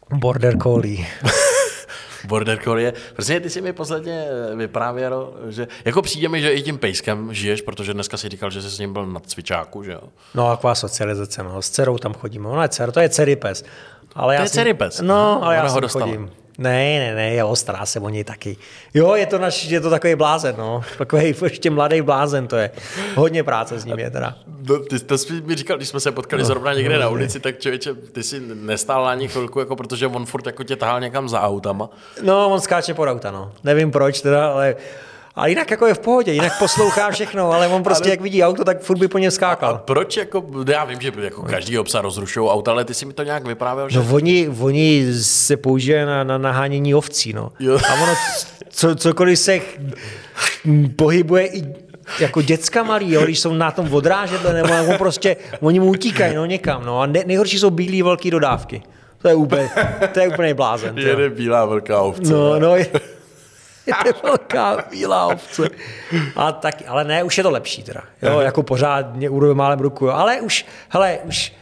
Border 0.09 0.57
Collie. 0.57 1.05
Border 2.25 2.59
Collie. 2.63 2.93
Prostě 3.13 3.39
ty 3.39 3.49
si 3.49 3.61
mi 3.61 3.73
posledně 3.73 4.25
vyprávěl, 4.55 5.33
že 5.47 5.67
jako 5.85 6.01
přijde 6.01 6.29
mi, 6.29 6.41
že 6.41 6.53
i 6.53 6.61
tím 6.61 6.77
pejskem 6.77 7.33
žiješ, 7.33 7.61
protože 7.61 7.93
dneska 7.93 8.17
si 8.17 8.29
říkal, 8.29 8.49
že 8.49 8.61
jsi 8.61 8.69
s 8.69 8.79
ním 8.79 8.93
byl 8.93 9.05
na 9.05 9.19
cvičáku, 9.19 9.83
že 9.83 9.91
jo? 9.91 10.01
No, 10.35 10.49
taková 10.49 10.75
socializace, 10.75 11.43
no. 11.43 11.61
S 11.61 11.69
dcerou 11.69 11.97
tam 11.97 12.13
chodíme. 12.13 12.47
Ona 12.47 12.63
je 12.63 12.69
dcer, 12.69 12.91
to 12.91 12.99
je 12.99 13.09
dcery 13.09 13.35
pes. 13.35 13.63
Ale 14.15 14.35
to 14.35 14.37
já 14.37 14.43
je 14.43 14.49
dcery 14.49 14.73
pes. 14.73 15.01
No, 15.01 15.43
ale 15.43 15.55
já 15.55 15.67
ho 15.67 15.87
chodím. 15.87 16.31
Ne, 16.59 16.99
ne, 16.99 17.15
ne, 17.15 17.33
je 17.33 17.43
ostrá 17.43 17.85
se 17.85 17.99
o 17.99 18.09
něj 18.09 18.23
taky. 18.23 18.57
Jo, 18.93 19.15
je 19.15 19.25
to, 19.25 19.39
naš, 19.39 19.65
je 19.65 19.81
to 19.81 19.89
takový 19.89 20.15
blázen, 20.15 20.55
no. 20.57 20.81
Takový 20.97 21.35
ještě 21.43 21.69
mladý 21.69 22.01
blázen 22.01 22.47
to 22.47 22.55
je. 22.55 22.71
Hodně 23.15 23.43
práce 23.43 23.79
s 23.79 23.85
ním 23.85 23.99
je 23.99 24.09
teda. 24.09 24.35
No, 24.69 24.79
ty, 24.79 24.99
to 24.99 25.17
jsi 25.17 25.41
mi 25.41 25.55
říkal, 25.55 25.77
když 25.77 25.89
jsme 25.89 25.99
se 25.99 26.11
potkali 26.11 26.41
no, 26.41 26.47
zrovna 26.47 26.73
někde 26.73 26.95
no, 26.95 27.01
na 27.01 27.09
ulici, 27.09 27.39
tak 27.39 27.59
člověče, 27.59 27.93
ty 27.93 28.23
si 28.23 28.41
nestál 28.53 29.07
ani 29.07 29.27
chvilku, 29.27 29.59
jako 29.59 29.75
protože 29.75 30.07
on 30.07 30.25
furt 30.25 30.45
jako 30.45 30.63
tě 30.63 30.75
tahal 30.75 30.99
někam 30.99 31.29
za 31.29 31.41
autama. 31.41 31.89
No, 32.21 32.49
on 32.49 32.61
skáče 32.61 32.93
pod 32.93 33.07
auta, 33.07 33.31
no. 33.31 33.51
Nevím 33.63 33.91
proč 33.91 34.21
teda, 34.21 34.51
ale 34.51 34.75
a 35.35 35.47
jinak 35.47 35.71
jako 35.71 35.87
je 35.87 35.93
v 35.93 35.99
pohodě, 35.99 36.31
jinak 36.31 36.59
poslouchá 36.59 37.11
všechno, 37.11 37.51
ale 37.51 37.67
on 37.67 37.83
prostě, 37.83 38.03
ale... 38.03 38.09
jak 38.09 38.21
vidí 38.21 38.43
auto, 38.43 38.63
tak 38.63 38.81
furt 38.81 38.97
by 38.97 39.07
po 39.07 39.17
něm 39.17 39.31
skákal. 39.31 39.75
A, 39.75 39.77
proč 39.77 40.17
jako, 40.17 40.45
já 40.71 40.85
vím, 40.85 41.01
že 41.01 41.11
jako 41.21 41.43
každý 41.43 41.79
obsa 41.79 42.01
rozrušují 42.01 42.49
auta, 42.49 42.71
ale 42.71 42.85
ty 42.85 42.93
si 42.93 43.05
mi 43.05 43.13
to 43.13 43.23
nějak 43.23 43.47
vyprávěl, 43.47 43.89
že... 43.89 43.99
No 43.99 44.05
oni, 44.11 44.49
oni 44.59 45.13
se 45.21 45.57
použije 45.57 46.05
na, 46.05 46.23
na 46.23 46.37
nahánění 46.37 46.95
ovcí, 46.95 47.33
no. 47.33 47.51
Jo. 47.59 47.79
A 47.89 47.93
ono, 47.93 48.13
co, 48.69 48.95
cokoliv 48.95 49.39
se 49.39 49.59
pohybuje 50.95 51.47
i 51.47 51.63
jako 52.19 52.41
děcka 52.41 52.83
malý, 52.83 53.11
jo, 53.11 53.23
když 53.23 53.39
jsou 53.39 53.53
na 53.53 53.71
tom 53.71 53.93
odrážedle, 53.93 54.53
nebo 54.53 54.73
jako 54.73 54.97
prostě, 54.97 55.35
oni 55.61 55.79
mu 55.79 55.85
utíkají 55.85 56.35
no, 56.35 56.45
někam. 56.45 56.85
No. 56.85 57.01
A 57.01 57.05
ne, 57.05 57.23
nejhorší 57.25 57.59
jsou 57.59 57.69
bílé 57.69 58.03
velké 58.03 58.31
dodávky. 58.31 58.81
To 59.21 59.27
je 59.27 59.35
úplně, 59.35 59.69
to 60.13 60.19
je 60.19 60.27
úplně 60.27 60.53
blázen. 60.53 60.97
Jede 60.99 61.29
bílá 61.29 61.65
velká 61.65 62.01
ovce. 62.01 62.33
No, 62.33 62.59
no, 62.59 62.75
je, 62.75 62.87
je 64.05 64.13
velká 64.23 64.85
bílá 64.91 65.27
ovce. 65.27 65.69
A 66.35 66.51
tak, 66.51 66.83
ale 66.87 67.03
ne, 67.03 67.23
už 67.23 67.37
je 67.37 67.43
to 67.43 67.51
lepší 67.51 67.83
teda. 67.83 68.01
Jo, 68.21 68.39
jako 68.39 68.63
pořád 68.63 69.15
mě 69.15 69.29
urve 69.29 69.53
málem 69.53 69.79
ruku. 69.79 70.05
Jo. 70.05 70.11
Ale 70.11 70.41
už, 70.41 70.65
hele, 70.89 71.19
už, 71.23 71.53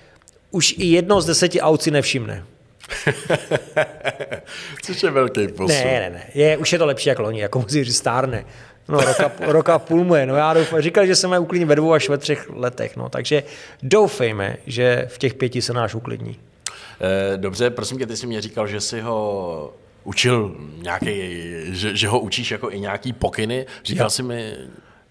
už 0.51 0.75
i 0.78 0.86
jedno 0.86 1.21
z 1.21 1.25
deseti 1.25 1.61
aut 1.61 1.82
si 1.82 1.91
nevšimne. 1.91 2.43
Což 4.84 5.03
je 5.03 5.11
velký 5.11 5.47
posun. 5.47 5.67
Ne, 5.67 5.99
ne, 5.99 6.09
ne. 6.09 6.23
Je, 6.34 6.57
už 6.57 6.73
je 6.73 6.80
to 6.80 6.86
lepší 6.86 7.09
jak 7.09 7.19
loni, 7.19 7.39
jako 7.39 7.59
musí 7.59 7.84
říct 7.84 7.97
stárne. 7.97 8.45
No, 8.89 9.01
roka, 9.01 9.32
roka 9.39 9.80
půl 9.80 10.03
mu 10.03 10.15
je. 10.15 10.25
No 10.25 10.36
já 10.36 10.53
doufám, 10.53 10.82
říkali, 10.82 11.07
že 11.07 11.15
se 11.15 11.28
mají 11.28 11.41
uklidnit 11.41 11.69
ve 11.69 11.75
dvou 11.75 11.93
až 11.93 12.09
ve 12.09 12.17
třech 12.17 12.49
letech. 12.49 12.97
No, 12.97 13.09
takže 13.09 13.43
doufejme, 13.84 14.57
že 14.67 15.07
v 15.09 15.17
těch 15.17 15.34
pěti 15.34 15.61
se 15.61 15.73
náš 15.73 15.95
uklidní. 15.95 16.39
Eh, 17.01 17.38
dobře, 17.38 17.69
prosím 17.69 17.97
tě, 17.97 18.05
ty 18.05 18.17
jsi 18.17 18.28
mě 18.28 18.41
říkal, 18.41 18.67
že 18.67 18.82
jsi 18.82 19.01
ho 19.01 19.73
učil 20.08 20.55
nějaký, 20.82 21.10
že, 21.64 21.95
že 21.95 22.08
ho 22.08 22.20
učíš 22.20 22.51
jako 22.51 22.72
i 22.72 22.80
nějaký 22.80 23.14
pokyny. 23.14 23.66
Říkal 23.84 24.10
jsi 24.10 24.24
mi... 24.24 24.53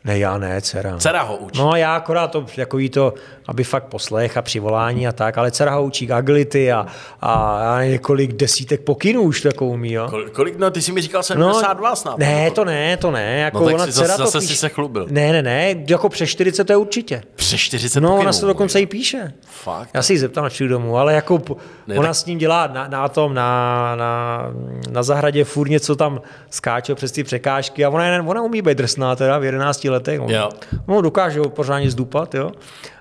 Ne, 0.06 0.18
já 0.18 0.38
ne, 0.38 0.60
dcera. 0.60 0.96
Dcera 0.98 1.22
ho 1.22 1.36
učí. 1.36 1.58
No 1.60 1.70
a 1.72 1.76
já 1.76 1.96
akorát 1.96 2.28
to, 2.28 2.46
jako 2.56 2.78
jí 2.78 2.88
to, 2.90 3.14
aby 3.48 3.64
fakt 3.64 3.84
poslech 3.84 4.36
a 4.36 4.42
přivolání 4.42 5.08
a 5.08 5.12
tak, 5.12 5.38
ale 5.38 5.50
dcera 5.50 5.74
ho 5.74 5.84
učí 5.84 6.12
agility 6.12 6.72
a, 6.72 6.86
a 7.20 7.74
nevím, 7.78 7.92
několik 7.92 8.32
desítek 8.32 8.80
pokynů 8.80 9.22
už 9.22 9.40
to 9.40 9.48
jako 9.48 9.66
umí, 9.66 9.92
jo. 9.92 10.06
Kol- 10.10 10.28
Kolik, 10.30 10.58
no 10.58 10.70
ty 10.70 10.82
jsi 10.82 10.92
mi 10.92 11.00
říkal 11.00 11.22
72 11.22 11.96
snad. 11.96 12.18
No, 12.18 12.26
Ne, 12.26 12.50
to 12.50 12.64
ne, 12.64 12.96
to 12.96 13.10
ne. 13.10 13.36
Jako 13.38 13.58
No 13.60 13.64
tak 13.66 13.74
ona 13.74 13.86
si 13.86 13.92
dcera 13.92 14.06
zase- 14.06 14.18
to 14.18 14.24
zase 14.26 14.38
píše. 14.38 14.52
si 14.54 14.60
se 14.60 14.68
chlubil. 14.68 15.06
Ne, 15.10 15.32
ne, 15.32 15.42
ne, 15.42 15.74
jako 15.88 16.08
přes 16.08 16.28
40 16.30 16.64
to 16.64 16.72
je 16.72 16.76
určitě. 16.76 17.22
Přes 17.34 17.60
40 17.60 18.00
No, 18.00 18.08
pokynů. 18.08 18.20
ona 18.22 18.32
se 18.32 18.40
to 18.40 18.46
dokonce 18.46 18.80
i 18.80 18.86
píše. 18.86 19.32
Fakt? 19.46 19.90
Já 19.94 20.02
si 20.02 20.12
ji 20.12 20.18
zeptám, 20.18 20.44
až 20.44 20.58
domů, 20.68 20.98
ale 20.98 21.14
jako 21.14 21.42
Ne, 21.86 21.94
ona 21.98 22.08
tak- 22.08 22.14
s 22.16 22.26
ním 22.26 22.38
dělá 22.38 22.66
na, 22.66 22.88
na 22.88 23.08
tom, 23.08 23.34
na, 23.34 23.96
na, 23.96 24.42
na 24.90 25.02
zahradě 25.02 25.44
furt 25.44 25.68
něco 25.68 25.96
tam 25.96 26.20
skáče 26.50 26.94
přes 26.94 27.12
ty 27.12 27.24
překážky 27.24 27.84
a 27.84 27.88
ona, 27.90 28.04
ona 28.26 28.42
umí 28.42 28.62
být 28.62 28.78
drsná 28.78 29.16
teda 29.16 29.38
v 29.38 29.44
11 29.44 29.88
letech. 29.96 30.20
Jo. 30.26 30.50
no 30.88 31.00
dokáže 31.00 31.40
ho 31.40 31.48
pořádně 31.48 31.90
zdupat, 31.90 32.34
jo. 32.34 32.50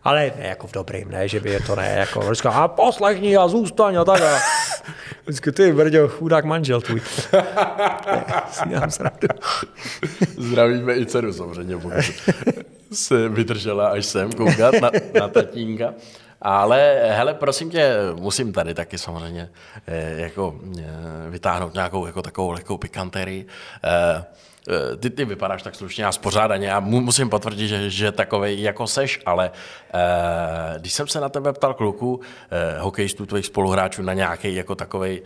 Ale 0.04 0.32
ne, 0.38 0.48
jako 0.48 0.68
v 0.68 0.72
dobrým, 0.72 1.12
ne, 1.12 1.28
že 1.28 1.40
by 1.40 1.50
je 1.50 1.60
to 1.60 1.76
ne, 1.76 1.96
jako 2.00 2.20
on 2.20 2.34
říká, 2.34 2.50
a 2.50 2.68
poslechni 2.68 3.38
a 3.38 3.48
zůstaň 3.48 3.96
a 3.96 4.06
tak. 4.06 4.22
A 4.22 4.38
vždycky 5.26 5.52
ty, 5.52 5.74
brďo, 5.74 6.08
chudák 6.08 6.46
manžel 6.46 6.82
tvůj. 6.82 7.02
srandu. 8.90 9.28
Zdravíme 10.38 10.96
i 10.96 11.06
dceru 11.06 11.34
samozřejmě, 11.34 11.78
pokud 11.78 11.94
se 12.92 13.30
vydržela 13.30 13.88
až 13.88 14.06
sem 14.06 14.32
koukat 14.32 14.74
na, 14.82 14.92
na 15.20 15.28
tatínka. 15.28 15.94
Ale 16.42 17.00
hele, 17.10 17.34
prosím 17.34 17.70
tě, 17.70 17.96
musím 18.14 18.54
tady 18.54 18.74
taky 18.74 18.98
samozřejmě 18.98 19.50
eh, 19.88 20.22
jako 20.22 20.56
eh, 20.80 20.84
vytáhnout 21.30 21.74
nějakou 21.74 22.06
jako 22.06 22.22
takovou 22.22 22.52
lehkou 22.52 22.78
pikanterii. 22.78 23.46
Eh, 24.68 24.98
Ty, 24.98 25.10
ty 25.10 25.26
vypadáš 25.26 25.64
tak 25.64 25.76
slušně 25.76 26.06
a 26.06 26.12
spořádaně 26.12 26.74
a 26.74 26.80
mu, 26.80 27.02
musím 27.02 27.30
potvrdit, 27.30 27.68
že, 27.68 27.90
že 27.90 28.12
takovej 28.12 28.62
jako 28.62 28.88
seš, 28.88 29.20
ale 29.26 29.52
eh, 29.94 30.80
když 30.80 30.94
jsem 30.94 31.08
se 31.08 31.20
na 31.20 31.30
tebe 31.30 31.54
ptal 31.54 31.74
kluku, 31.74 32.22
eh, 32.52 32.80
hokejistů, 32.80 33.26
tvých 33.26 33.46
spoluhráčů 33.46 34.02
na 34.02 34.14
nějaký 34.14 34.56
jako 34.56 34.76
takovej 34.76 35.22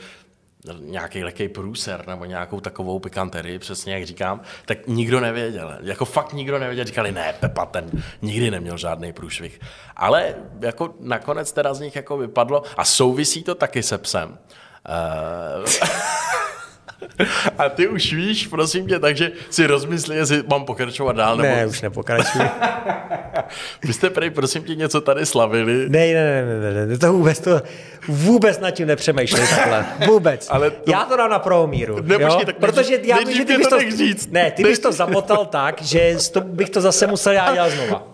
nějaký 0.79 1.23
lehký 1.23 1.47
průser 1.47 2.07
nebo 2.07 2.25
nějakou 2.25 2.59
takovou 2.59 2.99
pikanterii, 2.99 3.59
přesně 3.59 3.93
jak 3.93 4.05
říkám, 4.05 4.41
tak 4.65 4.87
nikdo 4.87 5.19
nevěděl. 5.19 5.77
Jako 5.81 6.05
fakt 6.05 6.33
nikdo 6.33 6.59
nevěděl. 6.59 6.85
Říkali, 6.85 7.11
ne, 7.11 7.33
Pepa 7.39 7.65
ten 7.65 7.91
nikdy 8.21 8.51
neměl 8.51 8.77
žádný 8.77 9.13
průšvih. 9.13 9.59
Ale 9.95 10.35
jako 10.61 10.93
nakonec 10.99 11.51
teda 11.51 11.73
z 11.73 11.79
nich 11.79 11.95
jako 11.95 12.17
vypadlo 12.17 12.63
a 12.77 12.85
souvisí 12.85 13.43
to 13.43 13.55
taky 13.55 13.83
se 13.83 13.97
psem. 13.97 14.37
Uh, 15.59 15.65
a 17.57 17.69
ty 17.69 17.87
už 17.87 18.13
víš, 18.13 18.47
prosím 18.47 18.87
tě, 18.87 18.99
takže 18.99 19.31
si 19.49 19.67
rozmysli, 19.67 20.15
jestli 20.15 20.43
mám 20.47 20.65
pokračovat 20.65 21.15
dál. 21.15 21.37
Nebo... 21.37 21.49
Ne, 21.55 21.65
už 21.67 21.81
nepokračuji. 21.81 22.43
Vy 23.83 23.93
jste 23.93 24.09
prej, 24.09 24.29
prosím 24.29 24.63
tě, 24.63 24.75
něco 24.75 25.01
tady 25.01 25.25
slavili. 25.25 25.89
Ne, 25.89 26.13
ne, 26.13 26.45
ne, 26.45 26.59
ne, 26.59 26.73
ne, 26.73 26.85
ne, 26.85 26.97
to 26.97 27.13
vůbec, 27.13 27.39
to 27.39 27.61
vůbec 28.07 28.59
nad 28.59 28.71
tím 28.71 28.87
nepřemýšlej 28.87 29.47
takhle. 29.47 29.85
Vůbec. 30.07 30.47
Ale 30.49 30.71
to- 30.71 30.91
Já 30.91 31.05
to 31.05 31.17
dám 31.17 31.29
na 31.29 31.39
pravou 31.39 31.67
míru. 31.67 32.01
Ne, 32.01 32.15
jo? 32.19 32.27
počkej, 32.27 32.45
tak 32.45 32.55
Protože 32.57 32.99
já 33.03 33.17
vím, 33.17 33.37
že 33.37 33.45
ty 33.45 33.57
bys 33.57 33.67
to 33.67 33.75
to, 33.77 33.91
říct. 33.97 34.31
ne, 34.31 34.51
ty 34.51 34.63
bys 34.63 34.79
to 34.79 34.91
zamotal 34.91 35.45
tak, 35.45 35.81
že 35.81 36.15
to, 36.31 36.41
bych 36.41 36.69
to 36.69 36.81
zase 36.81 37.07
musel 37.07 37.33
já 37.33 37.53
dělat 37.53 37.69
znova. 37.71 38.07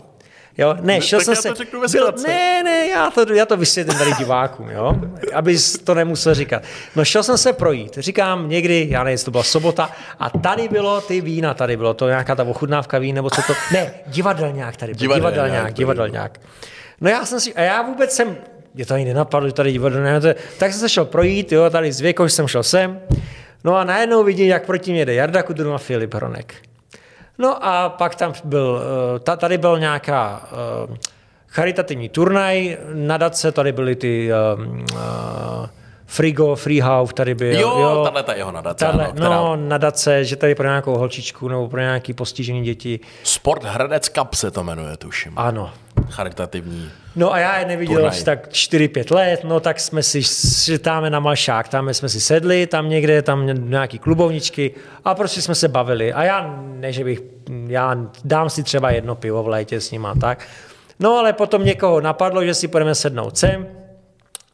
Jo, 0.57 0.75
ne, 0.81 1.01
šel 1.01 1.19
tak 1.19 1.25
jsem 1.25 1.33
já 1.33 1.41
se... 1.41 1.49
to 1.49 1.55
řeknu 1.55 1.81
ve 1.81 1.87
byl, 1.87 2.01
zkratce. 2.03 2.27
ne, 2.27 2.63
ne, 2.63 2.87
já 2.87 3.11
to, 3.11 3.33
já 3.33 3.45
to 3.45 3.57
vysvětlím 3.57 3.97
tady 3.97 4.11
divákům, 4.13 4.69
jo, 4.69 4.95
abys 5.33 5.77
to 5.77 5.93
nemusel 5.93 6.33
říkat. 6.33 6.63
No 6.95 7.05
šel 7.05 7.23
jsem 7.23 7.37
se 7.37 7.53
projít, 7.53 7.97
říkám 7.97 8.49
někdy, 8.49 8.87
já 8.89 9.03
nevím, 9.03 9.11
jestli 9.11 9.25
to 9.25 9.31
byla 9.31 9.43
sobota, 9.43 9.89
a 10.19 10.29
tady 10.29 10.67
bylo 10.67 11.01
ty 11.01 11.21
vína, 11.21 11.53
tady 11.53 11.77
bylo 11.77 11.93
to 11.93 12.07
nějaká 12.07 12.35
ta 12.35 12.43
ochutnávka 12.43 12.97
vín, 12.97 13.15
nebo 13.15 13.29
co 13.29 13.41
to, 13.41 13.53
ne, 13.73 13.91
divadelňák 14.07 14.77
tady 14.77 14.93
byl, 14.93 15.13
Divadelňák 15.15 15.73
divadelňák. 15.73 16.39
No 17.01 17.09
já 17.09 17.25
jsem 17.25 17.39
si, 17.39 17.53
a 17.53 17.61
já 17.61 17.81
vůbec 17.81 18.11
jsem, 18.11 18.37
mě 18.73 18.85
to 18.85 18.93
ani 18.93 19.05
nenapadlo, 19.05 19.49
že 19.49 19.53
tady 19.53 19.71
divadelňák, 19.71 20.23
tak 20.57 20.71
jsem 20.71 20.79
se 20.79 20.89
šel 20.89 21.05
projít, 21.05 21.51
jo, 21.51 21.69
tady 21.69 21.91
z 21.91 22.01
Věkoš 22.01 22.33
jsem 22.33 22.47
šel 22.47 22.63
sem, 22.63 22.99
no 23.63 23.75
a 23.75 23.83
najednou 23.83 24.23
vidím, 24.23 24.47
jak 24.47 24.65
proti 24.65 24.91
mě 24.91 25.05
jde 25.05 25.13
Jarda 25.13 25.43
Kudrun 25.43 25.73
a 25.73 25.77
Filip 25.77 26.13
Hronek. 26.13 26.55
No 27.37 27.65
a 27.65 27.89
pak 27.89 28.15
tam 28.15 28.33
byl, 28.43 28.81
eh, 29.15 29.19
ta- 29.19 29.35
tady 29.35 29.57
byl 29.57 29.79
nějaká 29.79 30.41
eh, 30.91 30.97
charitativní 31.47 32.09
turnaj, 32.09 32.77
nadace, 32.93 33.51
tady 33.51 33.71
byly 33.71 33.95
ty 33.95 34.29
um, 34.57 34.85
uh, 34.93 35.67
Frigo, 36.07 36.55
Freehouse, 36.55 37.13
tady 37.13 37.35
byl. 37.35 37.59
Jo, 37.59 38.01
tahle 38.03 38.23
ta 38.23 38.33
jeho 38.33 38.51
nadace, 38.51 38.85
Tahle, 38.85 39.03
ano, 39.05 39.13
která- 39.13 39.29
No, 39.35 39.55
nadace, 39.55 40.25
že 40.25 40.35
tady 40.35 40.55
pro 40.55 40.67
nějakou 40.67 40.97
holčičku 40.97 41.47
nebo 41.47 41.67
pro 41.69 41.79
nějaký 41.79 42.13
postižený 42.13 42.63
děti. 42.63 42.99
Sport 43.23 43.63
Hradec 43.63 44.09
Cup 44.09 44.33
se 44.33 44.51
to 44.51 44.63
jmenuje, 44.63 44.97
tuším. 44.97 45.33
Ano. 45.35 45.71
Charitativní. 46.09 46.89
No 47.15 47.33
a 47.33 47.39
já 47.39 47.57
je 47.59 47.65
neviděl 47.65 47.95
Turnaj. 48.01 48.23
tak 48.23 48.49
4-5 48.49 49.11
let, 49.11 49.43
no 49.43 49.59
tak 49.59 49.79
jsme 49.79 50.03
si, 50.03 50.23
si 50.23 50.79
táme 50.79 51.09
na 51.09 51.19
Malšák, 51.19 51.67
tam 51.67 51.93
jsme 51.93 52.09
si 52.09 52.21
sedli, 52.21 52.67
tam 52.67 52.89
někde, 52.89 53.21
tam 53.21 53.69
nějaký 53.69 53.99
klubovničky 53.99 54.71
a 55.05 55.15
prostě 55.15 55.41
jsme 55.41 55.55
se 55.55 55.67
bavili. 55.67 56.13
A 56.13 56.23
já, 56.23 56.55
ne, 56.63 56.91
že 56.93 57.03
bych, 57.03 57.19
já 57.67 57.97
dám 58.25 58.49
si 58.49 58.63
třeba 58.63 58.91
jedno 58.91 59.15
pivo 59.15 59.43
v 59.43 59.47
létě 59.47 59.81
s 59.81 59.91
nima 59.91 60.11
a 60.11 60.15
tak. 60.15 60.47
No 60.99 61.17
ale 61.17 61.33
potom 61.33 61.65
někoho 61.65 62.01
napadlo, 62.01 62.45
že 62.45 62.53
si 62.53 62.67
půjdeme 62.67 62.95
sednout 62.95 63.37
sem. 63.37 63.67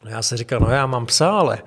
No 0.06 0.12
já 0.12 0.22
jsem 0.22 0.38
říkal, 0.38 0.60
no 0.60 0.70
já 0.72 0.86
mám 0.86 1.06
psa, 1.06 1.30
ale 1.30 1.58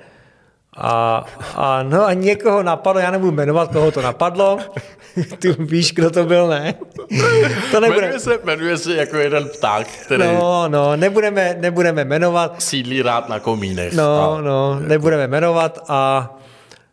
a, 0.77 1.25
a, 1.55 1.83
no 1.83 2.05
a 2.07 2.13
někoho 2.13 2.63
napadlo, 2.63 3.01
já 3.01 3.11
nebudu 3.11 3.33
jmenovat, 3.33 3.73
koho 3.73 3.91
to 3.91 4.03
napadlo. 4.03 4.59
Ty 5.39 5.53
víš, 5.59 5.93
kdo 5.93 6.11
to 6.11 6.25
byl, 6.25 6.47
ne? 6.49 6.75
To 7.71 7.81
nebude. 7.81 8.01
Jmenuje 8.01 8.21
se, 8.21 8.39
jmenuje 8.45 8.79
se 8.79 8.95
jako 8.95 9.17
jeden 9.17 9.49
pták, 9.49 9.87
který 9.87 10.23
no. 10.25 10.69
No, 10.69 10.97
nebudeme, 10.97 11.57
nebudeme 11.61 12.05
jmenovat. 12.05 12.63
sídlí 12.63 13.03
rád 13.03 13.29
na 13.29 13.41
komínech. 13.41 13.93
No, 13.93 14.35
A- 14.39 14.41
no, 14.41 14.81
nebudeme 14.81 15.27
jmenovat 15.29 15.79
a 15.89 16.31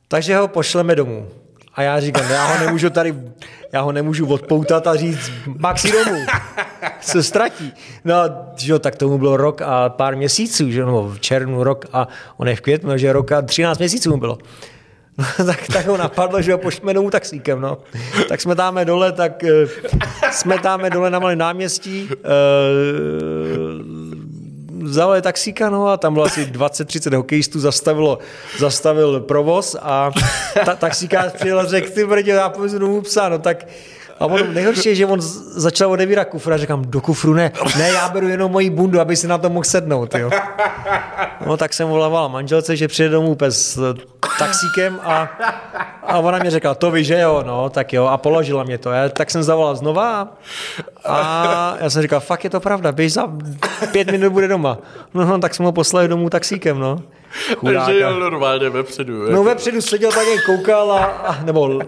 takže 0.07 0.37
ho 0.37 0.47
pošleme 0.47 0.95
domů. 0.95 1.27
A 1.75 1.81
já 1.81 1.99
říkám, 1.99 2.29
já 2.31 2.45
ho 2.45 2.65
nemůžu 2.65 2.89
tady, 2.89 3.15
já 3.73 3.81
ho 3.81 3.91
nemůžu 3.91 4.27
odpoutat 4.27 4.87
a 4.87 4.95
říct, 4.95 5.31
Maxi 5.57 5.91
domů, 5.91 6.25
se 7.01 7.23
ztratí. 7.23 7.73
No, 8.05 8.15
že 8.55 8.71
jo, 8.71 8.79
tak 8.79 8.95
tomu 8.95 9.17
bylo 9.17 9.37
rok 9.37 9.61
a 9.61 9.89
pár 9.89 10.15
měsíců, 10.15 10.71
že 10.71 10.85
nebo 10.85 11.09
v 11.09 11.19
červnu 11.19 11.63
rok 11.63 11.85
a 11.93 12.07
on 12.37 12.47
je 12.47 12.55
v 12.55 12.61
květnu, 12.61 12.97
že 12.97 13.13
rok 13.13 13.31
a 13.31 13.41
13 13.41 13.77
měsíců 13.77 14.11
mu 14.11 14.17
bylo. 14.17 14.37
No, 15.17 15.25
tak, 15.45 15.67
tak 15.67 15.87
ho 15.87 15.97
napadlo, 15.97 16.41
že 16.41 16.51
ho 16.51 16.57
pošleme 16.57 16.93
domů 16.93 17.09
taxíkem, 17.09 17.61
no. 17.61 17.77
Tak 18.29 18.41
jsme 18.41 18.55
dáme 18.55 18.85
dole, 18.85 19.11
tak 19.11 19.43
eh, 19.43 19.67
jsme 20.31 20.57
dáme 20.57 20.89
dole 20.89 21.09
na 21.09 21.19
malém 21.19 21.37
náměstí, 21.37 22.09
eh, 22.11 22.17
vzali 24.81 25.21
taxíka, 25.21 25.69
no 25.69 25.87
a 25.87 25.97
tam 25.97 26.13
bylo 26.13 26.25
asi 26.25 26.45
20-30 26.45 27.15
hokejistů, 27.15 27.59
zastavilo, 27.59 28.19
zastavil 28.59 29.19
provoz 29.19 29.75
a 29.81 30.11
ta, 30.65 30.75
taxíkář 30.75 31.31
přijel 31.31 31.59
a 31.59 31.65
řekl, 31.65 31.89
ty 31.89 32.05
brdě, 32.05 32.31
já 32.31 32.49
povezu 32.49 32.79
domů 32.79 33.01
psa, 33.01 33.29
no 33.29 33.39
tak 33.39 33.65
a 34.19 34.25
on 34.25 34.53
nejhorší 34.53 34.89
je, 34.89 34.95
že 34.95 35.05
on 35.05 35.21
začal 35.55 35.91
odevírat 35.91 36.27
kufr 36.27 36.53
a 36.53 36.57
říkám, 36.57 36.81
do 36.85 37.01
kufru 37.01 37.33
ne, 37.33 37.51
ne, 37.77 37.89
já 37.89 38.09
beru 38.09 38.27
jenom 38.27 38.51
moji 38.51 38.69
bundu, 38.69 38.99
aby 38.99 39.15
si 39.15 39.27
na 39.27 39.37
to 39.37 39.49
mohl 39.49 39.63
sednout, 39.63 40.15
jo. 40.15 40.29
No 41.45 41.57
tak 41.57 41.73
jsem 41.73 41.87
volával 41.87 42.29
manželce, 42.29 42.75
že 42.75 42.87
přijede 42.87 43.13
domů 43.13 43.37
s 43.49 43.77
eh, 43.77 44.01
taxíkem 44.39 44.99
a, 45.03 45.29
a 46.03 46.19
ona 46.19 46.37
mě 46.37 46.51
řekla, 46.51 46.75
to 46.75 46.91
víš, 46.91 47.07
že 47.07 47.19
jo, 47.19 47.43
no, 47.47 47.69
tak 47.69 47.93
jo, 47.93 48.05
a 48.05 48.17
položila 48.17 48.63
mě 48.63 48.77
to. 48.77 48.91
Já, 48.91 49.09
tak 49.09 49.31
jsem 49.31 49.43
zavolal 49.43 49.75
znova 49.75 50.27
a 51.05 51.75
já 51.79 51.89
jsem 51.89 52.01
říkal, 52.01 52.19
fakt 52.19 52.43
je 52.43 52.49
to 52.49 52.59
pravda, 52.59 52.91
běž 52.91 53.13
za 53.13 53.23
pět 53.91 54.11
minut 54.11 54.29
bude 54.33 54.47
doma. 54.47 54.77
No, 55.13 55.25
no 55.25 55.39
tak 55.39 55.55
jsme 55.55 55.65
ho 55.65 55.71
poslali 55.71 56.07
domů 56.07 56.29
taxíkem, 56.29 56.79
no. 56.79 56.99
Chudáka. 57.57 57.85
Takže 57.85 57.99
jel 57.99 58.19
normálně 58.19 58.69
vepředu. 58.69 59.31
No 59.31 59.43
vepředu 59.43 59.81
seděl 59.81 60.11
tak, 60.11 60.27
jak 60.35 60.45
koukal 60.45 60.91
a, 60.91 61.03
a 61.05 61.43
nebo 61.43 61.81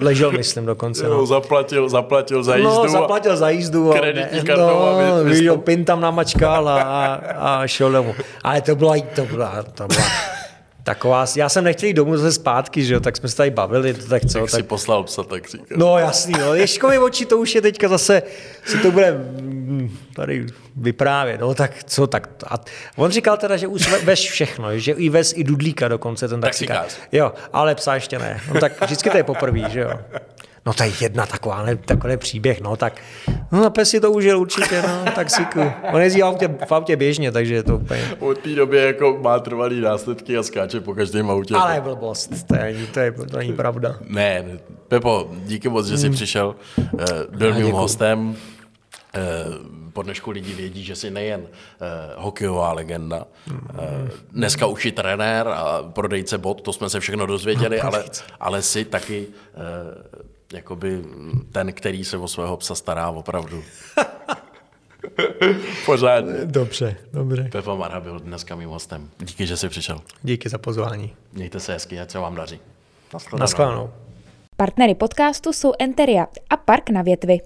ležel, 0.00 0.32
myslím, 0.32 0.66
dokonce. 0.66 1.04
no. 1.08 1.10
No. 1.16 1.26
Zaplatil, 1.26 1.88
zaplatil 1.88 2.42
za 2.42 2.56
jízdu. 2.56 2.70
No, 2.74 2.82
a- 2.82 2.88
zaplatil 2.88 3.36
za 3.36 3.48
jízdu. 3.50 3.92
a- 3.92 3.98
Kreditní 3.98 4.38
ne, 4.38 4.44
kartou 4.44 4.62
a 4.82 4.98
vy- 4.98 5.04
no, 5.10 5.24
vy 5.24 5.30
viděl, 5.30 5.56
pin 5.56 5.84
tam 5.84 6.00
namačkal 6.00 6.68
a, 6.68 6.82
a, 6.82 7.14
a 7.62 7.66
šel 7.66 7.92
domů. 7.92 8.14
Ale 8.44 8.60
to 8.60 8.74
byla, 8.76 8.94
to 9.14 9.22
byla, 9.24 9.52
to 9.74 9.86
byla 9.86 10.02
taková, 10.84 11.26
já 11.36 11.48
jsem 11.48 11.64
nechtěl 11.64 11.86
jít 11.86 11.94
domů 11.94 12.16
zase 12.16 12.32
zpátky, 12.32 12.84
že 12.84 12.94
jo, 12.94 13.00
tak 13.00 13.16
jsme 13.16 13.28
se 13.28 13.36
tady 13.36 13.50
bavili, 13.50 13.94
tak 13.94 14.26
co, 14.26 14.38
Jak 14.38 14.50
tak 14.50 14.60
si 14.60 14.62
poslal 14.62 15.04
psa, 15.04 15.22
tak 15.22 15.48
říkal. 15.48 15.78
No 15.78 15.98
jasný, 15.98 16.34
no. 16.40 16.54
Ježkovi 16.54 16.98
oči, 16.98 17.26
to 17.26 17.38
už 17.38 17.54
je 17.54 17.62
teďka 17.62 17.88
zase, 17.88 18.22
si 18.64 18.78
to 18.78 18.90
bude 18.90 19.12
mm, 19.12 19.98
tady 20.16 20.46
vyprávět, 20.76 21.40
no 21.40 21.54
tak 21.54 21.84
co, 21.84 22.06
tak 22.06 22.28
a 22.46 22.54
on 22.96 23.10
říkal 23.10 23.36
teda, 23.36 23.56
že 23.56 23.66
už 23.66 23.88
ve- 23.90 23.98
veš 23.98 24.30
všechno, 24.30 24.78
že 24.78 24.92
i 24.92 25.08
vez 25.08 25.32
i 25.36 25.44
dudlíka 25.44 25.88
dokonce 25.88 26.28
ten 26.28 26.40
taxikář. 26.40 26.78
Taxikář. 26.78 27.08
Jo, 27.12 27.32
ale 27.52 27.74
psa 27.74 27.94
ještě 27.94 28.18
ne, 28.18 28.40
no 28.54 28.60
tak 28.60 28.82
vždycky 28.82 29.10
to 29.10 29.16
je 29.16 29.24
poprvé, 29.24 29.70
že 29.70 29.80
jo. 29.80 29.90
No 30.66 30.72
to 30.72 30.82
je 30.82 30.92
jedna 31.00 31.26
taková, 31.26 31.62
ne, 31.62 31.76
takový 31.76 32.16
příběh, 32.16 32.60
no 32.60 32.76
tak, 32.76 33.00
no 33.52 33.62
na 33.62 33.70
pes 33.70 33.90
si 33.90 34.00
to 34.00 34.12
užil 34.12 34.38
určitě, 34.40 34.82
no, 34.82 35.12
taxíku. 35.14 35.60
On 35.92 36.00
jezdí 36.00 36.20
v 36.20 36.24
autě, 36.24 36.48
v 36.66 36.72
autě 36.72 36.96
běžně, 36.96 37.32
takže 37.32 37.54
je 37.54 37.62
to 37.62 37.76
úplně... 37.76 38.16
Od 38.18 38.38
té 38.38 38.54
doby 38.54 38.76
jako 38.76 39.18
má 39.22 39.38
trvalý 39.38 39.80
následky 39.80 40.36
a 40.36 40.42
skáče 40.42 40.80
po 40.80 40.94
každém 40.94 41.30
autě. 41.30 41.54
Ale 41.54 41.80
blbost, 41.80 42.30
to, 42.46 42.54
je, 42.54 42.86
to, 42.94 43.00
je, 43.00 43.12
to 43.12 43.38
není 43.38 43.52
pravda. 43.52 43.96
Ne, 44.08 44.44
Pepo, 44.88 45.30
díky 45.44 45.68
moc, 45.68 45.86
že 45.86 45.98
jsi 45.98 46.06
hmm. 46.06 46.14
přišel. 46.14 46.54
Eh, 46.78 47.04
byl 47.36 47.54
mým 47.54 47.70
hostem. 47.70 48.36
Eh, 49.14 49.20
po 49.92 50.02
dnešku 50.02 50.30
lidi 50.30 50.54
vědí, 50.54 50.84
že 50.84 50.96
jsi 50.96 51.10
nejen 51.10 51.40
uh, 51.40 51.46
hokejová 52.16 52.72
legenda, 52.72 53.26
uh, 53.50 53.58
dneska 54.30 54.66
už 54.66 54.84
i 54.84 54.92
trenér 54.92 55.48
a 55.48 55.82
prodejce 55.82 56.38
bot, 56.38 56.60
to 56.60 56.72
jsme 56.72 56.90
se 56.90 57.00
všechno 57.00 57.26
dozvěděli, 57.26 57.76
no, 57.76 57.86
ale, 57.86 58.04
ale 58.40 58.62
jsi 58.62 58.84
taky 58.84 59.26
uh, 59.26 60.22
jakoby 60.52 61.02
ten, 61.52 61.72
který 61.72 62.04
se 62.04 62.16
o 62.18 62.28
svého 62.28 62.56
psa 62.56 62.74
stará 62.74 63.10
opravdu. 63.10 63.64
Pořád. 65.86 66.24
Dobře, 66.44 66.96
dobře. 67.12 67.48
Pepa 67.52 67.74
Mara 67.74 68.00
byl 68.00 68.20
dneska 68.20 68.54
mým 68.54 68.68
hostem. 68.68 69.10
Díky, 69.18 69.46
že 69.46 69.56
jsi 69.56 69.68
přišel. 69.68 70.00
Díky 70.22 70.48
za 70.48 70.58
pozvání. 70.58 71.14
Mějte 71.32 71.60
se 71.60 71.72
hezky, 71.72 72.00
ať 72.00 72.10
se 72.10 72.18
vám 72.18 72.34
daří. 72.34 72.60
Naschledanou. 73.38 73.90
Partnery 74.56 74.94
podcastu 74.94 75.52
jsou 75.52 75.72
Enteria 75.78 76.26
a 76.50 76.56
Park 76.56 76.90
na 76.90 77.02
větvi. 77.02 77.40